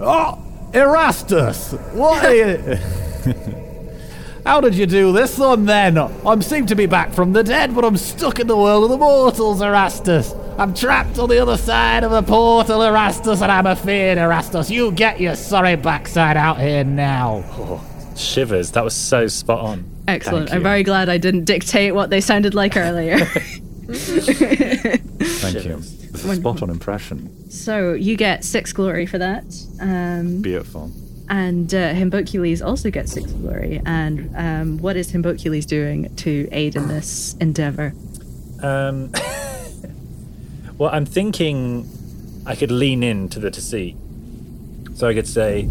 "Oh, 0.00 0.38
Erastus, 0.74 1.72
what 1.94 2.22
are 2.22 2.34
you? 2.34 3.62
How 4.46 4.60
did 4.60 4.76
you 4.76 4.86
do 4.86 5.10
this 5.10 5.36
one 5.38 5.64
then? 5.64 5.98
I 5.98 6.38
seem 6.38 6.66
to 6.66 6.76
be 6.76 6.86
back 6.86 7.12
from 7.12 7.32
the 7.32 7.42
dead, 7.42 7.74
but 7.74 7.84
I'm 7.84 7.96
stuck 7.96 8.38
in 8.38 8.46
the 8.46 8.56
world 8.56 8.84
of 8.84 8.90
the 8.90 8.96
mortals, 8.96 9.60
Erastus. 9.60 10.32
I'm 10.56 10.72
trapped 10.72 11.18
on 11.18 11.28
the 11.28 11.40
other 11.40 11.56
side 11.56 12.04
of 12.04 12.12
the 12.12 12.22
portal, 12.22 12.82
Erastus, 12.82 13.42
and 13.42 13.50
I'm 13.50 13.66
afeard, 13.66 14.18
Erastus. 14.18 14.70
You 14.70 14.92
get 14.92 15.20
your 15.20 15.34
sorry 15.34 15.74
backside 15.74 16.36
out 16.36 16.60
here 16.60 16.84
now. 16.84 17.42
Shivers. 18.14 18.70
That 18.70 18.84
was 18.84 18.94
so 18.94 19.26
spot 19.26 19.64
on. 19.64 19.84
Excellent. 20.06 20.52
I'm 20.52 20.62
very 20.62 20.84
glad 20.84 21.08
I 21.08 21.18
didn't 21.18 21.44
dictate 21.44 21.92
what 21.92 22.10
they 22.10 22.20
sounded 22.20 22.54
like 22.54 22.76
earlier. 22.76 23.18
Thank 23.88 25.64
you. 25.64 25.78
It's 25.78 26.24
a 26.24 26.36
spot 26.36 26.62
on 26.62 26.70
impression. 26.70 27.50
so 27.50 27.94
you 27.94 28.16
get 28.16 28.44
six 28.44 28.72
glory 28.72 29.06
for 29.06 29.18
that. 29.18 29.44
Um, 29.80 30.40
Beautiful. 30.40 30.92
And 31.28 31.72
uh, 31.74 31.92
Himboculese 31.92 32.64
also 32.64 32.90
gets 32.90 33.12
six 33.12 33.30
glory. 33.32 33.82
And 33.84 34.34
um, 34.36 34.78
what 34.78 34.96
is 34.96 35.10
Himboculese 35.12 35.66
doing 35.66 36.14
to 36.16 36.48
aid 36.52 36.76
in 36.76 36.88
this 36.88 37.34
endeavor? 37.40 37.94
Um, 38.62 39.12
well, 40.78 40.90
I'm 40.92 41.06
thinking 41.06 41.88
I 42.46 42.54
could 42.54 42.70
lean 42.70 43.02
into 43.02 43.40
the 43.40 43.50
deceit. 43.50 43.96
So 44.94 45.08
I 45.08 45.14
could 45.14 45.26
say, 45.26 45.68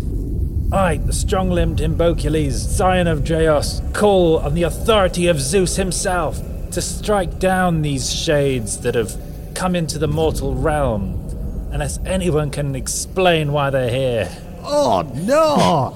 I, 0.71 0.97
the 0.97 1.13
strong 1.13 1.49
limbed 1.49 1.79
Himboculese, 1.79 2.53
scion 2.53 3.07
of 3.07 3.19
Dreos, 3.19 3.81
call 3.93 4.39
on 4.39 4.55
the 4.55 4.63
authority 4.63 5.27
of 5.27 5.39
Zeus 5.39 5.77
himself 5.77 6.39
to 6.71 6.81
strike 6.81 7.39
down 7.39 7.81
these 7.81 8.13
shades 8.13 8.81
that 8.81 8.95
have 8.95 9.15
come 9.53 9.75
into 9.75 9.97
the 9.97 10.07
mortal 10.07 10.53
realm, 10.53 11.13
unless 11.71 11.97
anyone 12.05 12.51
can 12.51 12.75
explain 12.75 13.53
why 13.53 13.69
they're 13.69 13.89
here. 13.89 14.29
Oh 14.67 15.03
no! 15.13 15.93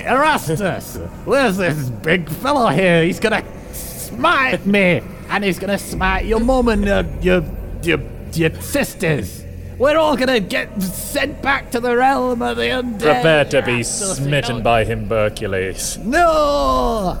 Erastus! 0.00 0.96
Where's 1.24 1.56
this 1.56 1.90
big 1.90 2.28
fellow 2.28 2.68
here? 2.68 3.04
He's 3.04 3.20
gonna 3.20 3.44
smite 3.72 4.66
me! 4.66 5.02
And 5.28 5.44
he's 5.44 5.58
gonna 5.58 5.78
smite 5.78 6.26
your 6.26 6.40
mum 6.40 6.68
and 6.68 6.88
uh, 6.88 7.04
your, 7.20 7.44
your, 7.82 8.00
your 8.32 8.54
sisters! 8.60 9.44
We're 9.78 9.96
all 9.96 10.16
gonna 10.16 10.40
get 10.40 10.82
sent 10.82 11.40
back 11.40 11.70
to 11.70 11.80
the 11.80 11.96
realm 11.96 12.42
of 12.42 12.56
the 12.56 12.64
undead! 12.64 12.98
Prepare 12.98 13.44
to 13.46 13.62
be 13.62 13.82
smitten 13.82 14.62
by 14.62 14.84
Himbercules. 14.84 16.04
No! 16.04 17.16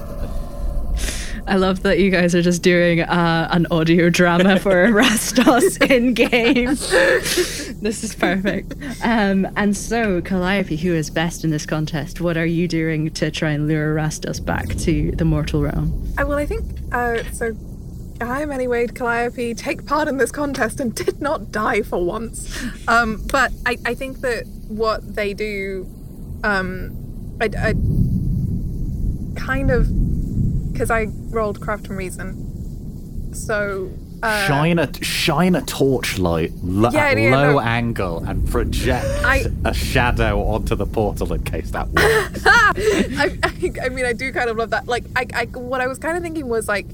I 1.50 1.56
love 1.56 1.82
that 1.82 1.98
you 1.98 2.12
guys 2.12 2.32
are 2.36 2.42
just 2.42 2.62
doing 2.62 3.00
uh, 3.00 3.48
an 3.50 3.66
audio 3.72 4.08
drama 4.08 4.60
for 4.60 4.86
Rastos 4.92 5.82
in 5.90 6.14
game. 6.14 6.66
this 7.82 8.04
is 8.04 8.14
perfect. 8.14 8.76
Um, 9.02 9.48
and 9.56 9.76
so, 9.76 10.22
Calliope, 10.22 10.76
who 10.76 10.94
is 10.94 11.10
best 11.10 11.42
in 11.42 11.50
this 11.50 11.66
contest, 11.66 12.20
what 12.20 12.36
are 12.36 12.46
you 12.46 12.68
doing 12.68 13.10
to 13.14 13.32
try 13.32 13.50
and 13.50 13.66
lure 13.66 13.92
Rastos 13.96 14.38
back 14.38 14.68
to 14.76 15.10
the 15.10 15.24
mortal 15.24 15.62
realm? 15.62 16.14
Uh, 16.16 16.24
well, 16.24 16.38
I 16.38 16.46
think 16.46 16.64
uh, 16.92 17.24
so. 17.32 17.56
I, 18.20 18.42
am 18.42 18.52
anyway, 18.52 18.86
Calliope, 18.86 19.54
take 19.54 19.86
part 19.86 20.06
in 20.06 20.18
this 20.18 20.30
contest 20.30 20.78
and 20.78 20.94
did 20.94 21.20
not 21.20 21.50
die 21.50 21.82
for 21.82 22.04
once. 22.04 22.62
Um, 22.86 23.26
but 23.26 23.50
I, 23.66 23.76
I 23.84 23.94
think 23.94 24.20
that 24.20 24.46
what 24.68 25.16
they 25.16 25.34
do, 25.34 25.88
um, 26.44 27.36
I, 27.40 27.46
I 27.46 27.72
kind 29.34 29.72
of 29.72 29.99
because 30.80 30.90
I 30.90 31.08
rolled 31.28 31.60
craft 31.60 31.88
and 31.88 31.98
reason, 31.98 33.34
so 33.34 33.90
uh, 34.22 34.46
shine 34.46 34.78
a 34.78 34.90
shine 35.04 35.54
a 35.54 35.60
torchlight 35.60 36.52
lo- 36.62 36.88
Yeah, 36.90 37.08
at 37.08 37.18
yeah, 37.18 37.36
low 37.36 37.52
no. 37.52 37.60
angle 37.60 38.24
and 38.24 38.48
project 38.48 39.04
I- 39.22 39.44
a 39.66 39.74
shadow 39.74 40.42
onto 40.42 40.74
the 40.74 40.86
portal 40.86 41.34
in 41.34 41.42
case 41.44 41.70
that 41.72 41.88
works. 41.88 42.42
I, 42.46 43.38
I, 43.44 43.72
I 43.84 43.88
mean, 43.90 44.06
I 44.06 44.14
do 44.14 44.32
kind 44.32 44.48
of 44.48 44.56
love 44.56 44.70
that. 44.70 44.86
Like, 44.86 45.04
I, 45.14 45.26
I, 45.34 45.44
what 45.44 45.82
I 45.82 45.86
was 45.86 45.98
kind 45.98 46.16
of 46.16 46.22
thinking 46.22 46.48
was 46.48 46.66
like 46.66 46.86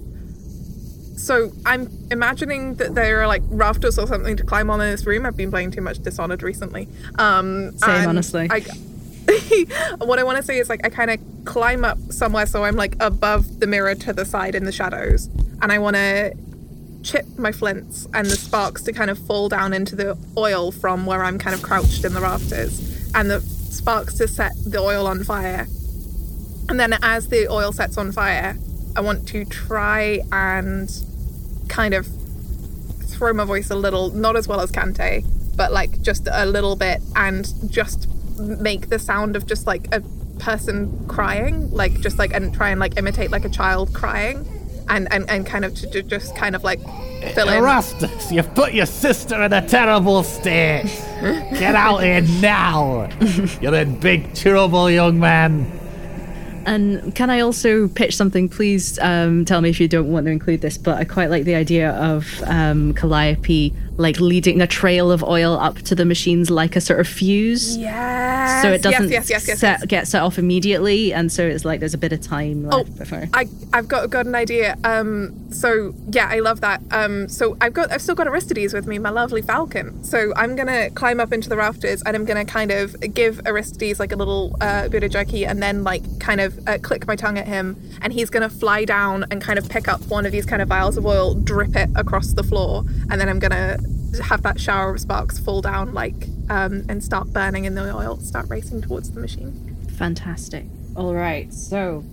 so 1.16 1.53
I'm 1.64 1.89
imagining 2.11 2.74
that 2.74 2.97
there 2.97 3.22
are 3.22 3.28
like 3.28 3.43
rafters 3.47 4.01
or 4.01 4.09
something 4.09 4.37
to 4.37 4.43
climb 4.45 4.68
on 4.68 4.80
in 4.80 4.91
this 4.91 5.07
room. 5.07 5.24
I've 5.26 5.37
been 5.37 5.51
playing 5.51 5.70
too 5.70 5.80
much 5.80 6.01
Dishonored 6.03 6.43
recently. 6.43 6.89
Um, 7.20 7.78
Same, 7.78 8.09
honestly. 8.09 8.49
I, 8.51 8.64
what 9.98 10.18
I 10.18 10.24
want 10.24 10.36
to 10.38 10.42
say 10.42 10.58
is 10.58 10.68
like 10.68 10.84
I 10.84 10.88
kind 10.88 11.10
of 11.10 11.20
climb 11.44 11.84
up 11.84 11.98
somewhere 12.10 12.46
so 12.46 12.64
I'm 12.64 12.76
like 12.76 12.96
above 13.00 13.60
the 13.60 13.66
mirror 13.66 13.94
to 13.94 14.12
the 14.12 14.24
side 14.24 14.54
in 14.54 14.64
the 14.64 14.72
shadows, 14.72 15.26
and 15.62 15.72
I 15.72 15.78
want 15.78 15.96
to 15.96 16.34
chip 17.02 17.26
my 17.38 17.52
flints 17.52 18.06
and 18.14 18.26
the 18.26 18.36
sparks 18.36 18.82
to 18.82 18.92
kind 18.92 19.10
of 19.10 19.18
fall 19.18 19.48
down 19.48 19.72
into 19.72 19.94
the 19.94 20.18
oil 20.36 20.72
from 20.72 21.06
where 21.06 21.22
I'm 21.22 21.38
kind 21.38 21.54
of 21.54 21.62
crouched 21.62 22.04
in 22.04 22.14
the 22.14 22.20
rafters, 22.20 23.10
and 23.14 23.30
the 23.30 23.40
sparks 23.40 24.14
to 24.14 24.28
set 24.28 24.52
the 24.64 24.78
oil 24.78 25.06
on 25.06 25.24
fire. 25.24 25.66
And 26.68 26.80
then 26.80 26.94
as 27.02 27.28
the 27.28 27.48
oil 27.48 27.72
sets 27.72 27.96
on 27.96 28.12
fire, 28.12 28.56
I 28.96 29.00
want 29.00 29.28
to 29.28 29.44
try 29.44 30.20
and 30.32 30.90
kind 31.68 31.94
of 31.94 32.06
throw 33.04 33.32
my 33.32 33.44
voice 33.44 33.70
a 33.70 33.76
little, 33.76 34.10
not 34.10 34.36
as 34.36 34.48
well 34.48 34.60
as 34.60 34.70
Cantae, 34.72 35.24
but 35.56 35.72
like 35.72 36.02
just 36.02 36.28
a 36.30 36.44
little 36.46 36.76
bit, 36.76 37.00
and 37.14 37.46
just 37.70 38.08
make 38.39 38.89
the 38.89 38.99
sound 38.99 39.37
of 39.37 39.47
just 39.47 39.66
like 39.66 39.95
a 39.95 40.01
person 40.39 41.07
crying, 41.09 41.70
like 41.70 42.01
just 42.01 42.18
like 42.18 42.32
and 42.34 42.55
try 42.55 42.70
and 42.70 42.80
like 42.80 42.97
imitate 42.99 43.30
like 43.30 43.45
a 43.45 43.49
child 43.49 43.95
crying, 43.95 44.47
and 44.89 45.11
and, 45.12 45.28
and 45.30 45.47
kind 45.47 45.64
of 45.64 45.74
to, 45.74 45.91
to 45.91 46.03
just 46.03 46.37
kind 46.37 46.55
of 46.55 46.64
like 46.64 46.80
fill 47.34 47.49
in. 47.49 47.55
Erastus, 47.55 48.30
you've 48.30 48.55
put 48.55 48.74
your 48.74 48.87
sister 48.87 49.43
in 49.43 49.53
a 49.53 49.66
terrible 49.66 50.22
state. 50.22 50.84
Get 51.20 51.74
out 51.74 51.99
here 51.99 52.20
now. 52.41 53.09
You're 53.61 53.74
in 53.74 53.99
big 53.99 54.34
trouble, 54.34 54.91
young 54.91 55.18
man. 55.18 55.72
And 56.66 57.14
can 57.14 57.30
I 57.30 57.41
also 57.41 57.87
pitch 57.87 58.16
something? 58.16 58.49
Please 58.49 58.99
um, 58.99 59.45
tell 59.45 59.61
me 59.61 59.70
if 59.70 59.78
you 59.78 59.87
don't 59.87 60.11
want 60.11 60.26
to 60.26 60.32
include 60.32 60.62
this, 60.62 60.76
but 60.76 60.99
I 60.99 61.05
quite 61.05 61.30
like 61.30 61.45
the 61.45 61.55
idea 61.55 61.93
of 61.93 62.43
um, 62.45 62.93
Calliope 62.95 63.72
like 63.99 64.20
leading 64.20 64.61
a 64.61 64.66
trail 64.66 65.11
of 65.11 65.22
oil 65.24 65.59
up 65.59 65.76
to 65.78 65.94
the 65.94 66.05
machines 66.05 66.51
like 66.51 66.76
a 66.76 66.80
sort 66.80 67.01
of 67.01 67.09
fuse. 67.09 67.76
Yes. 67.76 68.62
So 68.62 68.72
it 68.72 68.82
doesn't 68.82 69.11
yes, 69.11 69.30
yes, 69.30 69.49
yes, 69.49 69.59
set, 69.59 69.88
get 69.88 70.07
set 70.07 70.22
off 70.22 70.38
immediately, 70.38 71.12
and 71.12 71.32
so 71.32 71.47
it's 71.47 71.64
like 71.64 71.80
there's 71.80 71.94
a 71.94 71.99
bit 71.99 72.12
of 72.12 72.20
time 72.20 72.66
left 72.66 72.97
before. 72.99 73.28
I 73.34 73.49
I've 73.72 73.88
got 73.88 74.11
got 74.11 74.26
an 74.26 74.34
idea. 74.34 74.76
Um, 74.84 75.53
so 75.53 75.94
yeah, 76.11 76.28
I 76.28 76.40
love 76.40 76.61
that. 76.61 76.82
Um, 76.90 77.28
so 77.28 77.57
I've 77.61 77.72
got 77.72 77.90
I've 77.90 78.03
still 78.03 78.14
got 78.14 78.26
Aristides 78.26 78.74
with 78.74 78.86
me, 78.86 78.99
my 78.99 79.11
lovely 79.11 79.42
falcon. 79.42 80.05
So 80.05 80.32
I'm 80.36 80.57
gonna 80.57 80.90
climb 80.90 81.20
up 81.20 81.32
into 81.32 81.49
the 81.49 81.57
rafters 81.57 82.03
and 82.03 82.16
I'm 82.16 82.24
gonna 82.24 82.44
kind 82.44 82.70
of 82.70 82.94
give 83.14 83.40
Aristides 83.47 83.99
like 83.99 84.12
a 84.12 84.16
little 84.16 84.57
uh, 84.61 84.88
bit 84.88 85.05
of 85.05 85.11
jerky 85.11 85.47
and 85.47 85.62
then 85.62 85.84
like 85.84 86.03
kind 86.20 86.40
of 86.40 86.59
uh, 86.68 86.78
click 86.78 87.07
my 87.07 87.16
tongue 87.16 87.38
at 87.38 87.47
him, 87.47 87.80
and 88.03 88.12
he's 88.12 88.30
gonna 88.30 88.51
fly 88.51 88.84
down 88.84 89.24
and 89.30 89.40
kind 89.40 89.59
of 89.59 89.68
pick 89.68 89.88
up 89.88 90.01
one 90.09 90.26
of 90.26 90.32
these 90.32 90.47
kind 90.47 90.61
of 90.61 90.68
vials 90.68 90.97
of 90.97 91.07
oil, 91.07 91.34
drip 91.34 91.74
it 91.76 91.88
across 91.94 92.32
the 92.32 92.42
floor, 92.42 92.84
and 93.11 93.20
then 93.20 93.28
I'm 93.28 93.38
gonna 93.38 93.78
have 94.22 94.43
that 94.43 94.61
shower 94.61 94.91
of 94.95 95.01
sparks 95.01 95.39
fall 95.39 95.61
down 95.61 95.93
like 95.95 96.14
um, 96.49 96.84
and 96.89 97.03
start 97.03 97.32
burning 97.32 97.64
in 97.64 97.74
the 97.74 97.95
oil, 97.95 98.16
start 98.18 98.47
racing 98.49 98.82
towards 98.82 99.11
the 99.12 99.20
machine. 99.20 99.76
Fantastic. 99.99 100.64
All 100.95 101.14
right. 101.14 101.53
So, 101.53 102.05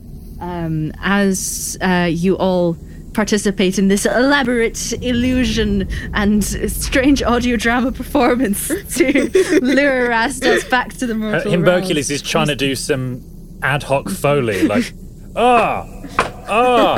um, 0.42 0.92
as 1.02 1.78
uh, 1.82 2.08
you 2.12 2.36
all 2.38 2.78
participate 3.14 3.78
in 3.78 3.90
this 3.90 4.06
elaborate 4.08 4.92
illusion 5.04 5.88
and 6.16 6.44
strange 6.44 7.22
audio 7.22 7.56
drama 7.56 7.92
performance 7.92 8.68
to 8.98 9.60
lure 9.62 10.10
Rastos 10.10 10.68
back 10.70 10.94
to 10.94 11.06
the 11.06 11.14
Uh, 11.14 11.18
mortal 11.18 11.52
Himboculese 11.52 11.94
realms. 11.96 12.10
is 12.12 12.22
trying 12.24 12.48
to 12.48 12.56
do 12.56 12.76
some 12.76 13.22
ad 13.62 13.84
hoc 13.84 14.10
foley, 14.10 14.64
like, 14.68 14.92
ah, 15.36 15.86
ah, 16.50 16.96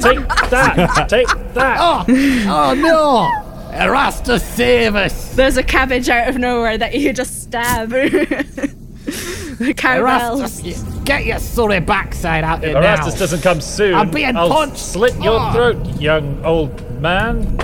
take 0.00 0.18
that, 0.50 1.06
take 1.08 1.28
that. 1.54 1.76
Oh, 1.80 2.04
oh 2.48 2.74
no! 2.74 3.43
Erastus, 3.74 4.42
save 4.44 4.94
us! 4.94 5.34
There's 5.34 5.56
a 5.56 5.62
cabbage 5.62 6.08
out 6.08 6.28
of 6.28 6.38
nowhere 6.38 6.78
that 6.78 6.94
you 6.94 7.12
just 7.12 7.42
stab. 7.42 7.90
Caramel. 9.76 10.38
Erastus, 10.40 10.82
get 11.04 11.26
your 11.26 11.38
sorry 11.38 11.80
backside 11.80 12.44
out 12.44 12.58
If 12.62 12.70
here 12.70 12.80
now. 12.80 12.94
Erastus 12.94 13.18
doesn't 13.18 13.42
come 13.42 13.60
soon, 13.60 13.94
I'm 13.94 14.10
being 14.10 14.36
I'll 14.36 14.48
punched. 14.48 14.78
slit 14.78 15.14
your 15.20 15.38
Oh. 15.40 15.52
throat, 15.52 16.00
young 16.00 16.42
old 16.44 17.00
man. 17.00 17.56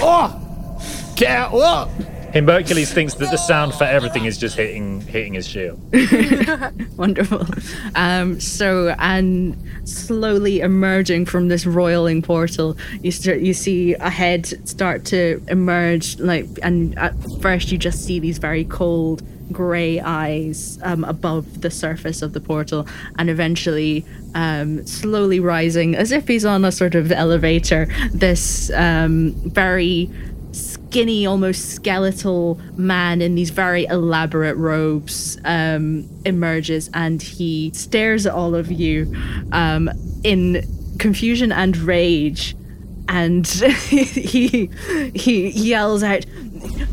Oh! 0.00 0.38
Get 1.16 1.52
up! 1.52 1.90
Himboculese 2.32 2.92
thinks 2.92 3.14
that 3.14 3.30
the 3.30 3.36
sound 3.36 3.74
for 3.74 3.84
everything 3.84 4.24
is 4.24 4.38
just 4.38 4.56
hitting 4.56 5.02
hitting 5.02 5.34
his 5.34 5.46
shield. 5.46 5.78
Wonderful. 6.96 7.46
Um, 7.94 8.40
so, 8.40 8.94
and 8.98 9.56
slowly 9.84 10.60
emerging 10.60 11.26
from 11.26 11.48
this 11.48 11.66
roiling 11.66 12.22
portal, 12.22 12.76
you 13.02 13.10
start, 13.10 13.40
you 13.40 13.52
see 13.52 13.92
a 13.94 14.08
head 14.08 14.46
start 14.66 15.04
to 15.06 15.42
emerge. 15.48 16.18
Like, 16.20 16.46
and 16.62 16.98
at 16.98 17.14
first 17.42 17.70
you 17.70 17.76
just 17.76 18.02
see 18.04 18.18
these 18.18 18.38
very 18.38 18.64
cold 18.64 19.22
grey 19.52 20.00
eyes 20.00 20.78
um, 20.82 21.04
above 21.04 21.60
the 21.60 21.70
surface 21.70 22.22
of 22.22 22.32
the 22.32 22.40
portal, 22.40 22.86
and 23.18 23.28
eventually, 23.28 24.06
um, 24.34 24.86
slowly 24.86 25.38
rising 25.38 25.94
as 25.94 26.12
if 26.12 26.28
he's 26.28 26.46
on 26.46 26.64
a 26.64 26.72
sort 26.72 26.94
of 26.94 27.12
elevator. 27.12 27.88
This 28.14 28.70
um, 28.70 29.32
very 29.32 30.10
skinny, 30.92 31.24
almost 31.24 31.70
skeletal 31.70 32.60
man 32.76 33.22
in 33.22 33.34
these 33.34 33.48
very 33.48 33.86
elaborate 33.86 34.54
robes 34.58 35.38
um, 35.46 36.06
emerges 36.26 36.90
and 36.92 37.22
he 37.22 37.70
stares 37.72 38.26
at 38.26 38.34
all 38.34 38.54
of 38.54 38.70
you 38.70 39.10
um, 39.52 39.88
in 40.22 40.62
confusion 40.98 41.50
and 41.50 41.78
rage. 41.78 42.54
And 43.08 43.46
he 43.88 44.70
he 45.14 45.48
yells 45.48 46.02
out, 46.02 46.26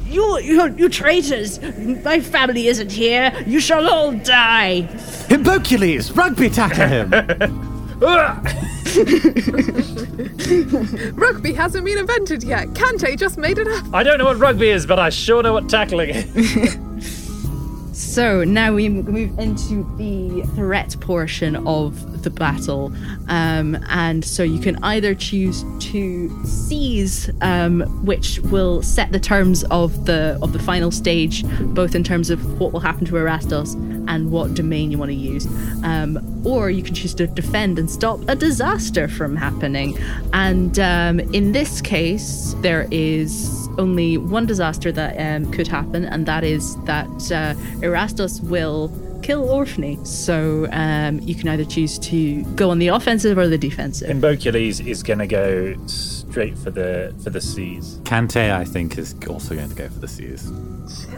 "You, 0.05 0.39
you, 0.39 0.75
you 0.75 0.89
traitors! 0.89 1.59
My 2.03 2.21
family 2.21 2.67
isn't 2.67 2.91
here. 2.91 3.33
You 3.45 3.59
shall 3.59 3.87
all 3.87 4.13
die!" 4.13 4.87
Himboculese, 5.27 6.15
rugby 6.15 6.49
tackle 6.49 6.87
him! 6.87 8.69
Rugby 11.13 11.53
hasn't 11.53 11.85
been 11.85 11.99
invented 11.99 12.43
yet. 12.43 12.67
Cantae 12.69 13.17
just 13.17 13.37
made 13.37 13.59
it 13.59 13.67
up. 13.67 13.85
I 13.93 14.03
don't 14.03 14.17
know 14.17 14.25
what 14.25 14.39
rugby 14.39 14.69
is, 14.69 14.85
but 14.85 14.97
I 14.97 15.09
sure 15.09 15.43
know 15.43 15.53
what 15.53 15.69
tackling 15.69 16.09
is. 16.09 17.13
So 17.99 18.45
now 18.45 18.73
we 18.73 18.87
move 18.87 19.37
into 19.37 19.83
the 19.97 20.43
threat 20.55 20.95
portion 21.01 21.57
of 21.67 22.23
the 22.23 22.29
battle, 22.29 22.93
um, 23.27 23.77
and 23.89 24.23
so 24.23 24.41
you 24.41 24.59
can 24.59 24.81
either 24.83 25.13
choose 25.13 25.65
to 25.91 26.45
seize, 26.45 27.29
um, 27.41 27.81
which 28.05 28.39
will 28.39 28.81
set 28.81 29.11
the 29.11 29.19
terms 29.19 29.65
of 29.65 30.05
the 30.05 30.39
of 30.41 30.53
the 30.53 30.59
final 30.59 30.91
stage, 30.91 31.43
both 31.73 31.93
in 31.93 32.05
terms 32.05 32.29
of 32.29 32.57
what 32.57 32.71
will 32.71 32.79
happen 32.79 33.05
to 33.05 33.15
Erastos 33.15 33.75
and 34.07 34.31
what 34.31 34.53
domain 34.53 34.91
you 34.91 34.97
want 34.97 35.09
to 35.09 35.15
use, 35.15 35.45
um, 35.83 36.41
or 36.45 36.69
you 36.69 36.81
can 36.81 36.95
choose 36.95 37.13
to 37.15 37.27
defend 37.27 37.77
and 37.77 37.91
stop 37.91 38.19
a 38.29 38.35
disaster 38.35 39.09
from 39.09 39.35
happening. 39.35 39.97
And 40.31 40.79
um, 40.79 41.19
in 41.19 41.51
this 41.51 41.81
case, 41.81 42.55
there 42.61 42.87
is 42.91 43.67
only 43.77 44.17
one 44.17 44.45
disaster 44.45 44.91
that 44.91 45.15
um, 45.17 45.51
could 45.51 45.67
happen, 45.67 46.05
and 46.05 46.25
that 46.25 46.43
is 46.43 46.75
that 46.83 47.31
uh, 47.31 47.53
Erastos 47.89 48.41
will 48.41 48.91
kill 49.23 49.49
Orphne. 49.49 50.03
So 50.05 50.67
um, 50.71 51.19
you 51.19 51.35
can 51.35 51.49
either 51.49 51.65
choose 51.65 51.99
to 51.99 52.43
go 52.55 52.69
on 52.69 52.79
the 52.79 52.87
offensive 52.87 53.37
or 53.37 53.47
the 53.47 53.57
defensive. 53.57 54.09
Himboculese 54.09 54.85
is 54.85 55.03
going 55.03 55.19
to 55.19 55.27
go 55.27 55.75
straight 55.87 56.57
for 56.57 56.71
the 56.71 57.13
for 57.23 57.29
the 57.29 57.41
seize. 57.41 57.97
Cantae, 58.03 58.51
I 58.51 58.65
think, 58.65 58.97
is 58.97 59.15
also 59.27 59.55
going 59.55 59.69
to 59.69 59.75
go 59.75 59.89
for 59.89 59.99
the 59.99 60.07
seize. 60.07 60.49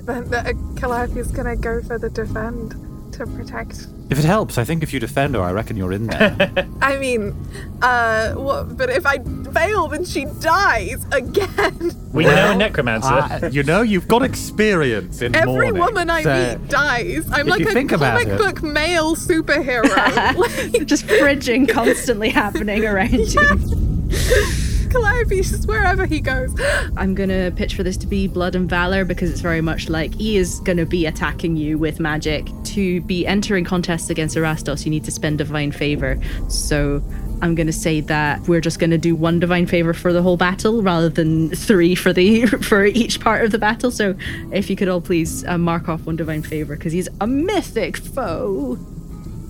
Then 0.04 0.30
the 0.30 0.58
Calliope's 0.76 1.32
gonna 1.32 1.56
go 1.56 1.82
for 1.84 1.98
the 1.98 2.10
defend 2.10 2.74
to 3.14 3.26
protect. 3.28 3.88
If 4.10 4.20
it 4.20 4.26
helps, 4.26 4.58
I 4.58 4.64
think 4.64 4.84
if 4.84 4.94
you 4.94 5.00
defend 5.00 5.36
her, 5.36 5.42
I 5.42 5.52
reckon 5.52 5.78
you're 5.78 5.94
in 5.94 6.08
there. 6.08 6.68
I 6.82 6.98
mean, 6.98 7.34
uh, 7.82 8.34
what? 8.34 8.78
But 8.78 8.90
if 8.90 9.06
I 9.06 9.20
fail, 9.54 9.88
then 9.88 10.04
she 10.06 10.26
dies 10.40 11.06
again. 11.12 11.92
We 12.12 12.26
know 12.26 12.52
a 12.52 12.56
necromancer. 12.58 13.08
Uh, 13.14 13.50
you 13.54 13.64
know, 13.64 13.84
you've 13.84 14.10
got 14.10 14.22
experience 14.22 15.22
in 15.22 15.34
Every 15.34 15.48
mourning, 15.50 15.78
woman 15.78 16.10
I 16.10 16.24
so- 16.24 16.58
meet 16.60 16.68
dies. 16.68 17.26
I'm 17.32 17.48
like 17.48 17.62
a 17.62 17.72
think 17.72 17.94
about 17.94 18.20
comic 18.20 18.34
it- 18.34 18.38
book 18.38 18.62
male 18.62 19.16
superhero. 19.16 20.86
Just 20.86 21.06
fridging 21.08 21.70
constantly 21.70 22.28
happening 22.30 22.84
around 22.86 23.14
you. 23.14 24.68
Calliope's 24.92 25.66
wherever 25.66 26.06
he 26.06 26.20
goes. 26.20 26.54
I'm 26.98 27.16
gonna 27.16 27.52
pitch 27.52 27.76
for 27.76 27.84
this 27.84 27.98
to 27.98 28.08
be 28.08 28.28
blood 28.28 28.56
and 28.56 28.70
valor 28.70 29.06
because 29.06 29.30
it's 29.32 29.42
very 29.42 29.62
much 29.62 29.90
like 29.90 30.14
he 30.16 30.38
is 30.38 30.60
gonna 30.62 30.86
be 30.86 31.06
attacking 31.06 31.56
you 31.56 31.78
with 31.78 32.00
magic. 32.00 32.48
To 32.66 33.02
be 33.02 33.26
entering 33.26 33.66
contests 33.66 34.10
against 34.10 34.36
Erastos, 34.38 34.86
you 34.86 34.92
need 34.92 35.04
to 35.06 35.12
spend 35.12 35.38
divine 35.38 35.72
favor. 35.72 36.20
So 36.50 37.04
I'm 37.42 37.56
gonna 37.56 37.72
say 37.74 38.02
that 38.02 38.42
we're 38.48 38.62
just 38.62 38.80
gonna 38.80 38.98
do 38.98 39.16
one 39.16 39.40
divine 39.40 39.66
favor 39.66 39.94
for 39.94 40.14
the 40.14 40.22
whole 40.22 40.38
battle 40.38 40.84
rather 40.84 41.10
than 41.10 41.50
three 41.50 41.96
for 41.96 42.14
the 42.14 42.46
for 42.62 42.86
each 42.86 43.20
part 43.20 43.44
of 43.44 43.52
the 43.52 43.58
battle. 43.58 43.92
So 43.92 44.16
if 44.52 44.70
you 44.70 44.76
could 44.76 44.88
all 44.88 45.02
please 45.02 45.46
uh, 45.46 45.58
mark 45.58 45.90
off 45.90 46.06
one 46.06 46.16
divine 46.16 46.44
favor 46.44 46.76
because 46.76 46.94
he's 46.94 47.10
a 47.20 47.28
mythic 47.28 47.98
foe. 47.98 48.78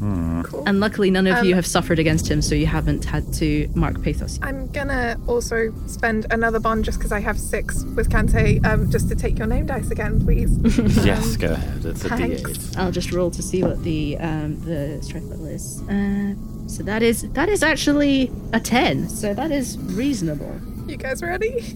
Hmm. 0.02 0.42
Cool. 0.42 0.64
And 0.66 0.80
luckily, 0.80 1.12
none 1.12 1.28
of 1.28 1.38
Um, 1.38 1.46
you 1.46 1.54
have 1.54 1.68
suffered 1.68 2.00
against 2.00 2.28
him, 2.28 2.42
so 2.42 2.56
you 2.56 2.66
haven't 2.66 3.06
had 3.06 3.32
to 3.34 3.70
mark 3.76 4.02
pathos. 4.02 4.40
I'm 4.42 4.66
gonna 4.72 5.16
also 5.28 5.72
spend 5.86 6.26
another 6.32 6.60
bond 6.60 6.86
just 6.86 6.98
because 6.98 7.12
I 7.12 7.20
have 7.20 7.40
six 7.40 7.84
with 7.96 8.10
Cantae, 8.10 8.66
um, 8.66 8.90
just 8.90 9.10
to 9.10 9.16
take 9.16 9.38
your 9.38 9.46
name 9.46 9.68
dice 9.68 9.92
again, 9.92 10.20
please. 10.26 10.50
yes, 11.06 11.38
go 11.38 11.52
ahead. 11.54 11.86
It's 11.86 12.04
a 12.04 12.10
Thanks. 12.10 12.42
D8. 12.42 12.78
I'll 12.80 12.92
just 12.92 13.12
roll 13.12 13.30
to 13.30 13.44
see 13.44 13.62
what 13.62 13.84
the 13.84 14.18
um, 14.18 14.60
the 14.66 14.98
strike 15.04 15.24
level 15.26 15.46
is. 15.46 15.84
Uh, 15.88 16.34
so 16.66 16.82
that 16.82 17.04
is 17.04 17.22
that 17.34 17.48
is 17.48 17.62
actually 17.62 18.32
a 18.54 18.60
ten. 18.60 19.08
So 19.08 19.36
that 19.36 19.52
is 19.52 19.78
reasonable. 19.78 20.60
You 20.88 20.98
guys 20.98 21.22
ready? 21.22 21.76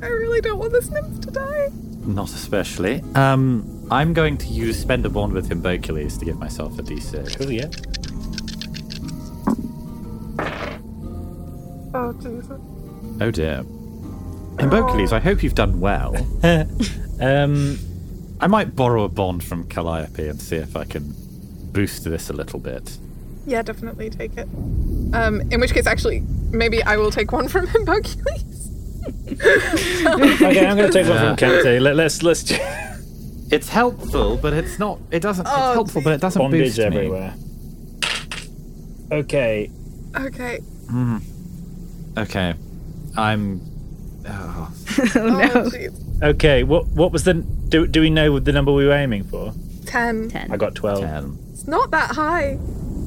I 0.00 0.06
really 0.06 0.40
don't 0.40 0.58
want 0.60 0.72
this 0.72 0.90
nymph 0.90 1.22
to 1.22 1.30
die. 1.32 1.70
Not 2.06 2.28
especially. 2.30 3.02
Um, 3.16 3.75
I'm 3.90 4.12
going 4.12 4.36
to 4.38 4.46
use 4.46 4.78
spend 4.78 5.06
a 5.06 5.08
bond 5.08 5.32
with 5.32 5.48
Himboculese 5.48 6.18
to 6.18 6.24
give 6.24 6.38
myself 6.38 6.78
a 6.78 6.82
D6. 6.82 7.38
Cool, 7.38 7.52
yeah. 7.52 7.68
Oh 11.94 12.12
Jesus. 12.14 12.60
Oh 13.20 13.30
dear. 13.30 13.64
Himboculese, 14.56 15.12
I 15.12 15.20
hope 15.20 15.42
you've 15.42 15.54
done 15.54 15.80
well. 15.80 16.16
um, 17.20 17.78
I 18.40 18.46
might 18.48 18.74
borrow 18.74 19.04
a 19.04 19.08
bond 19.08 19.44
from 19.44 19.66
Calliope 19.68 20.28
and 20.28 20.40
see 20.40 20.56
if 20.56 20.76
I 20.76 20.84
can 20.84 21.14
boost 21.72 22.04
this 22.04 22.28
a 22.28 22.32
little 22.32 22.58
bit. 22.58 22.98
Yeah, 23.46 23.62
definitely 23.62 24.10
take 24.10 24.36
it. 24.36 24.48
Um, 25.14 25.42
in 25.52 25.60
which 25.60 25.72
case, 25.72 25.86
actually, 25.86 26.24
maybe 26.50 26.82
I 26.82 26.96
will 26.96 27.12
take 27.12 27.32
one 27.32 27.48
from 27.48 27.66
Himboculese. 27.66 28.54
okay, 29.30 30.66
I'm 30.66 30.76
going 30.76 30.90
to 30.90 30.92
take 30.92 31.08
one 31.08 31.18
from 31.18 31.36
Cantae. 31.36 31.80
Let, 31.80 31.94
let's 31.94 32.22
let's. 32.22 32.52
It's 33.50 33.68
helpful, 33.68 34.36
but 34.36 34.52
it's 34.52 34.78
not. 34.78 34.98
It 35.10 35.20
doesn't. 35.20 35.46
Oh, 35.46 35.50
it's 35.50 35.74
helpful, 35.74 36.02
but 36.02 36.12
it 36.14 36.20
doesn't 36.20 36.40
Bondage 36.40 36.76
boost 36.76 36.78
me. 36.78 36.84
everywhere. 36.84 37.34
Okay. 39.12 39.70
Okay. 40.16 40.58
Hmm. 40.90 41.18
Okay. 42.18 42.54
I'm. 43.16 43.60
Oh. 44.28 44.72
oh 44.98 45.04
no. 45.14 45.48
jeez. 45.70 46.22
Okay. 46.22 46.64
What 46.64 46.86
what 46.88 47.12
was 47.12 47.24
the? 47.24 47.34
Do 47.34 47.86
do 47.86 48.00
we 48.00 48.10
know 48.10 48.38
the 48.38 48.52
number 48.52 48.72
we 48.72 48.86
were 48.86 48.92
aiming 48.92 49.24
for? 49.24 49.52
Ten. 49.86 50.28
Ten. 50.28 50.50
I 50.50 50.56
got 50.56 50.74
twelve. 50.74 51.00
Ten. 51.00 51.38
It's 51.52 51.66
not 51.66 51.90
that 51.92 52.14
high. 52.16 52.58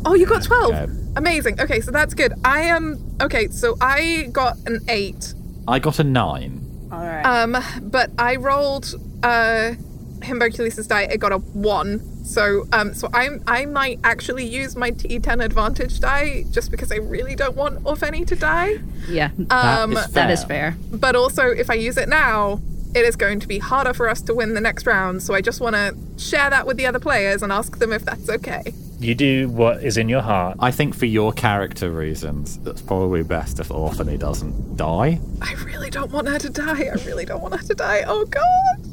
Oh, 0.06 0.16
you 0.16 0.26
got 0.26 0.44
12. 0.44 0.74
Okay. 0.74 0.92
Amazing. 1.18 1.60
Okay, 1.60 1.82
so 1.82 1.92
that's 1.92 2.14
good. 2.14 2.34
I 2.46 2.62
am. 2.62 3.18
okay, 3.22 3.50
so 3.50 3.76
I 3.82 4.30
got 4.32 4.56
an 4.66 4.80
8. 4.88 5.34
I 5.68 5.80
got 5.80 6.00
a 6.00 6.06
nine. 6.06 6.66
All 6.92 7.00
right. 7.00 7.22
Um, 7.22 7.58
but 7.84 8.10
I 8.18 8.38
rolled 8.38 8.96
uh 9.24 9.74
Himboculese' 10.22 10.88
die. 10.88 11.04
It 11.04 11.20
got 11.20 11.32
a 11.32 11.38
1. 11.38 12.26
So 12.26 12.68
um 12.74 12.94
so 12.94 13.10
I'm 13.14 13.42
I 13.48 13.66
might 13.66 14.00
actually 14.04 14.46
use 14.46 14.76
my 14.76 14.92
D10 14.92 15.44
advantage 15.44 16.00
die 16.00 16.46
just 16.52 16.70
because 16.72 16.92
I 16.92 16.98
really 16.98 17.36
don't 17.36 17.56
want 17.56 17.80
Orphne 17.86 18.26
to 18.26 18.36
die. 18.36 18.80
yeah. 19.08 19.32
Um 19.50 19.94
that 20.12 20.30
is 20.30 20.44
fair. 20.44 20.76
but 20.92 21.16
also 21.16 21.48
if 21.48 21.70
I 21.70 21.74
use 21.76 21.98
it 21.98 22.08
now, 22.10 22.60
it 22.96 23.06
is 23.06 23.16
going 23.16 23.40
to 23.40 23.48
be 23.48 23.60
harder 23.60 23.94
for 23.94 24.10
us 24.10 24.22
to 24.24 24.34
win 24.34 24.54
the 24.56 24.62
next 24.62 24.86
round. 24.88 25.22
So 25.24 25.34
I 25.36 25.42
just 25.42 25.62
want 25.62 25.76
to 25.76 25.96
share 26.18 26.50
that 26.50 26.66
with 26.68 26.78
the 26.78 26.86
other 26.88 27.00
players 27.00 27.44
and 27.44 27.52
ask 27.52 27.78
them 27.78 27.94
if 27.94 28.04
that's 28.04 28.30
okay. 28.30 28.74
You 29.00 29.16
do 29.16 29.48
what 29.48 29.82
is 29.84 29.96
in 29.98 30.10
your 30.10 30.22
heart. 30.22 30.58
I 30.60 30.72
think 30.72 30.94
for 30.96 31.06
your 31.06 31.32
character 31.32 31.90
reasons, 31.90 32.60
it's 32.66 32.82
probably 32.82 33.24
best 33.24 33.60
if 33.60 33.72
Orphne 33.72 34.18
doesn't 34.18 34.76
die. 34.76 35.20
I 35.42 35.54
really 35.66 35.90
don't 35.90 36.12
want 36.12 36.28
her 36.28 36.40
to 36.40 36.50
die. 36.50 36.84
I 36.86 36.96
really 37.06 37.26
don't 37.26 37.42
want 37.42 37.56
her 37.56 37.66
to 37.66 37.74
die. 37.76 38.04
Oh 38.06 38.26
god. 38.26 38.89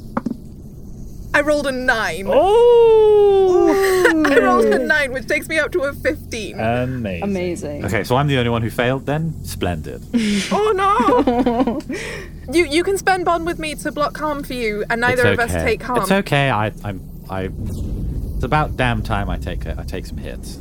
I 1.36 1.42
rolled 1.42 1.66
a 1.66 1.72
9. 1.72 2.24
Oh! 2.28 4.24
I 4.26 4.38
rolled 4.38 4.64
a 4.64 4.78
9, 4.78 5.12
which 5.12 5.26
takes 5.26 5.48
me 5.48 5.58
up 5.58 5.70
to 5.72 5.80
a 5.82 5.92
15. 5.92 6.58
Amazing. 6.58 7.22
Amazing. 7.22 7.84
Okay, 7.84 8.04
so 8.04 8.16
I'm 8.16 8.26
the 8.26 8.38
only 8.38 8.48
one 8.48 8.62
who 8.62 8.70
failed 8.70 9.04
then? 9.04 9.44
Splendid. 9.44 10.02
Oh 10.50 10.72
no! 10.72 11.80
you 12.52 12.64
you 12.66 12.84
can 12.84 12.96
spend 12.96 13.24
bond 13.24 13.46
with 13.46 13.58
me 13.58 13.74
to 13.74 13.92
block 13.92 14.16
harm 14.16 14.42
for 14.44 14.54
you, 14.54 14.84
and 14.88 15.00
neither 15.00 15.26
It's 15.26 15.42
of 15.42 15.50
us 15.50 15.62
take 15.62 15.82
harm. 15.82 16.00
It's 16.00 16.10
okay. 16.10 16.50
I, 16.50 16.72
I'm. 16.84 17.00
I. 17.28 17.50
It's 18.36 18.44
about 18.44 18.76
damn 18.76 19.02
time 19.02 19.28
I 19.28 19.36
take. 19.38 19.66
I 19.66 19.82
take 19.84 20.06
some 20.06 20.18
hits. 20.18 20.58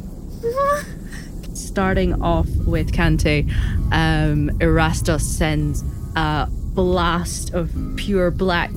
Starting 1.54 2.22
off 2.22 2.48
with 2.66 2.92
Cantae, 2.92 3.50
um, 3.94 4.50
Erastus 4.60 5.26
sends 5.26 5.84
a 6.16 6.48
blast 6.50 7.54
of 7.54 7.72
pure 7.96 8.32
black, 8.32 8.72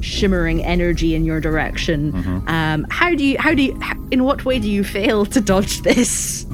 shimmering 0.00 0.64
energy 0.64 1.14
in 1.14 1.24
your 1.24 1.40
direction. 1.40 2.12
Mm-hmm. 2.12 2.48
Um, 2.48 2.86
how 2.90 3.14
do 3.14 3.24
you? 3.24 3.38
How 3.38 3.54
do 3.54 3.62
you? 3.62 3.80
In 4.10 4.24
what 4.24 4.44
way 4.44 4.58
do 4.58 4.70
you 4.70 4.84
fail 4.84 5.26
to 5.26 5.40
dodge 5.40 5.82
this? 5.82 6.46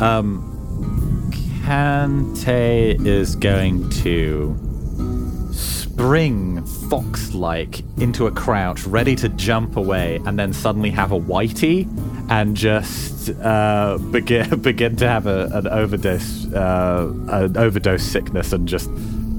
Um, 0.00 1.30
Cantae 1.64 3.04
is 3.06 3.36
going 3.36 3.90
to 3.90 4.56
spring 5.52 6.64
fox-like 6.88 7.80
into 7.98 8.26
a 8.26 8.30
crouch, 8.30 8.86
ready 8.86 9.16
to 9.16 9.28
jump 9.30 9.76
away, 9.76 10.20
and 10.24 10.38
then 10.38 10.52
suddenly 10.52 10.90
have 10.90 11.10
a 11.10 11.18
whitey 11.18 11.88
and 12.30 12.56
just 12.56 13.30
uh, 13.40 13.98
begin 14.10 14.60
begin 14.62 14.96
to 14.96 15.08
have 15.08 15.26
a, 15.26 15.46
an 15.52 15.66
overdose 15.66 16.46
uh, 16.52 17.12
an 17.28 17.56
overdose 17.56 18.02
sickness 18.02 18.52
and 18.52 18.68
just 18.68 18.90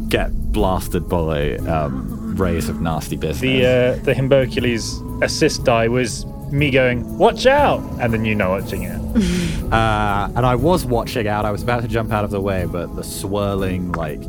get 0.09 0.31
blasted 0.51 1.07
by 1.07 1.55
um, 1.57 2.18
rays 2.37 2.69
of 2.69 2.81
nasty 2.81 3.15
business. 3.15 3.41
The 3.41 3.65
uh, 3.65 3.95
the 4.03 4.13
Himboculese 4.13 5.23
assist 5.23 5.63
die 5.63 5.87
was 5.87 6.25
me 6.51 6.71
going, 6.71 7.17
"Watch 7.17 7.45
out!" 7.45 7.81
and 7.99 8.13
then 8.13 8.25
you 8.25 8.35
know 8.35 8.51
watching 8.51 8.83
it. 8.83 8.99
Uh, 9.69 10.31
and 10.35 10.47
I 10.47 10.55
was 10.55 10.83
watching 10.83 11.27
out. 11.27 11.45
I 11.45 11.51
was 11.51 11.61
about 11.61 11.83
to 11.83 11.87
jump 11.87 12.11
out 12.11 12.23
of 12.23 12.31
the 12.31 12.41
way, 12.41 12.65
but 12.65 12.95
the 12.95 13.03
swirling 13.03 13.91
like 13.91 14.19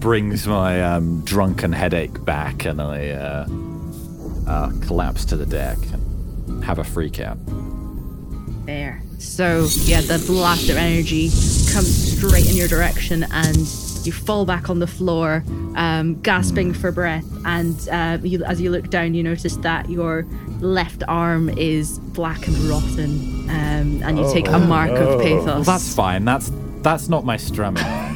brings 0.00 0.48
my 0.48 0.82
um, 0.82 1.20
drunken 1.24 1.72
headache 1.72 2.24
back, 2.24 2.64
and 2.64 2.82
I 2.82 3.10
uh, 3.10 3.46
uh, 4.48 4.72
collapse 4.84 5.24
to 5.26 5.36
the 5.36 5.46
deck 5.46 5.78
and 5.92 6.64
have 6.64 6.80
a 6.80 6.84
freak 6.84 7.20
out. 7.20 7.38
There. 8.66 9.00
So 9.18 9.68
yeah, 9.84 10.00
the 10.00 10.22
blast 10.26 10.68
of 10.70 10.76
energy 10.76 11.28
comes 11.72 12.16
straight 12.16 12.50
in 12.50 12.56
your 12.56 12.68
direction, 12.68 13.24
and 13.30 13.56
you 14.08 14.12
fall 14.12 14.46
back 14.46 14.70
on 14.70 14.78
the 14.78 14.86
floor, 14.86 15.44
um, 15.76 16.18
gasping 16.22 16.72
for 16.72 16.90
breath. 16.90 17.26
And 17.44 17.88
uh, 17.90 18.18
you, 18.22 18.42
as 18.44 18.58
you 18.60 18.70
look 18.70 18.88
down, 18.88 19.12
you 19.12 19.22
notice 19.22 19.56
that 19.58 19.90
your 19.90 20.26
left 20.60 21.02
arm 21.06 21.50
is 21.50 21.98
black 21.98 22.48
and 22.48 22.56
rotten, 22.60 23.50
um, 23.50 24.02
and 24.02 24.18
you 24.18 24.32
take 24.32 24.48
a 24.48 24.58
mark 24.58 24.90
of 24.90 25.20
pathos. 25.20 25.44
Well, 25.44 25.62
that's 25.62 25.94
fine. 25.94 26.24
That's 26.24 26.50
that's 26.80 27.08
not 27.08 27.24
my 27.24 27.36
strumming. 27.36 27.84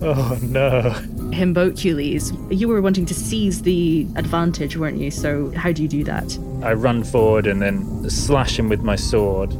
Oh 0.00 0.38
no! 0.42 0.94
Himboculese, 1.32 2.56
you 2.56 2.68
were 2.68 2.80
wanting 2.80 3.04
to 3.06 3.14
seize 3.14 3.62
the 3.62 4.06
advantage, 4.14 4.76
weren't 4.76 4.98
you? 4.98 5.10
So 5.10 5.50
how 5.56 5.72
do 5.72 5.82
you 5.82 5.88
do 5.88 6.04
that? 6.04 6.38
I 6.62 6.74
run 6.74 7.02
forward 7.02 7.48
and 7.48 7.60
then 7.60 8.08
slash 8.08 8.60
him 8.60 8.68
with 8.68 8.82
my 8.82 8.94
sword. 8.94 9.52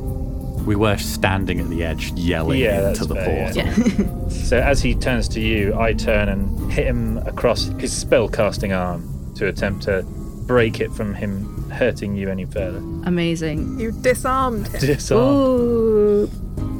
We 0.68 0.76
were 0.76 0.98
standing 0.98 1.60
at 1.60 1.70
the 1.70 1.82
edge, 1.82 2.12
yelling 2.12 2.60
Yeah, 2.60 2.90
into 2.90 3.06
the 3.06 3.14
fair, 3.14 3.52
portal. 3.54 4.04
Yeah. 4.04 4.28
So 4.48 4.58
as 4.58 4.82
he 4.82 4.94
turns 4.94 5.26
to 5.30 5.40
you, 5.40 5.74
I 5.74 5.94
turn 5.94 6.28
and 6.28 6.70
hit 6.70 6.86
him 6.86 7.16
across 7.26 7.68
his 7.78 7.90
spell-casting 7.96 8.74
arm 8.74 9.32
to 9.36 9.46
attempt 9.46 9.84
to 9.84 10.02
break 10.46 10.80
it 10.80 10.92
from 10.92 11.14
him 11.14 11.70
hurting 11.70 12.16
you 12.16 12.28
any 12.28 12.44
further. 12.44 12.78
Amazing. 13.06 13.80
You 13.80 13.92
disarmed 13.92 14.68
him. 14.68 14.80
Disarm. 14.80 15.20
Ooh, 15.22 16.26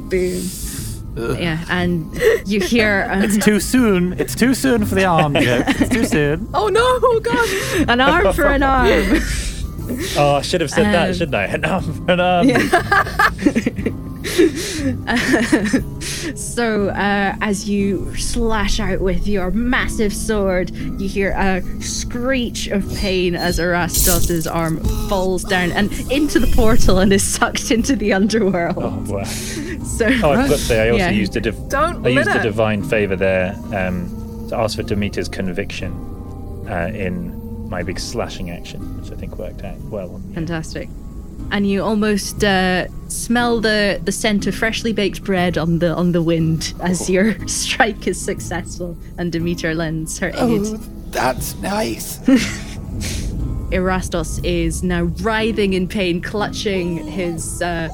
boom. 0.09 0.43
Yeah, 1.17 1.65
and 1.69 2.15
you 2.45 2.61
hear 2.61 3.07
uh, 3.09 3.23
It's 3.23 3.43
too 3.43 3.59
soon. 3.59 4.13
It's 4.19 4.35
too 4.35 4.53
soon 4.53 4.85
for 4.85 4.93
the 4.93 5.05
arm 5.05 5.33
joke. 5.33 5.65
It's 5.67 5.89
too 5.89 6.05
soon. 6.05 6.47
Oh 6.53 6.67
no! 6.67 6.83
Oh 6.83 7.19
god! 7.23 7.89
an 7.89 8.01
arm 8.01 8.33
for 8.33 8.45
an 8.45 8.61
arm. 8.61 9.19
Oh, 10.17 10.35
I 10.35 10.41
should 10.41 10.61
have 10.61 10.69
said 10.71 10.85
Um, 10.87 10.91
that, 10.93 11.15
shouldn't 11.15 11.35
I? 11.35 11.45
An 11.45 11.65
arm 11.65 12.05
for 12.05 12.11
an 12.11 12.19
so, 16.35 16.89
uh, 16.89 17.35
as 17.41 17.69
you 17.69 18.15
slash 18.15 18.79
out 18.79 19.01
with 19.01 19.27
your 19.27 19.51
massive 19.51 20.13
sword, 20.13 20.71
you 20.71 21.07
hear 21.07 21.31
a 21.31 21.61
screech 21.81 22.67
of 22.67 22.87
pain 22.95 23.35
as 23.35 23.59
Erastus's 23.59 24.47
arm 24.47 24.79
falls 25.09 25.43
down 25.43 25.71
and 25.71 25.91
into 26.11 26.39
the 26.39 26.51
portal 26.55 26.99
and 26.99 27.11
is 27.13 27.23
sucked 27.23 27.71
into 27.71 27.95
the 27.95 28.13
underworld. 28.13 28.77
Oh, 28.77 29.03
wow. 29.07 29.23
So, 29.99 30.05
Oh, 30.05 30.31
I 30.31 30.43
forgot 30.43 30.47
to 30.49 30.57
say, 30.59 30.87
I 30.87 30.89
also 30.91 31.03
Yeah. 31.05 31.09
used 31.11 31.35
a 31.35 31.41
div- 31.41 31.67
Don't 31.67 32.05
I 32.05 32.09
used 32.11 32.29
a 32.29 32.41
divine 32.41 32.83
favor 32.83 33.17
there 33.17 33.53
um, 33.75 34.47
to 34.47 34.55
ask 34.55 34.77
for 34.77 34.83
Demeter's 34.83 35.27
conviction 35.27 35.91
uh, 36.69 36.89
in 36.93 37.37
my 37.69 37.83
big 37.83 37.99
slashing 37.99 38.49
action, 38.49 38.79
which 39.01 39.11
I 39.11 39.15
think 39.15 39.37
worked 39.37 39.63
out 39.63 39.79
well. 39.81 40.15
On 40.15 40.33
Fantastic. 40.33 40.89
And 41.51 41.67
you 41.67 41.81
almost 41.83 42.43
uh, 42.43 42.87
smell 43.07 43.61
the, 43.61 43.99
the 44.03 44.11
scent 44.11 44.45
of 44.45 44.53
freshly 44.55 44.93
baked 44.93 45.23
bread 45.23 45.57
on 45.57 45.79
the 45.79 45.95
on 45.95 46.11
the 46.11 46.21
wind 46.21 46.73
as 46.81 47.09
your 47.09 47.35
strike 47.47 48.07
is 48.07 48.19
successful, 48.19 48.97
and 49.17 49.31
Demeter 49.31 49.73
lends 49.73 50.19
her 50.19 50.29
aid. 50.29 50.35
Oh, 50.65 50.79
that's 51.07 51.55
nice. 51.55 52.19
Erastos 53.71 54.43
is 54.43 54.83
now 54.83 55.03
writhing 55.21 55.73
in 55.73 55.87
pain, 55.87 56.21
clutching 56.21 56.97
his 57.07 57.61
uh, 57.61 57.89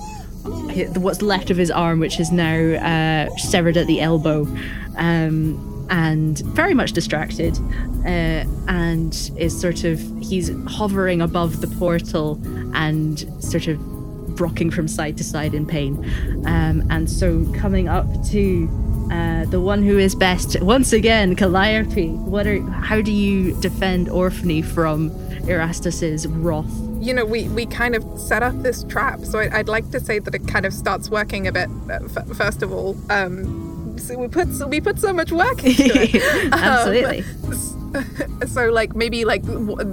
hi- 0.45 0.87
what's 0.95 1.21
left 1.21 1.49
of 1.49 1.57
his 1.57 1.69
arm, 1.69 1.99
which 1.99 2.19
is 2.19 2.31
now 2.31 2.55
uh, 2.57 3.29
severed 3.37 3.77
at 3.77 3.85
the 3.87 3.99
elbow, 4.01 4.47
um, 4.97 5.74
and 5.89 6.39
very 6.39 6.73
much 6.73 6.93
distracted, 6.93 7.57
uh, 8.05 8.43
and 8.67 9.31
is 9.37 9.59
sort 9.59 9.83
of 9.83 9.99
he's 10.21 10.51
hovering 10.67 11.21
above 11.21 11.61
the 11.61 11.67
portal 11.67 12.39
and 12.73 13.25
sort 13.43 13.67
of 13.67 13.79
rocking 14.39 14.69
from 14.69 14.87
side 14.87 15.17
to 15.17 15.23
side 15.23 15.53
in 15.53 15.65
pain, 15.65 15.95
um, 16.45 16.85
and 16.89 17.09
so 17.09 17.45
coming 17.53 17.87
up 17.87 18.07
to. 18.25 18.69
Uh, 19.05 19.45
the 19.45 19.61
one 19.61 19.83
who 19.83 19.99
is 19.99 20.15
best 20.15 20.59
once 20.63 20.91
again, 20.91 21.35
Calliope. 21.35 22.09
What 22.09 22.47
are? 22.47 22.59
How 22.71 23.01
do 23.01 23.11
you 23.11 23.53
defend 23.61 24.09
Orphne 24.09 24.63
from 24.63 25.11
Erastus's 25.47 26.25
wrath? 26.25 26.65
you 27.05 27.13
know, 27.13 27.25
we, 27.25 27.47
we 27.49 27.67
kind 27.67 27.95
of 27.95 28.03
set 28.19 28.41
up 28.41 28.59
this 28.63 28.83
trap. 28.85 29.23
So 29.25 29.39
I, 29.39 29.59
I'd 29.59 29.67
like 29.67 29.91
to 29.91 29.99
say 29.99 30.19
that 30.19 30.33
it 30.33 30.47
kind 30.47 30.65
of 30.65 30.73
starts 30.73 31.09
working 31.09 31.47
a 31.47 31.51
bit. 31.51 31.69
uh, 31.89 31.99
f- 32.03 32.27
first 32.35 32.63
of 32.63 32.71
all, 32.71 32.97
um, 33.11 33.64
so 33.97 34.17
we 34.17 34.27
put 34.27 34.51
so 34.53 34.67
we 34.67 34.81
put 34.81 34.99
so 34.99 35.13
much 35.13 35.31
work 35.31 35.63
into 35.63 35.83
it. 35.85 36.15
Absolutely. 36.53 37.23
Um, 37.43 38.47
so 38.47 38.69
like 38.69 38.95
maybe 38.95 39.25
like 39.25 39.43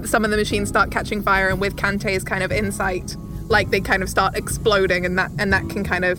some 0.05 0.25
of 0.25 0.31
the 0.31 0.37
machines 0.37 0.69
start 0.69 0.91
catching 0.91 1.23
fire, 1.23 1.49
and 1.49 1.61
with 1.61 1.77
Cantae's 1.77 2.25
kind 2.25 2.43
of 2.43 2.53
insight, 2.53 3.17
like 3.49 3.71
they 3.71 3.81
kind 3.81 4.03
of 4.03 4.09
start 4.09 4.37
exploding, 4.37 5.07
and 5.07 5.19
that 5.19 5.31
and 5.39 5.53
that 5.53 5.69
can 5.69 5.85
kind 5.85 6.05
of 6.05 6.19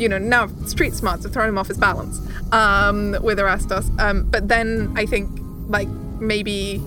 you 0.00 0.08
know 0.08 0.18
now 0.18 0.48
street 0.66 0.94
smarts 0.94 1.24
have 1.24 1.32
thrown 1.32 1.48
him 1.48 1.58
off 1.58 1.68
his 1.68 1.78
balance 1.78 2.20
um, 2.52 3.16
with 3.22 3.38
Erastos. 3.38 3.88
Um, 4.00 4.24
but 4.30 4.48
then 4.48 4.92
I 4.96 5.06
think 5.06 5.30
like 5.68 5.88
maybe 6.20 6.82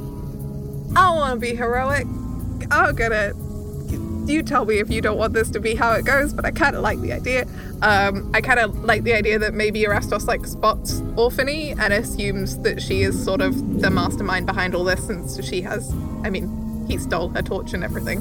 I 0.96 1.14
want 1.16 1.34
to 1.34 1.40
be 1.40 1.56
heroic. 1.56 2.06
I'm 2.70 2.96
gonna. 2.96 3.34
You 4.26 4.44
tell 4.44 4.66
me 4.66 4.80
if 4.80 4.90
you 4.90 5.02
don't 5.02 5.18
want 5.18 5.34
this 5.34 5.50
to 5.52 5.60
be 5.60 5.76
how 5.76 5.94
it 5.94 6.06
goes, 6.06 6.34
but 6.34 6.46
I 6.46 6.52
kind 6.52 6.76
of 6.76 6.82
like 6.82 7.02
the 7.02 7.12
idea. 7.12 7.46
Um, 7.82 8.30
I 8.34 8.42
kind 8.42 8.60
of 8.60 8.84
like 8.84 9.04
the 9.04 9.14
idea 9.14 9.40
that 9.40 9.54
maybe 9.54 9.82
Erastos 9.84 10.28
like 10.28 10.46
spots 10.46 11.02
Orphne 11.16 11.72
and 11.72 11.92
assumes 11.92 12.60
that 12.60 12.82
she 12.82 13.02
is 13.02 13.22
sort 13.22 13.42
of 13.42 13.82
the 13.82 13.90
mastermind 13.90 14.46
behind 14.46 14.76
all 14.76 14.84
this, 14.84 15.06
since 15.06 15.44
she 15.46 15.62
has. 15.62 15.92
I 16.24 16.30
mean, 16.30 16.86
he 16.88 16.98
stole 16.98 17.30
her 17.30 17.42
torch 17.42 17.74
and 17.74 17.84
everything, 17.84 18.20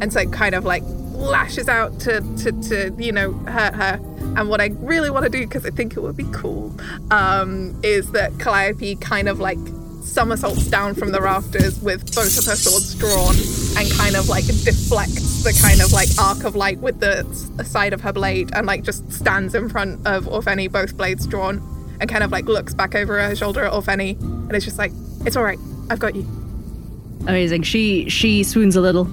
and 0.00 0.12
so 0.12 0.26
kind 0.30 0.54
of 0.54 0.64
like 0.64 0.82
lashes 1.12 1.68
out 1.68 2.00
to 2.00 2.20
to, 2.38 2.52
to 2.62 2.94
you 2.98 3.12
know 3.12 3.32
hurt 3.32 3.74
her. 3.74 4.00
And 4.36 4.48
what 4.48 4.62
I 4.62 4.70
really 4.78 5.10
want 5.10 5.24
to 5.24 5.30
do, 5.30 5.40
because 5.40 5.66
I 5.66 5.70
think 5.70 5.94
it 5.96 6.00
would 6.00 6.16
be 6.16 6.26
cool, 6.32 6.74
um, 7.10 7.78
is 7.82 8.12
that 8.12 8.38
Calliope 8.38 8.96
kind 8.96 9.28
of 9.28 9.38
like 9.38 9.58
somersaults 10.02 10.66
down 10.66 10.94
from 10.94 11.12
the 11.12 11.20
rafters 11.20 11.80
with 11.80 12.14
both 12.14 12.38
of 12.38 12.44
her 12.44 12.56
swords 12.56 12.94
drawn 12.94 13.34
and 13.78 13.90
kind 13.98 14.16
of 14.16 14.28
like 14.28 14.44
deflects 14.46 15.31
the 15.42 15.58
kind 15.60 15.80
of 15.80 15.92
like 15.92 16.08
arc 16.18 16.44
of 16.44 16.54
light 16.56 16.78
with 16.78 17.00
the 17.00 17.24
side 17.64 17.92
of 17.92 18.00
her 18.02 18.12
blade 18.12 18.50
and 18.54 18.66
like 18.66 18.82
just 18.84 19.10
stands 19.12 19.54
in 19.54 19.68
front 19.68 20.06
of 20.06 20.28
Orphne, 20.28 20.68
both 20.68 20.96
blades 20.96 21.26
drawn, 21.26 21.60
and 22.00 22.08
kind 22.08 22.22
of 22.24 22.30
like 22.30 22.46
looks 22.46 22.74
back 22.74 22.94
over 22.94 23.20
her 23.20 23.34
shoulder 23.34 23.64
at 23.64 23.72
Orphne 23.72 24.16
and 24.20 24.52
it's 24.52 24.64
just 24.64 24.78
like, 24.78 24.92
it's 25.24 25.36
all 25.36 25.44
right, 25.44 25.58
I've 25.90 25.98
got 25.98 26.14
you. 26.14 26.26
Amazing. 27.22 27.62
She 27.62 28.08
she 28.08 28.42
swoons 28.42 28.74
a 28.74 28.80
little, 28.80 29.08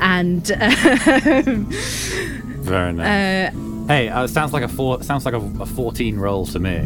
and 0.00 0.50
um, 0.60 1.66
Very 2.62 2.92
nice. 2.92 3.54
uh, 3.54 3.58
hey, 3.86 4.08
uh, 4.08 4.26
sounds 4.26 4.52
like 4.52 4.62
a 4.62 4.68
four. 4.68 5.02
Sounds 5.02 5.24
like 5.24 5.34
a, 5.34 5.52
a 5.60 5.66
fourteen 5.66 6.16
roll 6.16 6.46
to 6.46 6.58
me. 6.58 6.76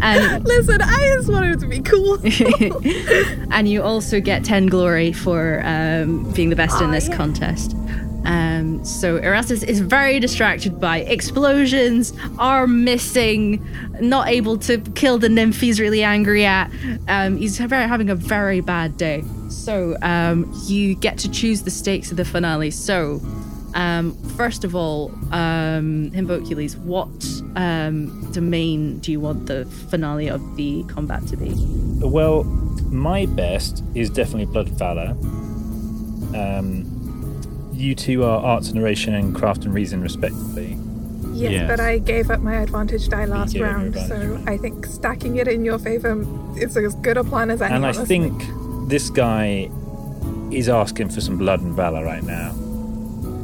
and 0.00 0.44
Listen, 0.44 0.80
I 0.80 1.14
just 1.16 1.30
wanted 1.30 1.56
it 1.56 1.60
to 1.60 1.66
be 1.66 1.80
cool. 1.80 2.18
and 3.52 3.68
you 3.68 3.82
also 3.82 4.20
get 4.20 4.44
ten 4.44 4.66
glory 4.66 5.12
for 5.12 5.62
um, 5.64 6.30
being 6.32 6.50
the 6.50 6.56
best 6.56 6.80
in 6.80 6.90
this 6.90 7.08
yeah. 7.08 7.16
contest. 7.16 7.76
Um, 8.24 8.82
so 8.84 9.18
Erastus 9.18 9.62
is 9.62 9.80
very 9.80 10.18
distracted 10.18 10.80
by 10.80 11.00
explosions, 11.00 12.12
arm 12.38 12.84
missing, 12.84 13.64
not 14.00 14.28
able 14.28 14.56
to 14.60 14.78
kill 14.78 15.18
the 15.18 15.28
nymph 15.28 15.60
he's 15.60 15.78
really 15.78 16.02
angry 16.02 16.44
at. 16.44 16.70
Um, 17.08 17.36
he's 17.36 17.58
very, 17.58 17.86
having 17.86 18.08
a 18.08 18.14
very 18.14 18.60
bad 18.60 18.96
day. 18.96 19.24
So 19.50 19.96
um, 20.02 20.50
you 20.64 20.94
get 20.94 21.18
to 21.18 21.30
choose 21.30 21.62
the 21.62 21.70
stakes 21.70 22.10
of 22.10 22.16
the 22.16 22.24
finale. 22.24 22.70
So 22.70 23.20
um, 23.74 24.12
first 24.36 24.64
of 24.64 24.74
all, 24.74 25.10
um, 25.32 26.10
Himboculese, 26.12 26.76
what 26.78 27.08
um, 27.56 28.30
domain 28.32 28.98
do 29.00 29.10
you 29.12 29.20
want 29.20 29.46
the 29.46 29.64
finale 29.90 30.28
of 30.28 30.56
the 30.56 30.84
combat 30.84 31.26
to 31.28 31.36
be? 31.36 31.52
Well, 32.06 32.44
my 32.90 33.26
best 33.26 33.82
is 33.94 34.10
definitely 34.10 34.46
Blood 34.46 34.68
Valor. 34.68 35.10
Um, 36.34 36.90
you 37.72 37.94
two 37.94 38.24
are 38.24 38.40
arts, 38.42 38.68
and 38.68 38.76
narration, 38.76 39.14
and 39.14 39.34
craft 39.34 39.64
and 39.64 39.74
reason, 39.74 40.00
respectively. 40.02 40.78
Yes, 41.32 41.52
Yes. 41.52 41.68
but 41.68 41.80
I 41.80 41.98
gave 41.98 42.30
up 42.30 42.40
my 42.40 42.56
advantage 42.62 43.08
die 43.08 43.24
last 43.24 43.52
gave 43.54 43.62
up 43.62 43.68
your 43.68 43.76
round, 43.78 43.96
so 43.96 44.40
I 44.46 44.56
think 44.56 44.86
stacking 44.86 45.36
it 45.36 45.48
in 45.48 45.64
your 45.64 45.78
favor 45.80 46.24
is 46.56 46.76
as 46.76 46.94
good 46.96 47.16
a 47.16 47.24
plan 47.24 47.50
as 47.50 47.60
any. 47.60 47.74
and 47.74 47.84
I 47.84 47.88
honestly. 47.88 48.06
think 48.06 48.88
this 48.88 49.10
guy 49.10 49.68
is 50.52 50.68
asking 50.68 51.08
for 51.08 51.20
some 51.20 51.36
blood 51.36 51.60
and 51.60 51.74
valor 51.74 52.04
right 52.04 52.22
now. 52.22 52.54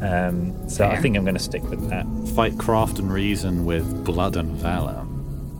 Um, 0.01 0.67
so 0.69 0.87
I 0.87 0.97
think 0.97 1.15
I'm 1.15 1.23
going 1.23 1.35
to 1.37 1.43
stick 1.43 1.63
with 1.69 1.89
that. 1.89 2.05
Fight 2.35 2.57
craft 2.57 2.97
and 2.99 3.11
reason 3.13 3.65
with 3.65 4.03
blood 4.03 4.35
and 4.35 4.51
valor. 4.57 5.05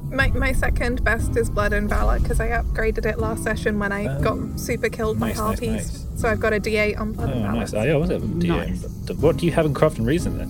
My, 0.10 0.28
my 0.32 0.52
second 0.52 1.04
best 1.06 1.38
is 1.38 1.50
Blood 1.50 1.72
and 1.72 1.88
Valor 1.88 2.20
because 2.20 2.42
I 2.42 2.50
upgraded 2.50 3.06
it 3.06 3.18
last 3.18 3.44
session 3.44 3.80
when 3.80 3.94
I 3.94 4.20
got 4.22 4.60
super 4.60 4.90
killed 4.90 5.20
nice, 5.22 5.38
by 5.38 5.42
harpies. 5.44 5.70
nice. 5.72 6.06
So 6.18 6.28
I've 6.28 6.42
got 6.42 6.52
a 6.52 6.60
D8 6.60 7.00
on 7.00 7.14
Blood 7.14 7.30
Oh, 7.30 7.34
and 7.34 7.42
Valor. 7.44 7.56
nice. 7.60 7.74
Oh, 7.74 7.84
yeah, 7.84 7.96
was 7.96 8.10
it? 8.10 8.22
Nice. 8.22 8.84
What 9.22 9.38
do 9.38 9.46
you 9.46 9.54
have 9.54 9.66
in 9.66 9.74
craft 9.74 10.00
and 10.00 10.06
reason 10.08 10.38
then? 10.38 10.50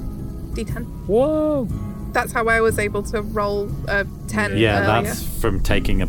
D10. 0.56 0.86
Whoa! 1.06 1.68
That's 2.12 2.32
how 2.32 2.48
I 2.48 2.60
was 2.60 2.80
able 2.80 3.04
to 3.04 3.22
roll 3.22 3.70
a 3.88 4.06
10 4.30 4.58
Yeah, 4.58 4.80
earlier. 4.98 5.04
that's 5.04 5.24
from 5.39 5.62
taking 5.62 6.02
a 6.02 6.08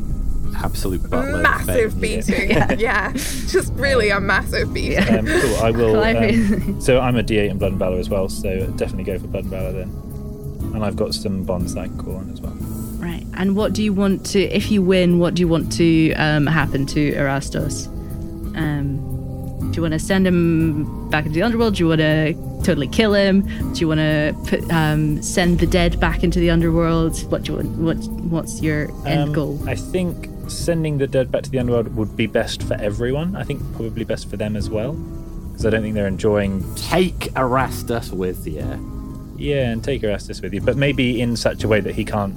absolute 0.56 1.00
buttload 1.02 1.34
of 1.36 1.42
massive 1.42 1.92
pain. 1.92 2.00
beating. 2.00 2.50
Yeah. 2.78 3.12
just 3.12 3.72
really 3.74 4.10
a 4.10 4.20
massive 4.20 4.72
beating. 4.72 4.98
Um, 5.08 5.26
cool. 5.26 5.56
I 5.56 5.70
will. 5.70 6.00
Um, 6.02 6.80
so 6.80 7.00
I'm 7.00 7.16
a 7.16 7.22
D8 7.22 7.50
in 7.50 7.58
Blood 7.58 7.72
and 7.72 7.78
Valor 7.78 7.98
as 7.98 8.08
well. 8.08 8.28
So 8.28 8.66
definitely 8.76 9.04
go 9.04 9.18
for 9.18 9.26
Blood 9.28 9.44
and 9.44 9.50
Valor 9.52 9.72
then. 9.72 9.88
And 10.74 10.84
I've 10.84 10.96
got 10.96 11.14
some 11.14 11.44
bonds 11.44 11.74
that 11.74 11.80
I 11.82 11.86
can 11.88 11.98
call 11.98 12.16
on 12.16 12.30
as 12.32 12.40
well. 12.40 12.52
Right. 12.98 13.26
And 13.34 13.56
what 13.56 13.72
do 13.72 13.82
you 13.82 13.92
want 13.92 14.24
to, 14.26 14.40
if 14.40 14.70
you 14.70 14.80
win, 14.82 15.18
what 15.18 15.34
do 15.34 15.40
you 15.40 15.48
want 15.48 15.72
to 15.72 16.12
um, 16.14 16.46
happen 16.46 16.86
to 16.86 17.12
Erastos? 17.12 17.88
Um, 18.56 19.08
do 19.70 19.76
you 19.76 19.82
want 19.82 19.92
to 19.92 19.98
send 19.98 20.26
him 20.26 21.08
back 21.10 21.24
into 21.26 21.34
the 21.34 21.42
underworld? 21.42 21.74
Do 21.76 21.82
you 21.84 21.88
want 21.88 22.00
to 22.00 22.34
totally 22.62 22.88
kill 22.88 23.14
him? 23.14 23.42
Do 23.72 23.80
you 23.80 23.88
want 23.88 23.98
to 24.00 24.36
put 24.46 24.70
um, 24.70 25.22
send 25.22 25.58
the 25.60 25.66
dead 25.66 25.98
back 25.98 26.22
into 26.22 26.38
the 26.38 26.50
underworld? 26.50 27.18
What 27.30 27.42
do 27.44 27.52
you 27.52 27.58
want? 27.58 27.78
What 27.78 27.96
What's 28.30 28.60
your 28.62 28.90
end 29.06 29.22
Um, 29.28 29.32
goal? 29.32 29.58
I 29.68 29.74
think 29.74 30.28
sending 30.48 30.98
the 30.98 31.06
dead 31.06 31.30
back 31.30 31.42
to 31.44 31.50
the 31.50 31.58
underworld 31.58 31.94
would 31.96 32.16
be 32.16 32.26
best 32.26 32.62
for 32.62 32.74
everyone. 32.74 33.36
I 33.36 33.44
think 33.44 33.60
probably 33.74 34.04
best 34.04 34.28
for 34.30 34.36
them 34.36 34.56
as 34.56 34.68
well, 34.70 34.92
because 34.92 35.66
I 35.66 35.70
don't 35.70 35.82
think 35.82 35.94
they're 35.94 36.06
enjoying. 36.06 36.62
Take 36.74 37.28
Erastus 37.36 38.10
with 38.12 38.46
you. 38.46 39.34
Yeah, 39.38 39.70
and 39.70 39.82
take 39.82 40.02
Erastus 40.02 40.40
with 40.40 40.52
you, 40.54 40.60
but 40.60 40.76
maybe 40.76 41.20
in 41.20 41.36
such 41.36 41.64
a 41.64 41.68
way 41.68 41.80
that 41.80 41.94
he 41.94 42.04
can't, 42.04 42.34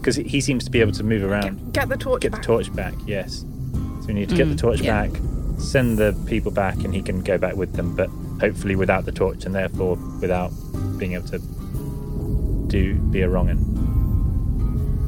because 0.00 0.16
he 0.16 0.40
seems 0.40 0.64
to 0.64 0.70
be 0.70 0.80
able 0.80 0.92
to 0.92 1.02
move 1.04 1.22
around. 1.24 1.72
Get 1.72 1.88
the 1.88 1.96
torch 1.96 2.22
Get 2.22 2.32
back. 2.32 2.40
the 2.42 2.46
torch 2.46 2.74
back. 2.74 2.94
Yes. 3.06 3.44
So 4.00 4.06
we 4.08 4.14
need 4.14 4.28
to 4.30 4.36
get 4.36 4.48
the 4.48 4.54
Mm, 4.54 4.58
torch 4.58 4.80
yeah. 4.80 5.06
back, 5.06 5.20
send 5.58 5.98
the 5.98 6.16
people 6.26 6.50
back, 6.52 6.76
and 6.84 6.94
he 6.94 7.02
can 7.02 7.20
go 7.22 7.36
back 7.38 7.56
with 7.56 7.72
them, 7.74 7.94
but 7.96 8.08
hopefully 8.40 8.76
without 8.76 9.04
the 9.04 9.12
torch, 9.12 9.44
and 9.44 9.54
therefore 9.54 9.96
without 10.20 10.50
being 10.98 11.12
able 11.14 11.26
to 11.28 11.38
do 12.68 12.94
be 12.94 13.20
a 13.22 13.28
wrong 13.28 13.48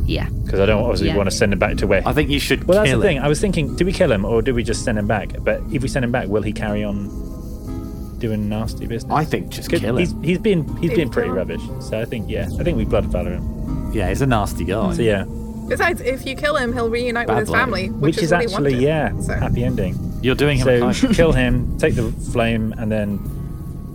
Yeah. 0.08 0.28
because 0.44 0.58
I 0.60 0.66
don't 0.66 0.82
obviously 0.82 1.08
Yeah. 1.08 1.16
want 1.16 1.30
to 1.30 1.36
send 1.36 1.52
him 1.52 1.58
back 1.58 1.76
to 1.78 1.86
where. 1.86 2.02
I 2.06 2.12
think 2.12 2.30
you 2.30 2.40
should 2.40 2.64
Well, 2.64 2.78
that's 2.78 2.90
kill 2.90 2.98
the 3.00 3.06
thing. 3.06 3.16
him. 3.18 3.22
I 3.24 3.28
was 3.28 3.40
thinking, 3.40 3.76
do 3.76 3.84
we 3.84 3.92
kill 3.92 4.10
him 4.10 4.24
or 4.24 4.40
do 4.42 4.54
we 4.54 4.62
just 4.64 4.82
send 4.84 4.98
him 4.98 5.06
back? 5.06 5.36
But 5.44 5.60
if 5.70 5.82
we 5.82 5.88
send 5.88 6.04
him 6.04 6.10
back, 6.12 6.28
will 6.28 6.42
he 6.42 6.52
carry 6.52 6.82
on 6.82 8.16
doing 8.18 8.48
nasty 8.48 8.86
business? 8.86 9.12
I 9.12 9.24
think 9.24 9.50
just 9.50 9.68
kill 9.70 9.96
he's, 9.96 10.12
him. 10.12 10.22
He's 10.22 10.38
been 10.38 10.64
he's 10.78 10.92
been 10.94 11.10
pretty 11.10 11.28
kill 11.28 11.38
him. 11.38 11.48
rubbish. 11.48 11.60
So 11.80 12.00
I 12.00 12.04
think 12.06 12.28
yeah, 12.30 12.48
I 12.58 12.62
think 12.64 12.76
we 12.78 12.84
blood 12.84 13.04
valor 13.06 13.32
him. 13.34 13.90
Yeah, 13.92 14.08
he's 14.08 14.22
a 14.22 14.26
nasty 14.26 14.64
guy. 14.64 14.92
So 14.94 15.02
yeah, 15.02 15.24
Besides, 15.68 16.00
if 16.00 16.24
you 16.26 16.34
kill 16.34 16.56
him, 16.56 16.72
he'll 16.72 16.88
reunite 16.88 17.26
Bad 17.26 17.34
with 17.34 17.40
his 17.42 17.48
blood. 17.50 17.58
family, 17.60 17.90
which, 17.90 18.16
which, 18.16 18.24
is, 18.24 18.30
what 18.32 18.40
he 18.40 18.44
actually 18.46 18.64
wanted. 18.72 18.80
yeah, 18.82 19.20
So- 19.20 19.34
happy 19.34 19.64
ending. 19.64 19.98
You're 20.22 20.34
doing 20.34 20.56
him 20.56 20.66
a 20.66 20.94
So 20.94 21.02
kind. 21.06 21.16
kill 21.20 21.32
him, 21.32 21.76
take 21.78 21.94
the 21.94 22.10
flame, 22.32 22.74
and 22.78 22.90
then 22.90 23.20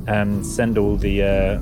um, 0.08 0.44
send 0.44 0.78
all 0.78 0.96
the 0.96 1.24
uh, 1.24 1.60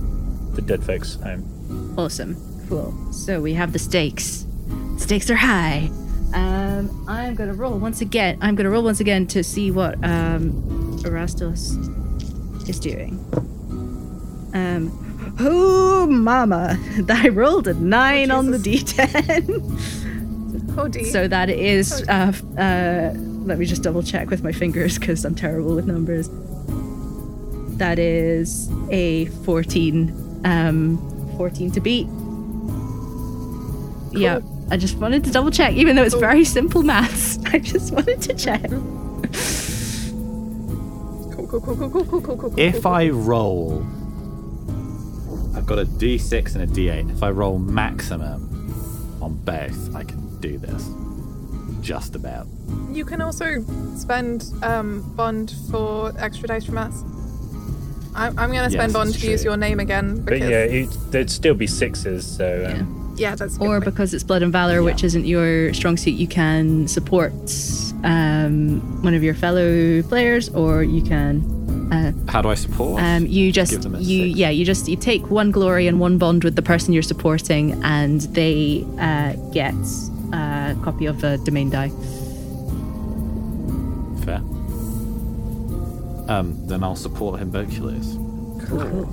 the 0.55 0.61
dead 0.61 0.83
folks 0.83 1.15
home. 1.15 1.95
Awesome. 1.97 2.35
Cool. 2.71 2.93
So 3.11 3.41
we 3.41 3.53
have 3.53 3.73
the 3.73 3.79
stakes. 3.79 4.45
Stakes 4.97 5.29
are 5.29 5.35
high. 5.35 5.91
Um, 6.33 7.03
I'm 7.05 7.35
gonna 7.35 7.53
roll 7.53 7.77
once 7.77 7.99
again. 7.99 8.37
I'm 8.39 8.55
gonna 8.55 8.69
roll 8.69 8.83
once 8.83 9.01
again 9.01 9.27
to 9.27 9.43
see 9.43 9.71
what 9.71 9.95
um, 10.05 10.53
Erastos 11.03 11.75
is 12.69 12.79
doing. 12.79 13.19
Um, 14.53 15.35
oh, 15.41 16.07
mama! 16.07 16.79
I 17.09 17.27
rolled 17.27 17.67
a 17.67 17.73
nine 17.73 18.31
on 18.31 18.51
the 18.51 18.57
d10. 18.57 20.07
Oh, 20.77 20.87
dear. 20.87 21.03
so 21.03 21.27
that 21.27 21.49
is. 21.49 22.01
Uh, 22.07 22.31
uh, 22.57 23.11
let 23.43 23.59
me 23.59 23.65
just 23.65 23.83
double 23.83 24.01
check 24.01 24.29
with 24.29 24.41
my 24.41 24.53
fingers 24.53 24.97
because 24.97 25.25
I'm 25.25 25.35
terrible 25.35 25.75
with 25.75 25.85
numbers. 25.85 26.29
That 27.77 27.99
is 27.99 28.69
a 28.89 29.25
14 29.43 30.41
Um, 30.45 31.35
14 31.35 31.71
to 31.71 31.81
beat. 31.81 32.07
Yeah, 34.11 34.39
I 34.69 34.77
just 34.77 34.97
wanted 34.97 35.23
to 35.25 35.31
double 35.31 35.51
check, 35.51 35.73
even 35.75 35.95
though 35.95 36.03
it's 36.03 36.15
very 36.15 36.43
simple 36.45 36.83
maths. 36.83 37.39
I 37.45 37.59
just 37.59 37.93
wanted 37.93 38.21
to 38.23 38.33
check. 38.33 38.69
Cool, 41.31 41.47
cool, 41.47 41.61
cool, 41.61 41.75
cool, 41.75 41.89
cool, 41.89 42.05
cool, 42.05 42.21
cool, 42.21 42.37
cool. 42.37 42.59
If 42.59 42.85
I 42.85 43.09
roll, 43.09 43.81
I've 45.55 45.65
got 45.65 45.79
a 45.79 45.85
d6 45.85 46.55
and 46.55 46.63
a 46.63 46.67
d8. 46.67 47.11
If 47.11 47.23
I 47.23 47.29
roll 47.31 47.57
maximum 47.59 48.47
on 49.21 49.35
both, 49.43 49.95
I 49.95 50.03
can 50.03 50.39
do 50.39 50.57
this. 50.57 50.89
Just 51.81 52.15
about. 52.15 52.47
You 52.91 53.05
can 53.05 53.21
also 53.21 53.65
spend 53.95 54.45
um, 54.61 55.01
bond 55.15 55.53
for 55.71 56.13
extra 56.17 56.47
dice 56.47 56.65
from 56.65 56.77
us. 56.77 57.01
I'm, 58.13 58.37
I'm 58.37 58.51
going 58.51 58.63
to 58.65 58.69
spend 58.69 58.89
Yes, 58.89 58.93
bond 58.93 59.09
that's 59.11 59.21
to 59.21 59.31
use 59.31 59.41
true. 59.41 59.51
your 59.51 59.57
name 59.57 59.79
again 59.79 60.17
But 60.17 60.25
because 60.33 60.49
yeah, 60.49 60.63
it, 60.63 60.89
there'd 61.11 61.29
still 61.29 61.53
be 61.55 61.65
sixes, 61.65 62.25
so. 62.27 62.65
Um, 62.69 63.00
yeah, 63.21 63.35
that's 63.35 63.57
Or 63.59 63.79
because 63.79 64.13
it's 64.13 64.23
Blood 64.23 64.41
and 64.41 64.51
Valor, 64.51 64.81
which 64.83 65.03
isn't 65.03 65.25
your 65.25 65.73
strong 65.73 65.95
suit, 65.95 66.15
you 66.15 66.27
can 66.27 66.87
support 66.87 67.33
um, 68.03 68.81
one 69.03 69.13
of 69.13 69.23
your 69.23 69.35
fellow 69.35 70.01
players, 70.03 70.49
or 70.49 70.83
you 70.83 71.01
can. 71.01 71.43
Uh, 71.91 72.11
How 72.31 72.41
do 72.41 72.49
I 72.49 72.55
support? 72.55 73.01
um, 73.03 73.25
you 73.27 73.51
just 73.51 73.71
Give 73.71 73.83
them 73.83 73.95
a 73.95 73.99
you 73.99 74.23
yeah 74.23 74.49
you 74.49 74.63
just 74.63 74.87
you 74.87 74.95
take 74.95 75.29
one 75.29 75.51
glory 75.51 75.87
and 75.87 75.99
one 75.99 76.17
bond 76.17 76.43
with 76.43 76.55
the 76.55 76.61
person 76.61 76.93
you're 76.93 77.03
supporting, 77.03 77.81
and 77.83 78.21
they 78.33 78.85
uh, 78.99 79.33
get 79.51 79.75
a 80.33 80.75
copy 80.83 81.05
of 81.05 81.21
the 81.21 81.37
domain 81.45 81.69
die. 81.69 81.89
Fair. 84.25 84.41
Um, 86.29 86.55
then 86.67 86.83
I'll 86.83 86.95
support 86.95 87.39
Himboculese. 87.41 88.15
Cool. 88.67 89.05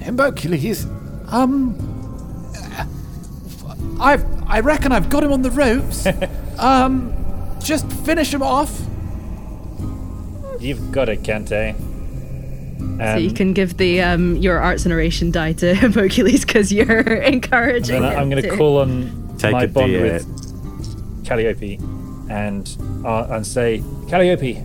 Himboculese, 0.00 0.86
um, 1.32 1.74
I've, 4.00 4.24
I 4.48 4.60
reckon 4.60 4.92
I've 4.92 5.08
got 5.08 5.22
him 5.24 5.32
on 5.32 5.42
the 5.42 5.50
ropes. 5.50 6.06
um, 6.58 7.12
just 7.60 7.90
finish 8.04 8.32
him 8.34 8.42
off. 8.42 8.80
You've 10.60 10.92
got 10.92 11.08
it, 11.08 11.22
Cantae. 11.22 11.76
so 12.98 13.16
you 13.16 13.28
Um, 13.30 13.34
can 13.34 13.52
give 13.52 13.76
the 13.76 14.00
um, 14.02 14.36
your 14.36 14.58
arts 14.58 14.84
narration 14.86 15.30
die 15.30 15.52
to 15.54 15.74
Hercules 15.94 16.44
because 16.44 16.72
you're 16.72 17.00
encouraging. 17.00 17.96
Him 17.96 18.04
I'm 18.04 18.30
going 18.30 18.42
to 18.42 18.50
to- 18.50 18.56
call 18.56 18.78
on 18.78 19.20
Take 19.38 19.52
my 19.52 19.66
bond 19.66 19.92
D8. 19.92 20.02
with 20.02 21.26
Calliope 21.26 21.78
and 22.30 22.76
uh, 23.04 23.26
and 23.30 23.46
say, 23.46 23.82
Calliope, 24.08 24.60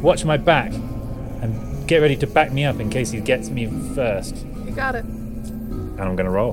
watch 0.00 0.24
my 0.24 0.36
back 0.38 0.72
and 0.72 1.86
get 1.88 1.98
ready 1.98 2.16
to 2.16 2.26
back 2.26 2.50
me 2.52 2.64
up 2.64 2.80
in 2.80 2.88
case 2.88 3.10
he 3.10 3.20
gets 3.20 3.48
me 3.50 3.66
first. 3.94 4.36
you 4.64 4.70
got 4.72 4.94
it. 4.94 5.04
And 5.04 6.00
I'm 6.00 6.16
going 6.16 6.24
to 6.24 6.30
roll. 6.30 6.52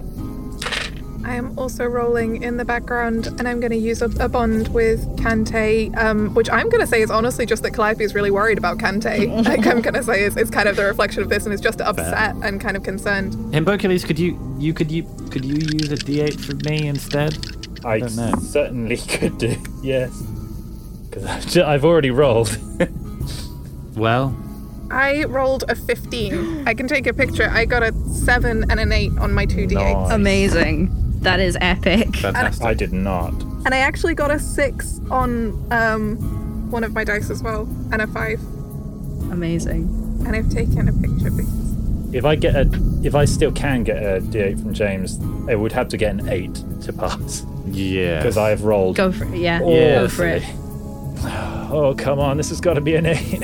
I 1.26 1.36
am 1.36 1.58
also 1.60 1.86
rolling 1.86 2.42
in 2.44 2.58
the 2.58 2.66
background, 2.66 3.28
and 3.28 3.48
I'm 3.48 3.60
going 3.60 3.72
to 3.72 3.78
use 3.78 4.02
a, 4.02 4.06
a 4.20 4.30
bond 4.30 4.70
with 4.70 5.06
Cantae, 5.18 5.96
um, 5.98 6.34
which 6.34 6.50
I'm 6.50 6.70
going 6.70 6.82
to 6.82 6.88
say 6.88 7.02
is 7.02 7.12
honestly 7.12 7.46
just 7.46 7.62
that 7.64 7.72
Calliope 7.72 8.04
is 8.04 8.16
really 8.16 8.32
worried 8.32 8.58
about 8.58 8.78
Cantae. 8.78 9.46
like 9.46 9.66
I'm 9.68 9.82
going 9.82 9.94
to 9.96 10.04
say 10.04 10.24
is, 10.24 10.38
is 10.38 10.50
kind 10.50 10.68
of 10.70 10.76
the 10.76 10.86
reflection 10.86 11.22
of 11.22 11.30
this, 11.30 11.46
and 11.46 11.54
is 11.54 11.62
just 11.62 11.82
upset 11.82 12.36
and 12.42 12.60
kind 12.62 12.78
of 12.78 12.84
concerned. 12.84 13.34
Himboculese, 13.54 14.06
could 14.06 14.18
you 14.18 14.40
you 14.58 14.74
could 14.74 14.90
you 14.90 15.04
could 15.30 15.44
you 15.46 15.56
use 15.56 15.92
a 15.92 15.98
d8 15.98 16.40
for 16.40 16.56
me 16.70 16.88
instead? 16.88 17.38
I 17.86 18.00
don't 18.00 18.16
know. 18.16 18.34
certainly 18.40 18.98
could 18.98 19.38
do, 19.38 19.56
yes. 19.82 20.12
Because 21.10 21.26
I've, 21.26 21.48
ju- 21.48 21.64
I've 21.64 21.86
already 21.86 22.12
rolled. 22.12 22.58
Well, 23.96 24.34
I 24.92 25.26
rolled 25.26 25.66
a 25.68 25.76
15. 25.76 26.68
I 26.68 26.74
can 26.74 26.88
take 26.88 27.06
a 27.06 27.14
picture. 27.14 27.50
I 27.50 27.66
got 27.66 27.84
a 27.84 27.92
7 28.08 28.72
and 28.72 28.80
an 28.80 28.92
8 28.94 29.18
on 29.20 29.34
my 29.34 29.46
2d8s. 29.46 30.12
Amazing. 30.14 30.90
That 31.22 31.40
is 31.40 31.58
epic. 31.62 32.16
Fantastic. 32.18 32.66
I 32.66 32.74
did 32.74 32.94
not. 32.94 33.34
And 33.66 33.74
I 33.74 33.80
actually 33.80 34.16
got 34.16 34.32
a 34.32 34.40
6 34.40 35.02
on 35.12 35.72
um, 35.72 36.72
one 36.72 36.84
of 36.84 36.94
my 36.94 37.04
dice 37.04 37.30
as 37.30 37.44
well, 37.44 37.62
and 37.92 38.02
a 38.02 38.08
5. 38.08 38.40
Amazing. 39.32 39.84
And 40.26 40.36
I've 40.36 40.50
taken 40.50 40.88
a 40.88 40.94
picture 40.94 41.30
because 41.32 42.14
If 42.14 42.26
I 42.26 42.36
get 42.36 42.56
a, 42.56 42.70
if 43.04 43.16
I 43.16 43.26
still 43.26 43.52
can 43.52 43.84
get 43.84 43.98
a 43.98 44.22
D8 44.22 44.62
from 44.62 44.74
James, 44.74 45.20
I 45.50 45.56
would 45.56 45.72
have 45.74 45.88
to 45.90 45.98
get 45.98 46.12
an 46.12 46.30
eight 46.30 46.56
to 46.84 46.94
pass. 46.94 47.46
Yeah. 47.66 48.18
Because 48.18 48.38
I 48.38 48.50
have 48.50 48.64
rolled. 48.64 48.96
Go 48.96 49.12
for 49.12 49.26
it. 49.26 49.38
Yeah. 49.38 49.60
Go 49.60 50.08
for 50.08 50.26
it. 50.26 50.44
Oh 51.72 51.94
come 51.98 52.18
on, 52.20 52.38
this 52.38 52.50
has 52.50 52.60
got 52.62 52.76
to 52.76 52.82
be 52.82 52.96
an 52.96 53.06
eight. 53.06 53.44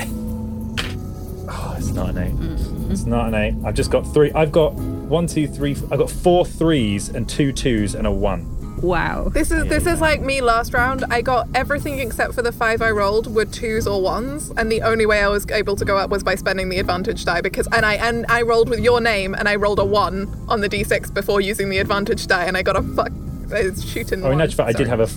oh, 1.48 1.74
it's 1.78 1.90
not 1.90 2.10
an 2.10 2.18
8 2.18 2.32
Mm-hmm. 2.32 2.90
It's 2.90 3.04
not 3.06 3.28
an 3.28 3.34
eight. 3.34 3.54
I've 3.64 3.74
just 3.74 3.90
got 3.90 4.02
three. 4.14 4.32
I've 4.32 4.52
got 4.52 4.74
one, 5.08 5.26
two, 5.26 5.46
three. 5.48 5.72
f- 5.72 5.82
I've 5.92 5.98
got 5.98 6.10
four 6.10 6.44
threes 6.44 7.08
and 7.08 7.28
two 7.28 7.52
twos 7.52 7.94
and 7.94 8.06
a 8.06 8.10
one. 8.10 8.52
Wow. 8.82 9.30
this 9.30 9.50
is 9.50 9.64
this 9.68 9.86
is 9.86 10.02
like 10.02 10.20
me 10.20 10.42
last 10.42 10.74
round. 10.74 11.02
I 11.10 11.22
got 11.22 11.48
everything 11.54 11.98
except 11.98 12.34
for 12.34 12.42
the 12.42 12.52
five 12.52 12.82
I 12.82 12.90
rolled 12.90 13.34
were 13.34 13.46
twos 13.46 13.86
or 13.86 14.02
ones, 14.02 14.50
and 14.58 14.70
the 14.70 14.82
only 14.82 15.06
way 15.06 15.22
I 15.22 15.28
was 15.28 15.46
able 15.50 15.76
to 15.76 15.84
go 15.84 15.96
up 15.96 16.10
was 16.10 16.22
by 16.22 16.34
spending 16.34 16.68
the 16.68 16.78
advantage 16.78 17.24
die 17.24 17.40
because 17.40 17.66
and 17.68 17.86
I 17.86 17.94
and 17.94 18.26
I 18.28 18.42
rolled 18.42 18.68
with 18.68 18.80
your 18.80 19.00
name 19.00 19.34
and 19.34 19.48
I 19.48 19.54
rolled 19.56 19.78
a 19.78 19.84
one 19.84 20.28
on 20.48 20.60
the 20.60 20.68
d6 20.68 21.12
before 21.14 21.40
using 21.40 21.70
the 21.70 21.78
advantage 21.78 22.26
die, 22.26 22.44
and 22.44 22.54
I 22.56 22.62
got 22.62 22.76
a 22.76 22.82
fuck. 22.82 23.10
It's 23.50 23.82
shooting. 23.82 24.22
Oh, 24.22 24.26
in 24.26 24.32
one. 24.32 24.40
actual 24.42 24.64
fact, 24.66 24.74
I 24.76 24.78
did 24.78 24.88
have 24.88 25.00
a, 25.00 25.08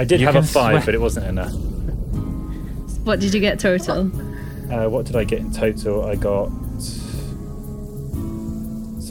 I 0.00 0.04
did 0.04 0.20
You 0.20 0.26
have 0.26 0.36
a 0.36 0.42
five, 0.42 0.76
swear- 0.76 0.86
but 0.86 0.94
it 0.94 1.00
wasn't 1.00 1.26
enough. 1.26 1.52
What 3.04 3.20
did 3.20 3.34
you 3.34 3.40
get 3.40 3.58
total? 3.58 4.06
Uh, 4.72 4.88
what 4.88 5.04
did 5.04 5.16
I 5.16 5.24
get 5.24 5.40
in 5.40 5.52
total? 5.52 6.04
I 6.04 6.14
got 6.14 6.46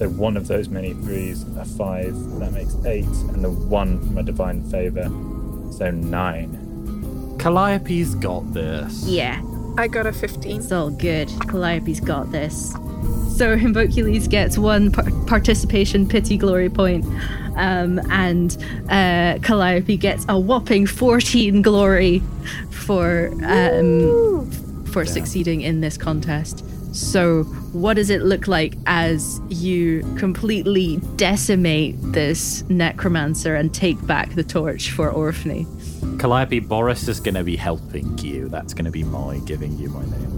so 0.02 0.10
one 0.10 0.36
of 0.36 0.47
those 0.47 0.68
many 0.68 0.95
threes, 0.95 1.43
a 1.60 1.64
five, 1.64 2.16
that 2.39 2.52
makes 2.54 2.76
eight, 2.86 3.06
and 3.06 3.43
the 3.43 3.52
one 3.52 3.99
from 3.99 4.18
a 4.18 4.24
divine 4.24 4.64
favor, 4.72 5.04
so 5.78 5.91
nine. 5.91 7.36
Calliope's 7.38 8.16
got 8.16 8.52
this. 8.52 9.04
Yeah. 9.06 9.39
I 9.78 9.88
got 9.88 10.08
a 10.08 10.12
15. 10.12 10.60
It's 10.60 10.72
all 10.72 10.89
good. 10.89 11.30
Calliope's 11.47 11.99
got 11.99 12.32
this. 12.32 12.72
So 13.38 13.56
Himboculese 13.56 14.28
gets 14.28 14.58
one 14.58 14.91
par- 14.91 15.12
participation 15.28 16.08
pity 16.08 16.36
glory 16.36 16.72
point, 16.72 17.06
um, 17.56 17.99
and 18.10 18.58
uh, 18.89 19.38
Calliope 19.43 19.97
gets 19.97 20.26
a 20.28 20.39
whopping 20.39 20.88
14 20.88 21.62
glory 21.62 22.24
for 22.72 23.32
um, 23.43 24.49
for 24.88 25.06
succeeding 25.06 25.62
in 25.62 25.82
this 25.82 25.95
contest. 25.95 26.66
So, 26.92 27.44
what 27.72 27.94
does 27.94 28.10
it 28.10 28.22
look 28.22 28.48
like 28.48 28.76
as 28.86 29.39
you 29.48 30.02
completely 30.18 30.98
decimate 31.16 31.96
this 32.02 32.64
necromancer 32.70 33.56
and 33.56 33.74
take 33.74 34.06
back 34.06 34.36
the 34.36 34.44
torch 34.44 34.92
for 34.92 35.10
Orphne? 35.10 35.66
Calliope, 36.20 36.60
Boris 36.60 37.08
is 37.08 37.20
going 37.20 37.36
to 37.36 37.43
be 37.43 37.56
helping 37.56 38.18
you. 38.20 38.47
That's 38.49 38.74
going 38.74 38.86
to 38.86 38.91
be 38.91 39.04
my 39.04 39.39
giving 39.45 39.78
you 39.78 39.89
my 39.89 40.02
name. 40.06 40.32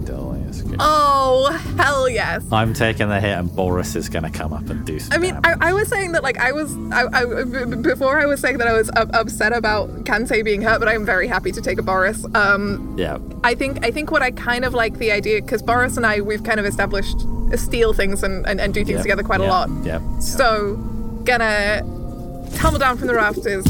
Oh 0.78 1.50
hell 1.76 2.08
yes! 2.08 2.44
I'm 2.52 2.74
taking 2.74 3.08
the 3.08 3.20
hit, 3.20 3.36
and 3.38 3.54
Boris 3.54 3.94
is 3.94 4.08
going 4.08 4.24
to 4.24 4.30
come 4.30 4.52
up 4.52 4.68
and 4.68 4.84
do 4.84 4.98
some. 4.98 5.12
I 5.12 5.18
mean, 5.18 5.38
I, 5.44 5.54
I 5.60 5.72
was 5.72 5.88
saying 5.88 6.12
that 6.12 6.22
like 6.22 6.38
I 6.38 6.52
was 6.52 6.74
I, 6.92 7.06
I, 7.12 7.24
b- 7.44 7.64
b- 7.76 7.82
before 7.82 8.20
I 8.20 8.26
was 8.26 8.40
saying 8.40 8.58
that 8.58 8.68
I 8.68 8.72
was 8.72 8.90
up, 8.90 9.10
upset 9.12 9.52
about 9.52 9.88
Cantae 10.04 10.44
being 10.44 10.62
hurt, 10.62 10.78
but 10.80 10.88
I'm 10.88 11.04
very 11.04 11.26
happy 11.28 11.52
to 11.52 11.60
take 11.60 11.78
a 11.78 11.82
Boris. 11.82 12.24
Um, 12.34 12.94
yeah. 12.98 13.18
I 13.44 13.54
think 13.54 13.84
I 13.84 13.90
think 13.90 14.10
what 14.10 14.22
I 14.22 14.30
kind 14.30 14.64
of 14.64 14.74
like 14.74 14.98
the 14.98 15.10
idea 15.12 15.40
because 15.42 15.62
Boris 15.62 15.96
and 15.96 16.06
I 16.06 16.20
we've 16.20 16.42
kind 16.44 16.58
of 16.60 16.66
established 16.66 17.24
uh, 17.52 17.56
steal 17.56 17.92
things 17.92 18.22
and, 18.22 18.46
and, 18.46 18.60
and 18.60 18.72
do 18.74 18.84
things 18.84 18.96
Yeah, 18.98 19.02
together 19.02 19.22
quite 19.22 19.40
a 19.40 19.44
lot. 19.46 19.68
Yeah. 19.84 20.00
So 20.18 20.76
gonna 21.24 21.80
tumble 22.56 22.78
down 22.78 22.96
from 22.98 23.08
the 23.08 23.14
rafters, 23.14 23.64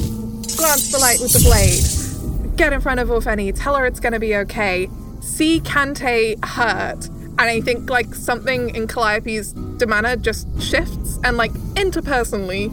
glance 0.54 0.90
the 0.90 0.98
light 0.98 1.20
with 1.20 1.32
the 1.32 1.40
blade, 1.40 2.56
get 2.56 2.72
in 2.72 2.80
front 2.80 3.00
of 3.00 3.10
Orphne, 3.10 3.52
tell 3.52 3.76
her 3.76 3.86
it's 3.86 4.00
gonna 4.00 4.20
be 4.20 4.36
okay. 4.36 4.88
See 5.20 5.60
Cantae 5.60 6.42
hurt, 6.44 7.06
and 7.06 7.40
I 7.40 7.60
think 7.60 7.90
like 7.90 8.14
something 8.14 8.74
in 8.74 8.86
Calliope's 8.86 9.52
demeanor 9.52 10.16
just 10.16 10.46
shifts, 10.60 11.18
and 11.24 11.36
like 11.36 11.52
interpersonally, 11.74 12.70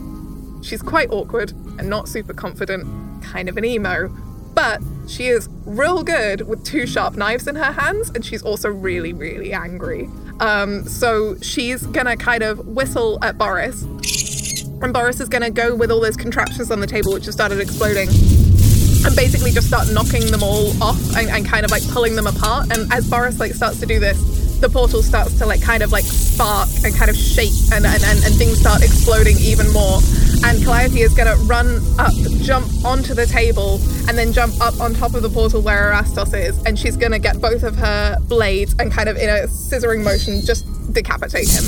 she's 0.63 0.81
quite 0.81 1.09
awkward 1.09 1.51
and 1.79 1.89
not 1.89 2.07
super 2.07 2.33
confident, 2.33 2.85
kind 3.23 3.49
of 3.49 3.57
an 3.57 3.65
emo. 3.65 4.09
But 4.53 4.81
she 5.07 5.27
is 5.27 5.47
real 5.65 6.03
good 6.03 6.41
with 6.47 6.63
two 6.65 6.85
sharp 6.85 7.15
knives 7.15 7.47
in 7.47 7.55
her 7.55 7.71
hands, 7.71 8.11
and 8.13 8.25
she's 8.25 8.43
also 8.43 8.69
really, 8.69 9.13
really 9.13 9.53
angry. 9.53 10.09
Um, 10.39 10.85
so 10.85 11.37
she's 11.41 11.85
gonna 11.87 12.17
kind 12.17 12.43
of 12.43 12.67
whistle 12.67 13.17
at 13.23 13.37
Boris, 13.37 13.83
and 14.81 14.93
Boris 14.93 15.19
is 15.19 15.29
gonna 15.29 15.49
go 15.49 15.75
with 15.75 15.91
all 15.91 15.99
those 15.99 16.17
contraptions 16.17 16.71
on 16.71 16.79
the 16.79 16.87
table 16.87 17.13
which 17.13 17.25
have 17.25 17.33
started 17.33 17.59
exploding, 17.59 18.09
and 18.09 19.15
basically 19.15 19.51
just 19.51 19.67
start 19.67 19.87
knocking 19.91 20.25
them 20.31 20.43
all 20.43 20.71
off 20.81 20.99
and, 21.15 21.29
and 21.29 21.45
kind 21.45 21.65
of 21.65 21.71
like 21.71 21.87
pulling 21.89 22.15
them 22.15 22.27
apart. 22.27 22.75
And 22.75 22.91
as 22.93 23.09
Boris 23.09 23.39
like 23.39 23.53
starts 23.53 23.79
to 23.79 23.85
do 23.85 23.99
this, 23.99 24.19
the 24.61 24.69
portal 24.69 25.01
starts 25.01 25.37
to 25.39 25.45
like 25.45 25.61
kind 25.61 25.81
of 25.81 25.91
like 25.91 26.03
spark 26.03 26.69
and 26.85 26.93
kind 26.95 27.09
of 27.09 27.17
shake 27.17 27.53
and, 27.73 27.85
and, 27.85 28.03
and, 28.03 28.23
and 28.23 28.35
things 28.35 28.59
start 28.59 28.83
exploding 28.83 29.37
even 29.39 29.71
more. 29.73 29.99
And 30.45 30.63
Calliope 30.63 31.01
is 31.01 31.13
gonna 31.13 31.35
run 31.45 31.81
up, 31.99 32.13
jump 32.41 32.67
onto 32.85 33.13
the 33.13 33.25
table, 33.25 33.79
and 34.07 34.17
then 34.17 34.33
jump 34.33 34.59
up 34.61 34.79
on 34.79 34.93
top 34.93 35.15
of 35.15 35.23
the 35.23 35.29
portal 35.29 35.61
where 35.61 35.91
Erastos 35.91 36.33
is, 36.33 36.63
and 36.65 36.77
she's 36.77 36.95
gonna 36.95 37.19
get 37.19 37.41
both 37.41 37.63
of 37.63 37.75
her 37.75 38.17
blades 38.27 38.75
and 38.79 38.91
kind 38.91 39.09
of 39.09 39.17
in 39.17 39.29
a 39.29 39.47
scissoring 39.47 40.03
motion 40.03 40.41
just 40.41 40.65
decapitate 40.93 41.49
him. 41.49 41.63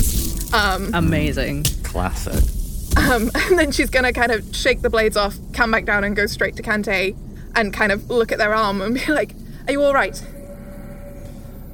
Um, 0.54 0.94
Amazing. 0.94 1.64
Classic. 1.82 2.53
Um, 2.96 3.30
and 3.34 3.58
then 3.58 3.72
she's 3.72 3.90
gonna 3.90 4.12
kind 4.12 4.32
of 4.32 4.54
shake 4.54 4.82
the 4.82 4.90
blades 4.90 5.16
off, 5.16 5.36
come 5.52 5.70
back 5.70 5.84
down, 5.84 6.04
and 6.04 6.14
go 6.14 6.26
straight 6.26 6.56
to 6.56 6.62
Cantae, 6.62 7.16
and 7.54 7.72
kind 7.72 7.92
of 7.92 8.08
look 8.10 8.32
at 8.32 8.38
their 8.38 8.54
arm 8.54 8.80
and 8.80 8.94
be 8.94 9.06
like, 9.12 9.34
"Are 9.66 9.72
you 9.72 9.82
all 9.82 9.94
right?" 9.94 10.22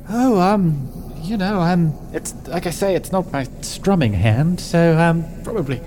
Oh, 0.09 0.41
um, 0.41 0.91
you 1.23 1.37
know, 1.37 1.61
um, 1.61 1.97
it's 2.13 2.35
like 2.49 2.67
I 2.67 2.71
say, 2.71 2.95
it's 2.95 3.13
not 3.13 3.31
my 3.33 3.45
strumming 3.61 4.13
hand, 4.13 4.61
so 4.61 4.99
um, 4.99 5.25
probably 5.45 5.81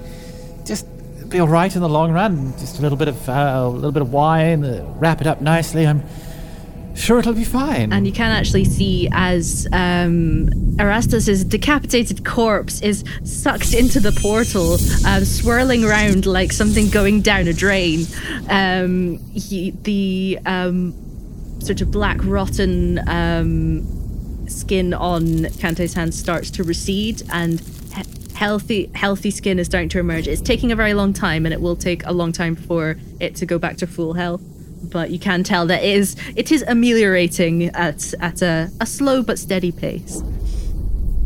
just 0.65 0.87
be 1.29 1.39
all 1.39 1.47
right 1.47 1.75
in 1.75 1.81
the 1.81 1.89
long 1.89 2.11
run. 2.11 2.53
Just 2.59 2.79
a 2.79 2.81
little 2.81 2.97
bit 2.97 3.07
of 3.07 3.27
uh, 3.27 3.53
a 3.55 3.67
little 3.67 3.91
bit 3.91 4.01
of 4.01 4.13
wine, 4.13 4.63
uh, 4.63 4.85
wrap 4.97 5.19
it 5.19 5.27
up 5.27 5.41
nicely. 5.41 5.85
I'm 5.85 6.03
sure 6.95 7.19
it'll 7.19 7.33
be 7.33 7.43
fine. 7.43 7.91
And 7.91 8.05
you 8.05 8.13
can 8.13 8.31
actually 8.31 8.65
see 8.65 9.09
as 9.11 9.67
um, 9.71 10.49
Erastus's 10.79 11.43
decapitated 11.43 12.25
corpse 12.25 12.81
is 12.81 13.03
sucked 13.23 13.73
into 13.73 13.99
the 13.99 14.11
portal, 14.11 14.77
um, 15.07 15.25
swirling 15.25 15.83
around 15.83 16.25
like 16.25 16.51
something 16.51 16.89
going 16.89 17.21
down 17.21 17.47
a 17.47 17.53
drain. 17.53 18.05
Um, 18.49 19.17
he, 19.33 19.71
the 19.71 20.39
um, 20.45 20.93
sort 21.59 21.81
of 21.81 21.91
black, 21.91 22.17
rotten 22.23 23.07
um, 23.07 24.47
skin 24.47 24.93
on 24.93 25.45
Cantae's 25.59 25.93
hand 25.93 26.13
starts 26.13 26.51
to 26.51 26.63
recede, 26.63 27.23
and 27.31 27.59
he- 27.59 28.35
healthy, 28.35 28.91
healthy 28.95 29.31
skin 29.31 29.59
is 29.59 29.67
starting 29.67 29.89
to 29.89 29.99
emerge. 29.99 30.27
It's 30.27 30.41
taking 30.41 30.71
a 30.71 30.75
very 30.75 30.93
long 30.93 31.13
time, 31.13 31.45
and 31.45 31.53
it 31.53 31.61
will 31.61 31.75
take 31.75 32.05
a 32.05 32.11
long 32.11 32.31
time 32.31 32.55
for 32.55 32.97
it 33.19 33.35
to 33.35 33.45
go 33.45 33.57
back 33.57 33.77
to 33.77 33.87
full 33.87 34.13
health 34.13 34.41
but 34.83 35.09
you 35.11 35.19
can 35.19 35.43
tell 35.43 35.65
that 35.67 35.83
it 35.83 35.95
is 35.95 36.15
it 36.35 36.51
is 36.51 36.63
ameliorating 36.67 37.65
at 37.69 38.13
at 38.19 38.41
a, 38.41 38.69
a 38.79 38.85
slow 38.85 39.23
but 39.23 39.39
steady 39.39 39.71
pace. 39.71 40.21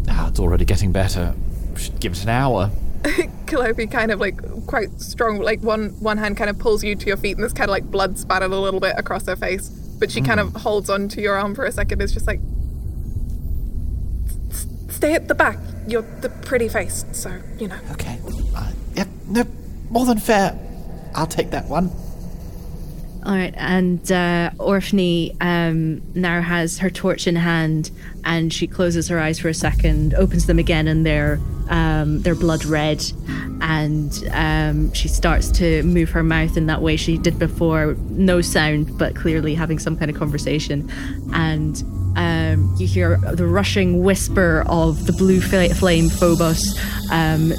Ah, 0.10 0.30
it's 0.30 0.40
already 0.40 0.66
getting 0.66 0.92
better. 0.92 1.36
Should 1.76 2.00
give 2.00 2.14
it 2.14 2.24
an 2.24 2.30
hour. 2.30 2.72
Calliope 3.46 3.88
kind 3.88 4.12
of 4.12 4.20
like 4.20 4.40
quite 4.66 5.00
strong, 5.00 5.40
like 5.40 5.62
one 5.62 5.90
one 6.00 6.18
hand 6.18 6.38
kind 6.38 6.50
of 6.50 6.58
pulls 6.60 6.84
you 6.84 6.96
to 6.96 7.06
your 7.06 7.18
feet, 7.18 7.32
and 7.34 7.42
there's 7.42 7.54
kind 7.54 7.70
of 7.70 7.74
like 7.74 7.86
blood 7.86 8.18
spattered 8.18 8.52
a 8.52 8.60
little 8.60 8.80
bit 8.80 8.96
across 8.98 9.26
her 9.26 9.36
face. 9.36 9.70
But 9.70 10.12
she 10.12 10.22
kind 10.22 10.40
of 10.40 10.54
holds 10.54 10.92
on 10.92 11.08
to 11.10 11.22
your 11.22 11.36
arm 11.36 11.56
for 11.56 11.66
a 11.66 11.72
second. 11.72 12.04
It's 12.04 12.14
just 12.14 12.28
like, 12.28 12.40
stay 14.90 15.16
at 15.16 15.28
the 15.28 15.34
back. 15.34 15.58
You're 15.88 16.04
the 16.22 16.30
pretty 16.30 16.68
face, 16.68 17.04
so 17.14 17.42
you 17.58 17.68
know. 17.68 17.80
Okay. 17.94 18.20
Uh, 18.56 18.72
yep. 18.94 19.08
No, 19.28 19.44
more 19.90 20.06
than 20.06 20.20
fair. 20.20 20.58
I'll 21.16 21.26
take 21.26 21.50
that 21.50 21.66
one. 21.68 21.90
All 23.28 23.34
right, 23.34 23.54
and 23.58 24.10
uh, 24.10 24.52
Orphne 24.58 25.36
um, 25.42 26.02
now 26.16 26.42
has 26.42 26.78
her 26.78 26.90
torch 26.90 27.28
in 27.28 27.36
hand, 27.36 27.92
and 28.24 28.54
she 28.54 28.68
closes 28.68 29.10
her 29.10 29.20
eyes 29.20 29.38
for 29.38 29.50
a 29.50 29.54
second, 29.54 30.14
opens 30.14 30.46
them 30.46 30.60
again, 30.60 30.88
and 30.88 31.06
they're 31.06 31.38
um, 31.68 32.22
they're 32.22 32.36
blood 32.36 32.64
red, 32.64 33.04
and 33.60 34.30
um, 34.32 34.94
she 34.94 35.10
starts 35.10 35.52
to 35.52 35.84
move 35.84 36.10
her 36.12 36.24
mouth 36.24 36.56
in 36.56 36.68
that 36.68 36.82
way 36.82 36.96
she 36.96 37.18
did 37.18 37.38
before, 37.38 37.98
no 38.12 38.40
sound, 38.40 38.98
but 38.98 39.14
clearly 39.14 39.54
having 39.54 39.78
some 39.78 39.98
kind 39.98 40.10
of 40.10 40.16
conversation, 40.16 40.90
and 41.34 41.84
um, 42.18 42.74
you 42.78 42.88
hear 42.88 43.18
the 43.18 43.46
rushing 43.46 44.04
whisper 44.04 44.66
of 44.68 45.06
the 45.06 45.14
blue 45.14 45.40
fla- 45.40 45.74
flame 45.74 46.10
Phobos 46.10 46.78
um, 47.12 47.54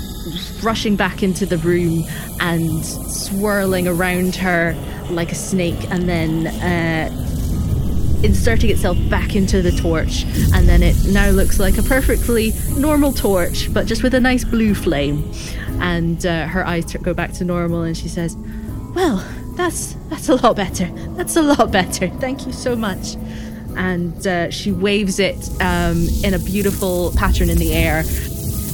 rushing 0.63 0.97
back 0.97 1.23
into 1.23 1.47
the 1.47 1.59
room 1.59 2.05
and 2.41 2.85
swirling 2.85 3.87
around 3.87 4.35
her 4.37 4.75
like 5.11 5.33
a 5.33 5.37
snake, 5.37 5.91
and 5.91 6.09
then 6.09 6.49
uh, 6.49 8.21
inserting 8.23 8.71
itself 8.71 8.99
back 9.09 9.37
into 9.37 9.63
the 9.63 9.73
torch. 9.73 10.25
And 10.53 10.69
then 10.69 10.83
it 10.83 10.97
now 11.07 11.31
looks 11.31 11.61
like 11.61 11.79
a 11.79 11.83
perfectly 11.83 12.53
normal 12.77 13.13
torch, 13.13 13.73
but 13.73 13.87
just 13.87 14.03
with 14.03 14.15
a 14.15 14.21
nice 14.21 14.45
blue 14.45 14.75
flame. 14.75 15.31
And 15.81 16.27
uh, 16.27 16.49
her 16.49 16.67
eyes 16.67 16.93
go 16.97 17.15
back 17.15 17.33
to 17.35 17.45
normal, 17.45 17.83
and 17.83 17.97
she 17.97 18.09
says, 18.09 18.37
"Well, 18.95 19.25
that's 19.55 19.95
that's 20.11 20.29
a 20.29 20.35
lot 20.35 20.57
better. 20.57 20.91
That's 21.15 21.37
a 21.37 21.43
lot 21.43 21.71
better. 21.71 22.09
Thank 22.09 22.45
you 22.45 22.53
so 22.53 22.75
much." 22.75 23.17
And 23.79 24.27
uh, 24.27 24.51
she 24.51 24.73
waves 24.73 25.19
it 25.19 25.49
um, 25.63 26.07
in 26.25 26.35
a 26.35 26.39
beautiful 26.39 27.13
pattern 27.17 27.49
in 27.49 27.59
the 27.59 27.73
air, 27.73 28.03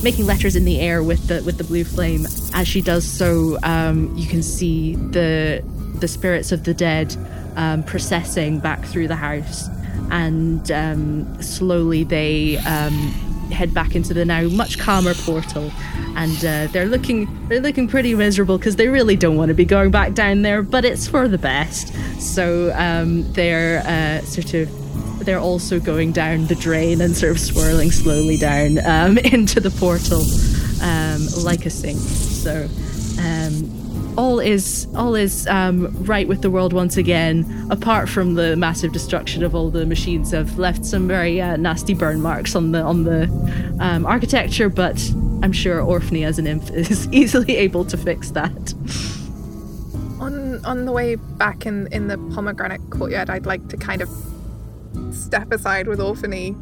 making 0.03 0.27
letters 0.27 0.57
in 0.57 0.65
the 0.65 0.81
air 0.81 1.03
with 1.03 1.29
the 1.29 1.43
with 1.45 1.59
the 1.59 1.65
blue 1.65 1.85
flame. 1.85 2.27
As 2.55 2.67
she 2.67 2.81
does 2.81 3.05
so, 3.05 3.59
um, 3.63 4.17
you 4.17 4.27
can 4.27 4.43
see 4.43 4.97
the 4.97 5.63
the 6.01 6.09
spirits 6.09 6.53
of 6.53 6.65
the 6.65 6.75
dead 6.75 7.15
um, 7.57 7.85
processing 7.85 8.59
back 8.59 8.85
through 8.87 9.09
the 9.09 9.17
house, 9.17 9.69
and 10.11 10.73
um, 10.73 11.43
slowly 11.43 12.03
they 12.03 12.57
um, 12.59 12.93
head 13.53 13.75
back 13.75 13.95
into 13.95 14.15
the 14.15 14.25
now 14.25 14.49
much 14.49 14.79
calmer 14.79 15.15
portal. 15.15 15.71
And 16.17 16.39
uh, 16.45 16.69
they're 16.73 16.87
looking 16.87 17.29
they're 17.49 17.61
looking 17.61 17.89
pretty 17.89 18.15
miserable 18.15 18.57
because 18.57 18.77
they 18.77 18.89
really 18.89 19.17
don't 19.17 19.37
want 19.37 19.49
to 19.49 19.55
be 19.55 19.67
going 19.67 19.91
back 19.91 20.15
down 20.15 20.43
there, 20.43 20.63
but 20.63 20.87
it's 20.87 21.07
for 21.07 21.29
the 21.29 21.39
best. 21.39 21.93
So 22.23 22.73
um, 22.75 23.31
they're 23.33 23.81
uh, 23.87 24.25
sort 24.25 24.55
of 24.55 24.84
they're 25.25 25.41
also 25.41 25.81
going 25.81 26.13
down 26.13 26.47
the 26.47 26.55
drain 26.55 27.01
and 27.01 27.17
sort 27.17 27.33
of 27.33 27.41
swirling 27.41 27.91
slowly 27.91 28.37
down 28.37 28.79
um, 28.87 29.19
into 29.33 29.61
the 29.61 29.71
portal 29.71 30.23
um, 30.83 31.27
like 31.45 31.67
a 31.67 31.71
sink. 31.71 31.99
So 31.99 32.69
um, 33.21 33.85
all 34.17 34.39
is 34.39 34.87
all 34.95 35.15
is 35.15 35.47
um, 35.49 35.89
right 36.05 36.29
with 36.29 36.43
the 36.43 36.51
world 36.51 36.73
once 36.73 36.97
again. 36.97 37.67
Apart 37.71 38.09
from 38.09 38.35
the 38.35 38.57
massive 38.57 38.93
destruction 38.93 39.43
of 39.43 39.55
all 39.55 39.71
the 39.71 39.87
machines, 39.87 40.31
have 40.31 40.59
left 40.59 40.85
some 40.85 41.09
very 41.09 41.41
uh, 41.41 41.57
nasty 41.57 41.95
burn 41.95 42.21
marks 42.21 42.55
on 42.55 42.73
the 42.73 42.83
on 42.83 43.05
the 43.05 43.25
um, 43.81 44.07
architecture, 44.07 44.69
but 44.69 45.01
I'm 45.43 45.53
sure 45.53 45.81
Orphne 45.81 46.25
as 46.25 46.39
an 46.39 46.47
imp 46.47 46.71
is 46.73 47.09
easily 47.13 47.57
able 47.57 47.85
to 47.87 47.97
fix 47.97 48.31
that. 48.31 48.75
On 50.21 50.65
on 50.65 50.85
the 50.85 50.93
way 50.93 51.17
back 51.17 51.67
in 51.67 51.89
in 51.93 52.09
the 52.09 52.19
pomegranate 52.35 52.83
courtyard, 52.91 53.31
I'd 53.31 53.47
like 53.47 53.69
to 53.69 53.77
kind 53.77 54.01
of 54.03 54.09
step 55.15 55.53
aside 55.53 55.87
with 55.87 56.01
Orphne 56.01 56.57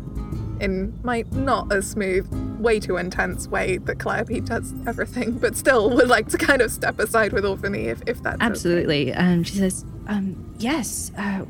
in 0.60 0.96
my 1.02 1.24
not 1.32 1.72
as 1.72 1.90
smooth, 1.90 2.26
way 2.58 2.78
too 2.78 2.96
intense 2.96 3.48
way 3.48 3.78
that 3.78 3.98
Calliope 3.98 4.40
does 4.40 4.72
everything, 4.86 5.32
but 5.40 5.56
still 5.56 5.90
would 5.90 6.08
like 6.08 6.28
to 6.28 6.38
kind 6.38 6.62
of 6.62 6.70
step 6.70 6.98
aside 6.98 7.32
with 7.32 7.44
Orphne 7.44 7.88
if, 7.88 8.00
if 8.06 8.22
that's 8.22 8.36
okay. 8.36 8.46
Absolutely. 8.46 9.12
And 9.12 9.46
she 9.46 9.56
says, 9.56 9.84
um, 10.06 10.54
"Yes. 10.58 11.10
Uh, 11.18 11.40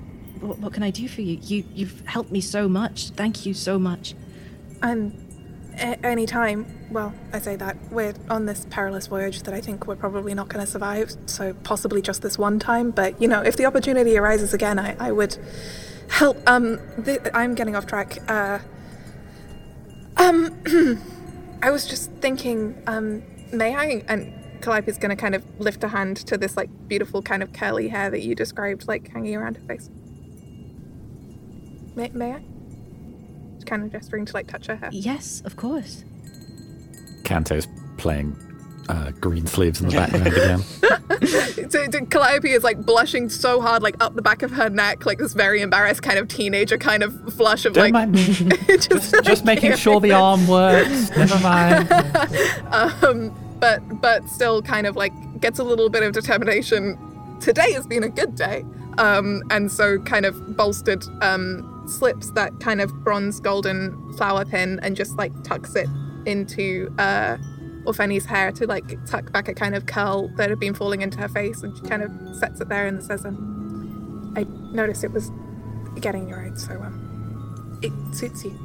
what, 0.41 0.59
what 0.59 0.73
can 0.73 0.83
I 0.83 0.91
do 0.91 1.09
for 1.09 1.21
you? 1.21 1.39
You 1.43 1.65
you've 1.75 2.01
helped 2.07 2.33
me 2.33 2.41
so 2.41 2.69
much. 2.69 3.11
Thank 3.11 3.45
you 3.47 3.55
so 3.55 3.79
much." 3.79 4.15
And 4.83 5.13
a- 5.75 6.05
any 6.05 6.27
time, 6.27 6.67
well, 6.91 7.15
I 7.33 7.39
say 7.39 7.57
that 7.57 7.77
we're 7.91 8.15
on 8.31 8.47
this 8.47 8.67
perilous 8.71 9.07
voyage 9.07 9.43
that 9.43 9.55
I 9.55 9.61
think 9.61 9.87
we're 9.87 9.97
probably 9.97 10.35
not 10.35 10.49
going 10.49 10.65
to 10.65 10.71
survive. 10.71 11.15
So 11.27 11.55
possibly 11.65 12.03
just 12.03 12.23
this 12.23 12.39
one 12.39 12.59
time. 12.59 12.91
But 12.91 13.21
you 13.21 13.29
know, 13.29 13.43
if 13.43 13.57
the 13.57 13.67
opportunity 13.67 14.17
arises 14.17 14.55
again, 14.55 14.79
I, 14.79 14.97
I 14.99 15.13
would 15.13 15.37
help. 16.13 16.39
Um, 16.47 16.79
th- 17.05 17.21
I'm 17.35 17.55
getting 17.55 17.75
off 17.75 17.87
track. 17.87 18.19
Uh, 18.29 18.59
um, 20.19 20.55
I 21.63 21.71
was 21.71 21.87
just 21.87 22.11
thinking. 22.21 22.81
Um, 22.87 23.23
may 23.53 23.75
I? 23.75 24.05
And 24.09 24.33
Calliope's 24.63 24.99
going 24.99 25.11
to 25.11 25.17
kind 25.17 25.35
of 25.35 25.45
lift 25.59 25.83
a 25.83 25.89
hand 25.89 26.19
to 26.19 26.39
this 26.39 26.57
like 26.57 26.71
beautiful 26.87 27.23
kind 27.23 27.43
of 27.43 27.53
curly 27.53 27.89
hair 27.89 28.11
that 28.11 28.23
you 28.23 28.35
described, 28.35 28.87
like 28.87 29.11
hanging 29.11 29.35
around 29.37 29.57
her 29.57 29.63
face. 29.65 29.91
May, 31.95 32.09
may 32.11 32.33
I? 32.33 32.45
Just 33.55 33.67
kind 33.67 33.83
of 33.83 33.91
gesturing 33.93 34.25
to 34.27 34.33
like 34.33 34.47
touch 34.47 34.67
her 34.67 34.77
hair. 34.77 34.91
Yes, 34.93 35.43
of 35.45 35.57
course. 35.57 36.05
Cantae's 37.25 37.69
playing 37.97 38.37
uh, 38.89 39.11
Greensleeves 39.21 39.81
in 39.81 39.89
the 39.89 39.95
background 39.95 40.27
again. 40.27 41.69
so, 41.71 41.91
so 41.91 42.05
Calliope 42.07 42.51
is 42.51 42.65
like 42.65 42.85
blushing 42.85 43.29
so 43.29 43.61
hard, 43.61 43.83
like 43.83 43.97
up 44.03 44.15
the 44.15 44.23
back 44.23 44.43
of 44.43 44.51
her 44.53 44.69
neck, 44.69 45.07
like 45.07 45.19
this 45.19 45.33
very 45.35 45.61
embarrassed 45.61 46.03
kind 46.03 46.19
of 46.19 46.29
teenager 46.29 46.79
kind 46.79 47.03
of 47.03 47.35
flush 47.35 47.65
of 47.65 47.75
Don't 47.75 47.85
like. 47.85 47.93
mind 47.93 48.13
me. 48.13 48.25
just, 48.67 49.15
Just 49.25 49.45
making 49.45 49.77
sure 49.77 50.01
the 50.01 50.13
arm 50.13 50.47
works. 50.49 51.11
Never 51.17 51.39
mind. 51.41 51.91
um, 52.73 53.35
but 53.61 53.81
but 54.01 54.29
still 54.29 54.61
kind 54.63 54.87
of 54.87 54.97
like 54.97 55.13
gets 55.41 55.59
a 55.59 55.65
little 55.65 55.89
bit 55.89 56.03
of 56.03 56.13
determination. 56.13 56.99
Today 57.41 57.73
has 57.73 57.87
been 57.87 58.05
a 58.05 58.09
good 58.09 58.35
day, 58.35 58.65
um, 58.99 59.43
and 59.51 59.71
so 59.71 59.99
kind 60.01 60.27
of 60.27 60.57
bolstered 60.57 61.05
um, 61.21 61.85
slips 61.87 62.31
that 62.33 62.59
kind 62.61 62.81
of 62.81 62.93
bronze 63.05 63.41
golden 63.41 64.13
flower 64.15 64.45
pin 64.45 64.81
and 64.83 64.97
just 64.97 65.17
like 65.17 65.33
tucks 65.45 65.75
it 65.75 65.89
into 66.27 66.93
uh, 66.99 67.37
Orphne's 67.85 68.25
hair 68.27 68.53
to 68.53 68.67
like 68.67 69.05
tuck 69.07 69.33
back 69.33 69.49
a 69.49 69.55
kind 69.55 69.75
of 69.75 69.87
curl 69.87 70.29
that 70.37 70.51
had 70.51 70.59
been 70.61 70.75
falling 70.75 71.03
into 71.03 71.19
her 71.19 71.29
face, 71.29 71.63
and 71.63 71.77
she 71.77 71.83
kind 71.85 72.03
of 72.03 72.11
sets 72.37 72.61
it 72.61 72.69
there 72.69 72.87
and 72.87 73.03
says, 73.03 73.25
um, 73.25 74.33
"I 74.37 74.45
noticed 74.75 75.05
it 75.05 75.13
was 75.13 75.31
getting 76.01 76.29
your 76.29 76.45
own, 76.45 76.57
so 76.57 76.75
um, 76.81 77.79
it 77.83 77.93
suits 78.15 78.45
you." 78.45 78.59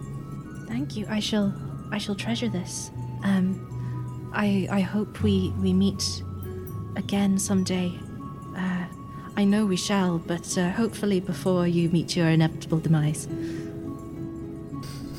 Thank 0.68 0.98
you. 0.98 1.06
I 1.10 1.20
shall 1.20 1.54
I 1.92 1.98
shall 1.98 2.16
treasure 2.16 2.50
this. 2.50 2.92
Um 3.24 4.30
I 4.34 4.68
I 4.70 4.82
hope 4.82 5.24
we 5.24 5.54
we 5.62 5.74
meet 5.74 6.24
again 6.96 7.38
someday. 7.38 7.94
Uh 8.56 8.86
I 9.38 9.46
know 9.46 9.68
we 9.68 9.78
shall, 9.78 10.18
but 10.18 10.58
uh, 10.58 10.72
hopefully 10.72 11.20
before 11.20 11.68
you 11.68 11.90
meet 11.90 12.16
your 12.16 12.28
inevitable 12.28 12.80
demise. 12.80 13.28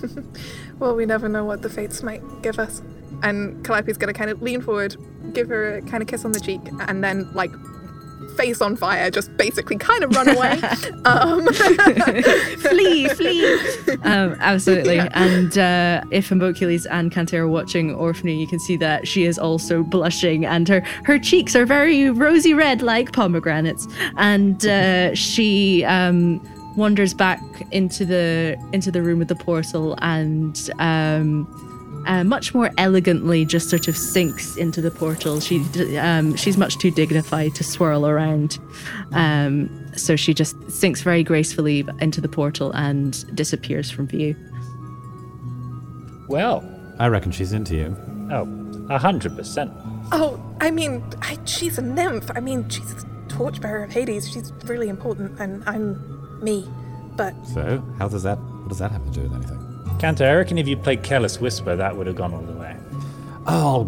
well, 0.80 0.96
we 0.96 1.06
never 1.06 1.28
know 1.28 1.44
what 1.44 1.62
the 1.62 1.70
fates 1.70 2.02
might 2.02 2.22
give 2.42 2.58
us. 2.58 2.82
And 3.22 3.64
Calliope's 3.64 3.98
gonna 3.98 4.12
kind 4.12 4.30
of 4.30 4.42
lean 4.42 4.60
forward, 4.60 4.96
give 5.32 5.48
her 5.48 5.76
a 5.76 5.82
kind 5.82 6.02
of 6.02 6.08
kiss 6.08 6.24
on 6.24 6.32
the 6.32 6.40
cheek, 6.40 6.60
and 6.88 7.02
then 7.02 7.30
like 7.34 7.50
face 8.38 8.60
on 8.60 8.76
fire, 8.76 9.10
just 9.10 9.36
basically 9.36 9.76
kind 9.76 10.04
of 10.04 10.14
run 10.14 10.28
away. 10.36 10.60
um, 11.04 11.44
flee, 12.58 13.08
flee. 13.08 13.54
Um, 14.04 14.36
absolutely. 14.38 14.98
And 14.98 15.58
uh, 15.58 16.02
if 16.10 16.28
Himboculese 16.30 16.86
and 16.90 17.12
Cantae 17.12 17.34
are 17.34 17.48
watching 17.48 17.94
Orphne, 17.94 18.40
you 18.40 18.46
can 18.46 18.60
see 18.60 18.76
that 18.76 19.06
she 19.06 19.24
is 19.24 19.38
also 19.38 19.82
blushing, 19.82 20.46
and 20.46 20.68
her 20.68 20.80
her 21.04 21.18
cheeks 21.18 21.56
are 21.56 21.66
very 21.66 22.10
rosy 22.10 22.54
red, 22.54 22.80
like 22.80 23.12
pomegranates. 23.12 23.88
And 24.16 24.64
uh, 24.64 25.14
she 25.14 25.84
um, 25.84 26.40
wanders 26.76 27.12
back 27.12 27.40
into 27.72 28.04
the 28.04 28.56
into 28.72 28.90
the 28.90 29.02
room 29.02 29.18
with 29.18 29.28
the 29.28 29.36
portal, 29.36 29.96
and. 30.00 30.70
Um, 30.78 31.64
uh, 32.08 32.24
much 32.24 32.54
more 32.54 32.70
elegantly 32.78 33.44
just 33.44 33.68
sort 33.70 33.86
of 33.86 33.96
sinks 33.96 34.56
into 34.56 34.80
the 34.80 34.90
portal. 34.90 35.40
She 35.40 35.60
um, 35.98 36.34
she's 36.34 36.56
much 36.56 36.78
too 36.78 36.90
dignified 36.90 37.54
to 37.56 37.62
swirl 37.64 38.06
around, 38.06 38.58
um, 39.12 39.68
so 39.96 40.16
she 40.16 40.34
just 40.34 40.56
sinks 40.70 41.02
very 41.02 41.22
gracefully 41.22 41.86
into 42.00 42.20
the 42.20 42.28
portal 42.28 42.72
and 42.72 43.24
disappears 43.36 43.90
from 43.90 44.08
view. 44.08 44.34
Well, 46.28 46.64
I 46.98 47.08
reckon 47.08 47.30
she's 47.32 47.52
into 47.52 47.74
you. 47.76 47.96
Oh, 48.30 48.46
a 48.90 48.98
hundred 48.98 49.36
percent. 49.36 49.70
oh, 50.12 50.40
I 50.60 50.70
mean, 50.70 51.04
I, 51.22 51.38
she's 51.44 51.78
a 51.78 51.82
nymph. 51.82 52.30
I 52.34 52.40
mean, 52.40 52.68
she's 52.68 52.90
a 52.92 53.06
torchbearer 53.28 53.84
of 53.84 53.92
Hades. 53.92 54.30
She's 54.30 54.52
really 54.64 54.88
important, 54.88 55.38
and 55.38 55.62
I'm 55.66 56.42
me. 56.42 56.66
But 57.16 57.34
So, 57.46 57.82
how 57.98 58.08
does 58.08 58.22
that? 58.22 58.38
What 58.38 58.68
does 58.68 58.78
that 58.78 58.92
have 58.92 59.04
to 59.04 59.10
do 59.10 59.22
with 59.22 59.34
anything? 59.34 59.67
Cantae, 59.98 60.28
I 60.30 60.34
reckon 60.34 60.58
if 60.58 60.68
you 60.68 60.76
played 60.76 61.02
Careless 61.02 61.40
Whisper, 61.40 61.76
that 61.76 61.96
would 61.96 62.06
have 62.06 62.16
gone 62.16 62.32
all 62.32 62.42
the 62.42 62.52
way. 62.52 62.76
Oh, 63.46 63.84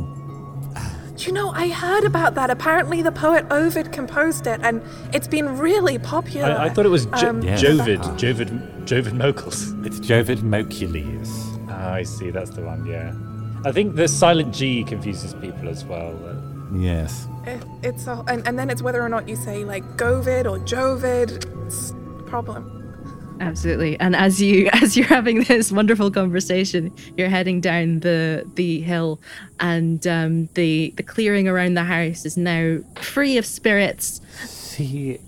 Do 1.16 1.26
you 1.26 1.32
know, 1.32 1.50
I 1.50 1.68
heard 1.68 2.04
about 2.04 2.34
that. 2.36 2.48
Apparently, 2.50 3.02
the 3.02 3.12
poet 3.12 3.44
Ovid 3.50 3.92
composed 3.92 4.46
it, 4.46 4.58
and 4.62 4.82
it's 5.12 5.28
been 5.28 5.58
really 5.58 5.98
popular. 5.98 6.48
I, 6.52 6.64
I 6.66 6.68
thought 6.70 6.86
it 6.86 6.90
was 6.90 7.04
jo- 7.06 7.28
Um, 7.30 7.42
Jovid, 7.42 7.98
Jovid, 8.18 8.48
Jovid 8.86 9.12
Mocles. 9.12 9.72
It's 9.84 10.00
Jovid 10.00 10.42
Mocules. 10.42 11.30
Ah, 11.68 11.92
I 11.92 12.02
see. 12.04 12.30
That's 12.30 12.50
the 12.50 12.62
one. 12.62 12.86
Yeah. 12.86 13.12
I 13.66 13.72
think 13.72 13.96
the 13.96 14.08
silent 14.08 14.54
G 14.54 14.82
confuses 14.82 15.34
people 15.34 15.68
as 15.68 15.84
well. 15.84 16.14
Yes. 16.72 17.28
It, 17.46 17.62
it's 17.82 18.08
all, 18.08 18.24
and, 18.26 18.46
and 18.48 18.58
then 18.58 18.70
it's 18.70 18.80
whether 18.80 19.02
or 19.02 19.08
not 19.10 19.28
you 19.28 19.36
say 19.36 19.64
like 19.64 19.84
Govid 19.98 20.46
or 20.50 20.58
Jovid. 20.60 21.44
It's 21.66 21.90
a 21.90 22.22
problem. 22.22 22.79
Absolutely. 23.40 23.98
And 23.98 24.14
as 24.14 24.40
you 24.40 24.68
as 24.72 24.96
you're 24.96 25.06
having 25.06 25.44
this 25.44 25.72
wonderful 25.72 26.10
conversation, 26.10 26.94
you're 27.16 27.30
heading 27.30 27.60
down 27.60 28.00
the 28.00 28.44
the 28.54 28.80
hill, 28.80 29.20
and 29.58 30.06
um, 30.06 30.48
the 30.54 30.92
the 30.96 31.02
clearing 31.02 31.48
around 31.48 31.74
the 31.74 31.84
house 31.84 32.24
is 32.24 32.36
now 32.36 32.78
free 32.96 33.38
of 33.38 33.46
spirits. 33.46 34.20
See, 34.44 35.18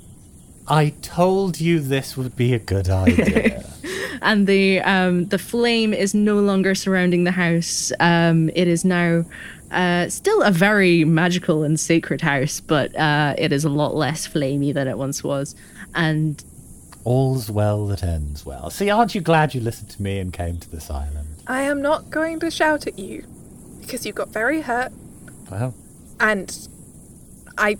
I 0.68 0.90
told 1.02 1.60
you 1.60 1.80
this 1.80 2.16
would 2.16 2.36
be 2.36 2.52
a 2.52 2.58
good 2.58 2.88
idea. 2.88 3.64
and 4.22 4.46
the 4.46 4.80
um, 4.82 5.26
the 5.26 5.38
flame 5.38 5.94
is 5.94 6.14
no 6.14 6.38
longer 6.38 6.74
surrounding 6.74 7.24
the 7.24 7.32
house. 7.32 7.92
Um, 7.98 8.50
it 8.54 8.68
is 8.68 8.84
now 8.84 9.24
uh, 9.70 10.10
still 10.10 10.42
a 10.42 10.50
very 10.50 11.04
magical 11.04 11.62
and 11.62 11.80
sacred 11.80 12.20
house, 12.20 12.60
but 12.60 12.94
uh, 12.94 13.34
it 13.38 13.52
is 13.52 13.64
a 13.64 13.70
lot 13.70 13.94
less 13.94 14.28
flamey 14.28 14.72
than 14.72 14.86
it 14.86 14.98
once 14.98 15.24
was. 15.24 15.54
And 15.94 16.42
All's 17.04 17.50
well 17.50 17.86
that 17.88 18.02
ends 18.02 18.46
well. 18.46 18.70
See, 18.70 18.90
aren't 18.90 19.14
you 19.14 19.20
glad 19.20 19.54
you 19.54 19.60
listened 19.60 19.90
to 19.90 20.02
me 20.02 20.18
and 20.18 20.32
came 20.32 20.58
to 20.58 20.70
this 20.70 20.90
island? 20.90 21.28
I 21.46 21.62
am 21.62 21.82
not 21.82 22.10
going 22.10 22.38
to 22.40 22.50
shout 22.50 22.86
at 22.86 22.98
you 22.98 23.26
because 23.80 24.06
you 24.06 24.12
got 24.12 24.28
very 24.28 24.60
hurt, 24.62 24.92
Well, 25.50 25.74
and 26.20 26.68
I. 27.58 27.76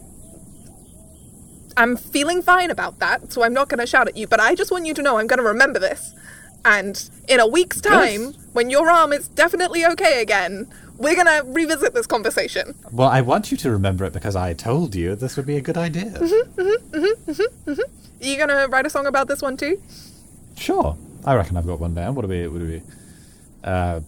I'm 1.74 1.96
feeling 1.96 2.42
fine 2.42 2.70
about 2.70 2.98
that, 2.98 3.32
so 3.32 3.42
I'm 3.44 3.54
not 3.54 3.70
going 3.70 3.80
to 3.80 3.86
shout 3.86 4.06
at 4.06 4.16
you, 4.16 4.26
but 4.26 4.40
I 4.40 4.54
just 4.54 4.70
want 4.70 4.84
you 4.84 4.92
to 4.92 5.00
know 5.02 5.16
I'm 5.18 5.26
going 5.26 5.38
to 5.38 5.44
remember 5.44 5.78
this. 5.78 6.14
And 6.66 7.08
in 7.28 7.40
a 7.40 7.46
week's 7.46 7.80
time, 7.80 8.34
when 8.52 8.68
your 8.68 8.90
arm 8.90 9.12
is 9.12 9.26
definitely 9.28 9.86
okay 9.86 10.20
again, 10.20 10.70
we're 10.98 11.14
going 11.14 11.26
to 11.26 11.42
revisit 11.46 11.94
this 11.94 12.06
conversation. 12.06 12.74
well, 12.92 13.08
I 13.08 13.22
want 13.22 13.50
you 13.50 13.56
to 13.58 13.70
remember 13.70 14.04
it 14.04 14.12
because 14.12 14.36
I 14.36 14.52
told 14.52 14.94
you 14.94 15.16
this 15.16 15.36
would 15.36 15.46
be 15.46 15.56
a 15.56 15.62
good 15.62 15.78
idea. 15.78 16.10
Mm-hmm, 16.10 16.60
mm-hmm, 16.60 17.30
mm-hmm, 17.30 17.72
mm-hmm. 18.22 18.40
You 18.40 18.46
going 18.46 18.48
to 18.48 18.68
write 18.68 18.86
a 18.86 18.90
song 18.90 19.06
about 19.06 19.28
this 19.28 19.42
one 19.42 19.56
too? 19.56 19.80
Sure. 20.56 20.96
I 21.24 21.34
reckon 21.34 21.56
I've 21.56 21.66
got 21.66 21.80
one 21.80 21.94
down. 21.94 22.14
What 22.14 22.22
do 22.22 22.28
we? 22.28 22.48
What 22.48 22.58
do 22.58 22.66
we? 22.66 22.82
Uh, 23.62 24.00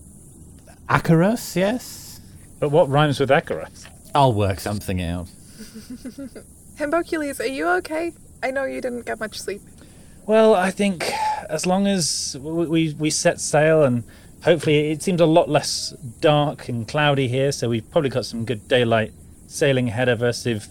Akoros, 0.88 1.56
yes. 1.56 2.20
But 2.60 2.70
what 2.70 2.88
rhymes 2.88 3.20
with 3.20 3.30
Akoros? 3.30 3.86
I'll 4.14 4.32
work 4.32 4.60
something 4.60 5.02
out. 5.02 5.26
Himboculese, 6.78 7.40
are 7.40 7.46
you 7.46 7.68
okay? 7.68 8.12
I 8.42 8.50
know 8.50 8.64
you 8.64 8.80
didn't 8.80 9.06
get 9.06 9.20
much 9.20 9.38
sleep. 9.40 9.62
Well, 10.26 10.54
I 10.54 10.70
think 10.70 11.10
as 11.48 11.66
long 11.66 11.86
as 11.86 12.36
we, 12.40 12.66
we, 12.66 12.94
we 12.94 13.10
set 13.10 13.40
sail 13.40 13.82
and 13.82 14.04
hopefully 14.42 14.90
it 14.90 15.02
seems 15.02 15.20
a 15.20 15.26
lot 15.26 15.48
less 15.48 15.90
dark 16.20 16.68
and 16.68 16.86
cloudy 16.86 17.28
here, 17.28 17.52
so 17.52 17.68
we've 17.68 17.88
probably 17.90 18.10
got 18.10 18.26
some 18.26 18.44
good 18.44 18.66
daylight 18.68 19.12
sailing 19.46 19.88
ahead 19.88 20.08
of 20.08 20.22
us. 20.22 20.46
If 20.46 20.68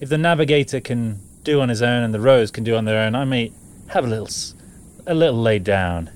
if 0.00 0.08
the 0.08 0.18
navigator 0.18 0.80
can 0.80 1.20
do 1.44 1.60
on 1.60 1.68
his 1.68 1.82
own 1.82 2.02
and 2.02 2.12
the 2.12 2.20
rowers 2.20 2.50
can 2.50 2.64
do 2.64 2.74
on 2.76 2.84
their 2.84 2.98
own, 2.98 3.14
I 3.14 3.24
may 3.24 3.52
have 3.88 4.04
a 4.04 4.08
little 4.08 4.28
a 5.06 5.14
little 5.14 5.40
laid 5.40 5.64
down. 5.64 6.10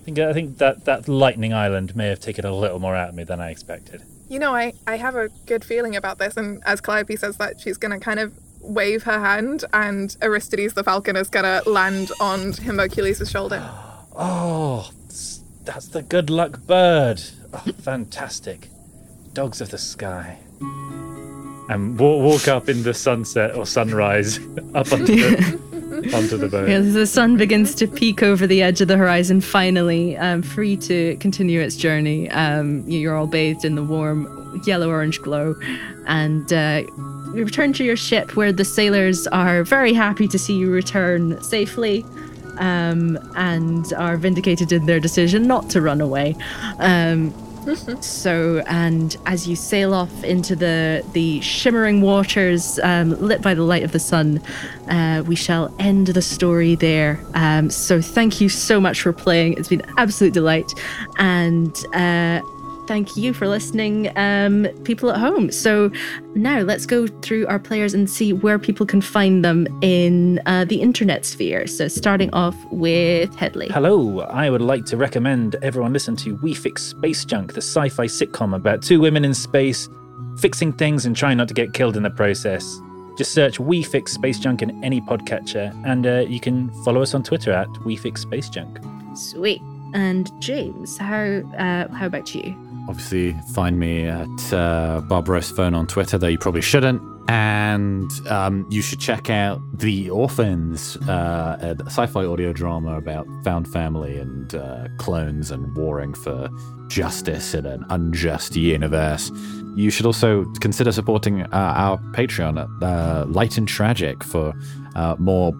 I 0.00 0.04
think 0.04 0.18
I 0.18 0.32
think 0.32 0.58
that 0.58 0.84
that 0.86 1.06
lightning 1.08 1.52
island 1.52 1.94
may 1.94 2.08
have 2.08 2.20
taken 2.20 2.44
a 2.44 2.54
little 2.54 2.78
more 2.78 2.96
out 2.96 3.10
of 3.10 3.14
me 3.14 3.24
than 3.24 3.40
I 3.40 3.50
expected. 3.50 4.02
You 4.28 4.38
know, 4.38 4.54
I, 4.54 4.74
I 4.86 4.96
have 4.96 5.16
a 5.16 5.28
good 5.46 5.64
feeling 5.64 5.96
about 5.96 6.18
this, 6.18 6.36
and 6.36 6.62
as 6.66 6.82
Calliope 6.82 7.16
says 7.16 7.38
that, 7.38 7.60
she's 7.60 7.78
going 7.78 7.92
to 7.92 7.98
kind 7.98 8.20
of 8.20 8.34
wave 8.60 9.04
her 9.04 9.18
hand, 9.18 9.64
and 9.72 10.14
Aristides 10.20 10.74
the 10.74 10.84
falcon 10.84 11.16
is 11.16 11.30
going 11.30 11.44
to 11.44 11.68
land 11.68 12.10
on 12.20 12.52
Himboculese' 12.52 13.30
shoulder. 13.30 13.68
Oh, 14.20 14.90
that's 15.64 15.86
the 15.86 16.02
good 16.02 16.28
luck 16.28 16.62
bird. 16.66 17.22
Oh, 17.52 17.62
fantastic. 17.80 18.68
Dogs 19.32 19.60
of 19.60 19.70
the 19.70 19.78
sky. 19.78 20.40
And 21.68 21.98
walk, 21.98 22.22
walk 22.22 22.48
up 22.48 22.68
in 22.68 22.82
the 22.82 22.94
sunset 22.94 23.54
or 23.54 23.66
sunrise 23.66 24.38
up 24.74 24.90
onto 24.92 25.16
the, 25.16 26.10
onto 26.14 26.36
the 26.36 26.48
boat. 26.48 26.68
Yeah, 26.68 26.80
the 26.80 27.06
sun 27.06 27.36
begins 27.36 27.74
to 27.76 27.86
peek 27.86 28.22
over 28.22 28.46
the 28.46 28.62
edge 28.62 28.80
of 28.80 28.88
the 28.88 28.96
horizon, 28.96 29.40
finally, 29.40 30.16
um, 30.16 30.42
free 30.42 30.76
to 30.78 31.16
continue 31.16 31.60
its 31.60 31.76
journey. 31.76 32.30
Um, 32.30 32.88
you're 32.88 33.16
all 33.16 33.26
bathed 33.26 33.64
in 33.64 33.74
the 33.74 33.82
warm 33.82 34.26
yellow 34.66 34.88
orange 34.88 35.20
glow. 35.20 35.54
And 36.06 36.52
uh, 36.52 36.82
you 37.34 37.44
return 37.44 37.72
to 37.74 37.84
your 37.84 37.96
ship 37.96 38.36
where 38.36 38.52
the 38.52 38.64
sailors 38.64 39.26
are 39.28 39.62
very 39.64 39.92
happy 39.92 40.26
to 40.28 40.38
see 40.38 40.56
you 40.56 40.70
return 40.70 41.40
safely. 41.42 42.04
Um, 42.58 43.16
and 43.36 43.92
are 43.92 44.16
vindicated 44.16 44.72
in 44.72 44.86
their 44.86 44.98
decision 44.98 45.46
not 45.46 45.70
to 45.70 45.80
run 45.80 46.00
away. 46.00 46.34
Um, 46.80 47.32
so, 48.00 48.62
and 48.66 49.16
as 49.26 49.48
you 49.48 49.56
sail 49.56 49.94
off 49.94 50.24
into 50.24 50.56
the 50.56 51.04
the 51.12 51.40
shimmering 51.40 52.00
waters, 52.00 52.78
um, 52.80 53.10
lit 53.20 53.42
by 53.42 53.54
the 53.54 53.62
light 53.62 53.82
of 53.82 53.92
the 53.92 53.98
sun, 53.98 54.40
uh, 54.88 55.22
we 55.26 55.36
shall 55.36 55.74
end 55.78 56.08
the 56.08 56.22
story 56.22 56.74
there. 56.74 57.20
Um, 57.34 57.70
so, 57.70 58.00
thank 58.00 58.40
you 58.40 58.48
so 58.48 58.80
much 58.80 59.02
for 59.02 59.12
playing. 59.12 59.54
It's 59.54 59.68
been 59.68 59.82
an 59.82 59.94
absolute 59.98 60.32
delight, 60.32 60.72
and 61.18 61.84
uh, 61.92 62.40
thank 62.88 63.16
you 63.16 63.34
for 63.34 63.46
listening, 63.46 64.10
um, 64.16 64.66
people 64.82 65.10
at 65.10 65.18
home. 65.18 65.52
So, 65.52 65.92
now 66.34 66.60
let's 66.60 66.86
go 66.86 67.06
through 67.06 67.46
our 67.46 67.58
players 67.58 67.92
and 67.92 68.08
see 68.08 68.32
where 68.32 68.58
people 68.58 68.86
can 68.86 69.02
find 69.02 69.44
them 69.44 69.68
in 69.82 70.40
uh, 70.46 70.64
the 70.64 70.80
internet 70.80 71.26
sphere. 71.26 71.66
So, 71.66 71.86
starting 71.86 72.32
off 72.32 72.56
with 72.72 73.34
Hedley. 73.36 73.68
Hello, 73.68 74.20
I 74.20 74.48
would 74.48 74.62
like 74.62 74.86
to 74.86 74.96
recommend 74.96 75.56
everyone 75.62 75.92
listen 75.92 76.16
to 76.16 76.36
We 76.36 76.54
Fix 76.54 76.82
Space 76.82 77.24
Junk, 77.26 77.52
the 77.52 77.60
sci 77.60 77.90
fi 77.90 78.06
sitcom 78.06 78.56
about 78.56 78.82
two 78.82 79.00
women 79.00 79.24
in 79.24 79.34
space 79.34 79.88
fixing 80.38 80.72
things 80.72 81.04
and 81.04 81.14
trying 81.14 81.36
not 81.36 81.48
to 81.48 81.54
get 81.54 81.74
killed 81.74 81.96
in 81.96 82.02
the 82.02 82.10
process. 82.10 82.80
Just 83.18 83.32
search 83.32 83.60
We 83.60 83.82
Fix 83.82 84.12
Space 84.12 84.38
Junk 84.38 84.62
in 84.62 84.82
any 84.82 85.02
podcatcher, 85.02 85.74
and 85.84 86.06
uh, 86.06 86.20
you 86.20 86.40
can 86.40 86.70
follow 86.84 87.02
us 87.02 87.14
on 87.14 87.22
Twitter 87.22 87.52
at 87.52 87.68
We 87.84 87.96
Fix 87.96 88.22
Space 88.22 88.48
Junk. 88.48 88.78
Sweet. 89.14 89.60
And 89.94 90.30
James, 90.40 90.98
how 90.98 91.42
uh, 91.58 91.88
how 91.92 92.06
about 92.06 92.34
you? 92.34 92.54
Obviously, 92.88 93.34
find 93.52 93.78
me 93.78 94.04
at 94.06 94.52
uh, 94.52 95.02
Barbaros 95.08 95.50
Phone 95.50 95.74
on 95.74 95.86
Twitter, 95.86 96.18
though 96.18 96.28
you 96.28 96.38
probably 96.38 96.62
shouldn't. 96.62 97.02
And 97.28 98.10
um, 98.28 98.66
you 98.70 98.80
should 98.80 99.00
check 99.00 99.28
out 99.28 99.60
The 99.74 100.08
Orphans, 100.08 100.96
uh, 101.08 101.58
a 101.60 101.84
sci 101.84 102.06
fi 102.06 102.24
audio 102.24 102.54
drama 102.54 102.96
about 102.96 103.26
found 103.44 103.68
family 103.68 104.16
and 104.16 104.54
uh, 104.54 104.88
clones 104.96 105.50
and 105.50 105.76
warring 105.76 106.14
for 106.14 106.48
justice 106.86 107.52
in 107.52 107.66
an 107.66 107.84
unjust 107.90 108.56
universe. 108.56 109.30
You 109.76 109.90
should 109.90 110.06
also 110.06 110.46
consider 110.60 110.90
supporting 110.90 111.42
uh, 111.42 111.48
our 111.52 111.98
Patreon 112.12 112.58
at 112.62 112.82
uh, 112.82 113.26
Light 113.26 113.58
and 113.58 113.68
Tragic 113.68 114.24
for 114.24 114.54
uh, 114.94 115.14
more, 115.18 115.52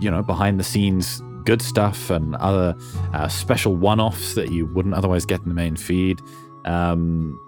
you 0.00 0.10
know, 0.10 0.22
behind 0.22 0.58
the 0.58 0.64
scenes 0.64 1.22
good 1.44 1.62
stuff 1.62 2.10
and 2.10 2.36
other 2.36 2.74
uh, 3.12 3.28
special 3.28 3.74
one 3.76 4.00
offs 4.00 4.34
that 4.34 4.50
you 4.50 4.66
wouldn't 4.66 4.94
otherwise 4.94 5.24
get 5.26 5.40
in 5.42 5.48
the 5.48 5.54
main 5.54 5.76
feed. 5.76 6.20
Um, 6.64 7.38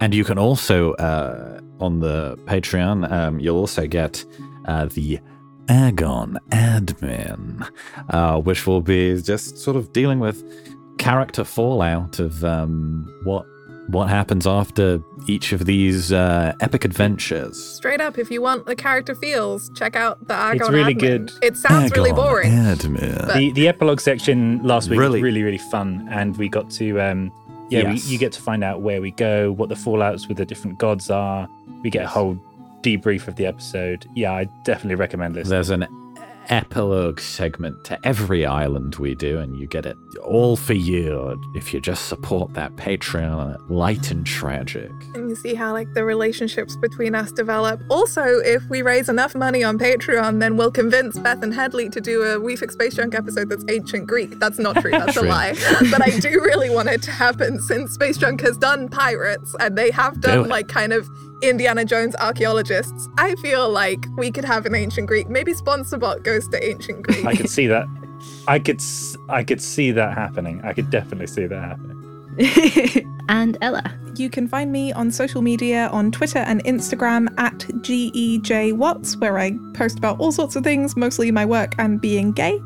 And 0.00 0.12
you 0.14 0.24
can 0.24 0.36
also, 0.36 0.94
uh, 0.94 1.60
on 1.78 2.00
the 2.00 2.36
Patreon, 2.44 3.08
um, 3.10 3.38
you'll 3.38 3.56
also 3.56 3.86
get 3.86 4.24
uh, 4.66 4.86
the 4.86 5.20
Agon 5.68 6.38
admin, 6.50 7.64
uh, 8.10 8.40
which 8.40 8.66
will 8.66 8.80
be 8.80 9.22
just 9.22 9.58
sort 9.58 9.76
of 9.76 9.92
dealing 9.92 10.18
with 10.18 10.42
character 10.98 11.44
fallout 11.44 12.18
of 12.18 12.42
um, 12.42 13.06
what 13.22 13.46
what 13.88 14.08
happens 14.08 14.46
after 14.46 15.02
each 15.26 15.52
of 15.52 15.66
these 15.66 16.12
uh, 16.12 16.52
epic 16.60 16.84
adventures. 16.84 17.62
Straight 17.62 18.00
up, 18.00 18.18
if 18.18 18.30
you 18.30 18.40
want 18.42 18.66
the 18.66 18.76
character 18.76 19.14
feels, 19.14 19.70
check 19.76 19.96
out 19.96 20.26
the 20.28 20.34
Agon 20.34 20.60
It's 20.60 20.70
really 20.70 20.94
admin. 20.94 20.98
good. 21.00 21.32
It 21.42 21.56
sounds 21.56 21.92
really 21.92 22.12
boring. 22.12 22.50
admin. 22.52 23.26
But- 23.26 23.34
the 23.36 23.52
the 23.52 23.68
epilogue 23.68 24.00
section 24.00 24.62
last 24.62 24.88
week 24.88 24.98
Really? 24.98 25.18
was 25.20 25.22
really 25.24 25.42
really 25.42 25.58
fun, 25.58 26.08
and 26.10 26.36
we 26.36 26.48
got 26.48 26.70
to 26.72 27.00
um, 27.00 27.32
yeah, 27.70 27.80
Yes. 27.90 28.04
we, 28.06 28.12
you 28.12 28.18
get 28.18 28.32
to 28.32 28.42
find 28.42 28.62
out 28.64 28.82
where 28.82 29.00
we 29.00 29.10
go, 29.12 29.52
what 29.52 29.68
the 29.68 29.74
fallouts 29.74 30.28
with 30.28 30.36
the 30.36 30.44
different 30.44 30.78
gods 30.78 31.10
are. 31.10 31.48
We 31.82 31.90
get 31.90 32.04
a 32.04 32.08
whole 32.08 32.36
debrief 32.82 33.28
of 33.28 33.36
the 33.36 33.46
episode. 33.46 34.06
Yeah, 34.14 34.32
I 34.32 34.44
definitely 34.64 34.96
recommend 34.96 35.34
this. 35.34 35.48
There's 35.48 35.70
an 35.70 35.86
epilogue 36.48 37.20
segment 37.20 37.84
to 37.84 38.06
every 38.06 38.44
island 38.46 38.96
we 38.96 39.14
do, 39.14 39.38
and 39.38 39.58
you 39.58 39.66
get 39.66 39.86
it 39.86 39.96
all 40.22 40.56
for 40.56 40.74
you 40.74 41.40
if 41.54 41.72
you 41.74 41.80
just 41.80 42.06
support 42.06 42.54
that 42.54 42.74
Patreon 42.76 43.54
uh, 43.54 43.58
Light 43.68 44.10
and 44.10 44.26
Tragic. 44.26 44.90
And 45.14 45.28
you 45.30 45.36
see 45.36 45.54
how 45.54 45.72
like 45.72 45.92
the 45.94 46.04
relationships 46.04 46.76
between 46.76 47.14
us 47.14 47.32
develop. 47.32 47.80
Also, 47.90 48.38
if 48.40 48.62
we 48.68 48.82
raise 48.82 49.08
enough 49.08 49.34
money 49.34 49.62
on 49.62 49.78
Patreon, 49.78 50.40
then 50.40 50.56
we'll 50.56 50.70
convince 50.70 51.18
Beth 51.18 51.42
and 51.42 51.54
Hedley 51.54 51.88
to 51.90 52.00
do 52.00 52.22
a 52.22 52.40
We 52.40 52.56
Fix 52.56 52.74
Space 52.74 52.94
Junk 52.94 53.14
episode 53.14 53.48
that's 53.48 53.64
ancient 53.68 54.06
Greek. 54.06 54.38
That's 54.38 54.58
not 54.58 54.76
true. 54.76 54.92
That's 54.92 55.16
a 55.18 55.22
lie. 55.22 55.54
but 55.90 56.02
I 56.02 56.18
do 56.18 56.40
really 56.40 56.70
want 56.70 56.88
it 56.88 57.02
to 57.02 57.10
happen 57.10 57.60
since 57.60 57.92
Space 57.92 58.18
Junk 58.18 58.40
has 58.42 58.56
done 58.56 58.88
pirates 58.88 59.54
and 59.60 59.76
they 59.76 59.90
have 59.90 60.20
done 60.20 60.40
it. 60.40 60.48
like 60.48 60.68
kind 60.68 60.92
of 60.92 61.08
Indiana 61.42 61.84
Jones 61.84 62.14
archaeologists. 62.16 63.08
I 63.18 63.34
feel 63.36 63.68
like 63.70 64.04
we 64.16 64.30
could 64.30 64.44
have 64.44 64.64
an 64.66 64.74
ancient 64.74 65.06
Greek. 65.08 65.28
Maybe 65.28 65.52
Sponsorbot 65.52 66.22
goes 66.22 66.48
to 66.48 66.64
ancient 66.64 67.02
Greek. 67.02 67.24
I 67.24 67.34
could 67.34 67.50
see 67.50 67.66
that. 67.66 67.86
I 68.48 68.58
could 68.58 68.76
s- 68.80 69.16
I 69.28 69.42
could 69.42 69.60
see 69.60 69.90
that 69.92 70.14
happening. 70.16 70.60
I 70.64 70.72
could 70.72 70.90
definitely 70.90 71.26
see 71.26 71.46
that 71.46 71.60
happening. 71.60 71.98
and 73.28 73.58
Ella. 73.60 73.82
You 74.16 74.28
can 74.28 74.46
find 74.46 74.70
me 74.70 74.92
on 74.92 75.10
social 75.10 75.40
media 75.40 75.88
on 75.88 76.12
Twitter 76.12 76.40
and 76.40 76.62
Instagram 76.64 77.28
at 77.38 77.58
GEJWatts, 77.58 79.18
where 79.20 79.38
I 79.38 79.58
post 79.72 79.96
about 79.98 80.20
all 80.20 80.32
sorts 80.32 80.54
of 80.54 80.64
things, 80.64 80.96
mostly 80.96 81.30
my 81.30 81.46
work 81.46 81.74
and 81.78 81.98
being 82.00 82.32
gay. 82.32 82.60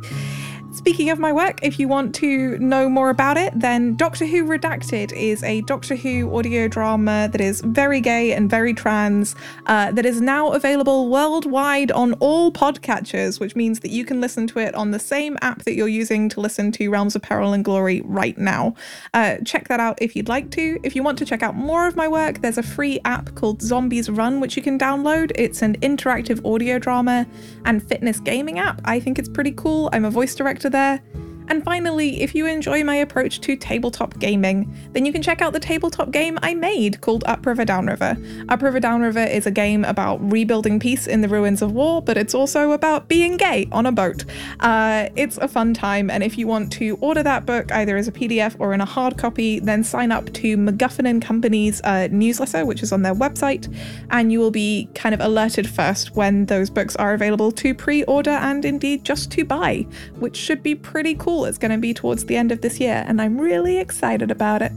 Speaking 0.76 1.08
of 1.08 1.18
my 1.18 1.32
work, 1.32 1.60
if 1.62 1.80
you 1.80 1.88
want 1.88 2.14
to 2.16 2.58
know 2.58 2.86
more 2.86 3.08
about 3.08 3.38
it, 3.38 3.58
then 3.58 3.96
Doctor 3.96 4.26
Who 4.26 4.44
Redacted 4.44 5.10
is 5.10 5.42
a 5.42 5.62
Doctor 5.62 5.96
Who 5.96 6.36
audio 6.36 6.68
drama 6.68 7.30
that 7.32 7.40
is 7.40 7.62
very 7.62 7.98
gay 8.02 8.34
and 8.34 8.48
very 8.50 8.74
trans, 8.74 9.34
uh, 9.64 9.90
that 9.92 10.04
is 10.04 10.20
now 10.20 10.52
available 10.52 11.08
worldwide 11.08 11.90
on 11.92 12.12
all 12.20 12.52
podcatchers, 12.52 13.40
which 13.40 13.56
means 13.56 13.80
that 13.80 13.90
you 13.90 14.04
can 14.04 14.20
listen 14.20 14.46
to 14.48 14.58
it 14.58 14.74
on 14.74 14.90
the 14.90 14.98
same 14.98 15.38
app 15.40 15.62
that 15.64 15.76
you're 15.76 15.88
using 15.88 16.28
to 16.28 16.40
listen 16.40 16.70
to 16.72 16.90
Realms 16.90 17.16
of 17.16 17.22
Peril 17.22 17.54
and 17.54 17.64
Glory 17.64 18.02
right 18.04 18.36
now. 18.36 18.74
Uh, 19.14 19.38
check 19.46 19.68
that 19.68 19.80
out 19.80 19.96
if 20.02 20.14
you'd 20.14 20.28
like 20.28 20.50
to. 20.50 20.78
If 20.82 20.94
you 20.94 21.02
want 21.02 21.16
to 21.18 21.24
check 21.24 21.42
out 21.42 21.54
more 21.54 21.86
of 21.86 21.96
my 21.96 22.06
work, 22.06 22.42
there's 22.42 22.58
a 22.58 22.62
free 22.62 23.00
app 23.06 23.34
called 23.34 23.62
Zombies 23.62 24.10
Run, 24.10 24.40
which 24.40 24.58
you 24.58 24.62
can 24.62 24.78
download. 24.78 25.32
It's 25.36 25.62
an 25.62 25.78
interactive 25.78 26.44
audio 26.44 26.78
drama 26.78 27.26
and 27.64 27.82
fitness 27.82 28.20
gaming 28.20 28.58
app. 28.58 28.82
I 28.84 29.00
think 29.00 29.18
it's 29.18 29.30
pretty 29.30 29.52
cool. 29.52 29.88
I'm 29.94 30.04
a 30.04 30.10
voice 30.10 30.34
director 30.34 30.65
there. 30.70 31.02
And 31.48 31.62
finally, 31.64 32.22
if 32.22 32.34
you 32.34 32.46
enjoy 32.46 32.82
my 32.82 32.96
approach 32.96 33.40
to 33.42 33.56
tabletop 33.56 34.18
gaming, 34.18 34.74
then 34.92 35.06
you 35.06 35.12
can 35.12 35.22
check 35.22 35.40
out 35.40 35.52
the 35.52 35.60
tabletop 35.60 36.10
game 36.10 36.38
I 36.42 36.54
made 36.54 37.00
called 37.00 37.24
Upriver 37.26 37.64
Downriver. 37.64 38.16
Upriver 38.48 38.80
Downriver 38.80 39.24
is 39.24 39.46
a 39.46 39.50
game 39.50 39.84
about 39.84 40.18
rebuilding 40.32 40.80
peace 40.80 41.06
in 41.06 41.20
the 41.20 41.28
ruins 41.28 41.62
of 41.62 41.72
war, 41.72 42.02
but 42.02 42.16
it's 42.16 42.34
also 42.34 42.72
about 42.72 43.08
being 43.08 43.36
gay 43.36 43.68
on 43.70 43.86
a 43.86 43.92
boat. 43.92 44.24
Uh, 44.60 45.08
it's 45.14 45.38
a 45.38 45.48
fun 45.48 45.72
time, 45.72 46.10
and 46.10 46.22
if 46.22 46.36
you 46.36 46.46
want 46.46 46.72
to 46.72 46.98
order 47.00 47.22
that 47.22 47.46
book 47.46 47.70
either 47.72 47.96
as 47.96 48.08
a 48.08 48.12
PDF 48.12 48.56
or 48.58 48.72
in 48.72 48.80
a 48.80 48.84
hard 48.84 49.16
copy, 49.16 49.60
then 49.60 49.84
sign 49.84 50.10
up 50.10 50.32
to 50.32 50.56
MacGuffin 50.56 51.08
and 51.08 51.22
Company's 51.22 51.80
uh, 51.84 52.08
newsletter, 52.10 52.64
which 52.64 52.82
is 52.82 52.92
on 52.92 53.02
their 53.02 53.14
website, 53.14 53.72
and 54.10 54.32
you 54.32 54.40
will 54.40 54.50
be 54.50 54.88
kind 54.94 55.14
of 55.14 55.20
alerted 55.20 55.68
first 55.68 56.16
when 56.16 56.46
those 56.46 56.70
books 56.70 56.96
are 56.96 57.14
available 57.14 57.52
to 57.52 57.74
pre 57.74 58.02
order 58.04 58.30
and 58.30 58.64
indeed 58.64 59.04
just 59.04 59.30
to 59.32 59.44
buy, 59.44 59.86
which 60.18 60.36
should 60.36 60.62
be 60.62 60.74
pretty 60.74 61.14
cool. 61.14 61.35
It's 61.44 61.58
going 61.58 61.72
to 61.72 61.78
be 61.78 61.94
towards 61.94 62.24
the 62.24 62.36
end 62.36 62.52
of 62.52 62.60
this 62.62 62.80
year, 62.80 63.04
and 63.06 63.20
I'm 63.20 63.38
really 63.38 63.76
excited 63.78 64.30
about 64.30 64.62
it. 64.62 64.72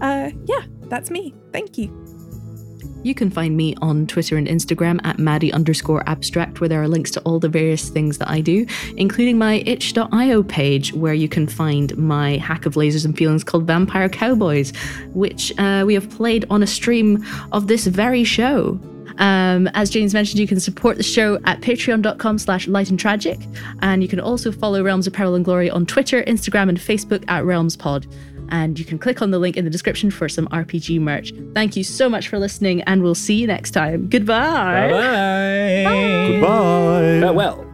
Uh, 0.00 0.30
yeah, 0.44 0.62
that's 0.88 1.10
me. 1.10 1.34
Thank 1.52 1.78
you. 1.78 2.04
You 3.04 3.14
can 3.14 3.30
find 3.30 3.54
me 3.54 3.74
on 3.82 4.06
Twitter 4.06 4.38
and 4.38 4.48
Instagram 4.48 4.98
at 5.04 5.18
Maddy 5.18 5.52
underscore 5.52 6.02
abstract, 6.08 6.60
where 6.60 6.68
there 6.68 6.82
are 6.82 6.88
links 6.88 7.10
to 7.12 7.20
all 7.20 7.38
the 7.38 7.50
various 7.50 7.90
things 7.90 8.16
that 8.16 8.30
I 8.30 8.40
do, 8.40 8.66
including 8.96 9.36
my 9.36 9.62
itch.io 9.66 10.42
page, 10.44 10.94
where 10.94 11.12
you 11.12 11.28
can 11.28 11.46
find 11.46 11.94
my 11.98 12.38
hack 12.38 12.64
of 12.64 12.74
lasers 12.74 13.04
and 13.04 13.16
feelings 13.16 13.44
called 13.44 13.66
Vampire 13.66 14.08
Cowboys, 14.08 14.72
which 15.12 15.52
uh, 15.58 15.84
we 15.86 15.92
have 15.92 16.08
played 16.08 16.46
on 16.48 16.62
a 16.62 16.66
stream 16.66 17.22
of 17.52 17.66
this 17.66 17.86
very 17.86 18.24
show. 18.24 18.80
Um, 19.18 19.68
as 19.74 19.90
James 19.90 20.14
mentioned, 20.14 20.40
you 20.40 20.46
can 20.46 20.60
support 20.60 20.96
the 20.96 21.02
show 21.02 21.38
at 21.44 21.60
patreon.com 21.60 22.38
slash 22.38 22.66
light 22.66 22.90
and 22.90 22.98
tragic. 22.98 23.38
And 23.80 24.02
you 24.02 24.08
can 24.08 24.20
also 24.20 24.50
follow 24.52 24.82
Realms 24.82 25.06
of 25.06 25.12
Peril 25.12 25.34
and 25.34 25.44
Glory 25.44 25.70
on 25.70 25.86
Twitter, 25.86 26.22
Instagram, 26.24 26.68
and 26.68 26.78
Facebook 26.78 27.24
at 27.28 27.44
RealmsPod. 27.44 28.06
And 28.50 28.78
you 28.78 28.84
can 28.84 28.98
click 28.98 29.22
on 29.22 29.30
the 29.30 29.38
link 29.38 29.56
in 29.56 29.64
the 29.64 29.70
description 29.70 30.10
for 30.10 30.28
some 30.28 30.46
RPG 30.48 31.00
merch. 31.00 31.32
Thank 31.54 31.76
you 31.76 31.84
so 31.84 32.08
much 32.08 32.28
for 32.28 32.38
listening, 32.38 32.82
and 32.82 33.02
we'll 33.02 33.14
see 33.14 33.34
you 33.34 33.46
next 33.46 33.70
time. 33.70 34.08
Goodbye. 34.08 34.90
Bye. 34.90 36.28
Goodbye. 36.32 37.20
Farewell. 37.20 37.73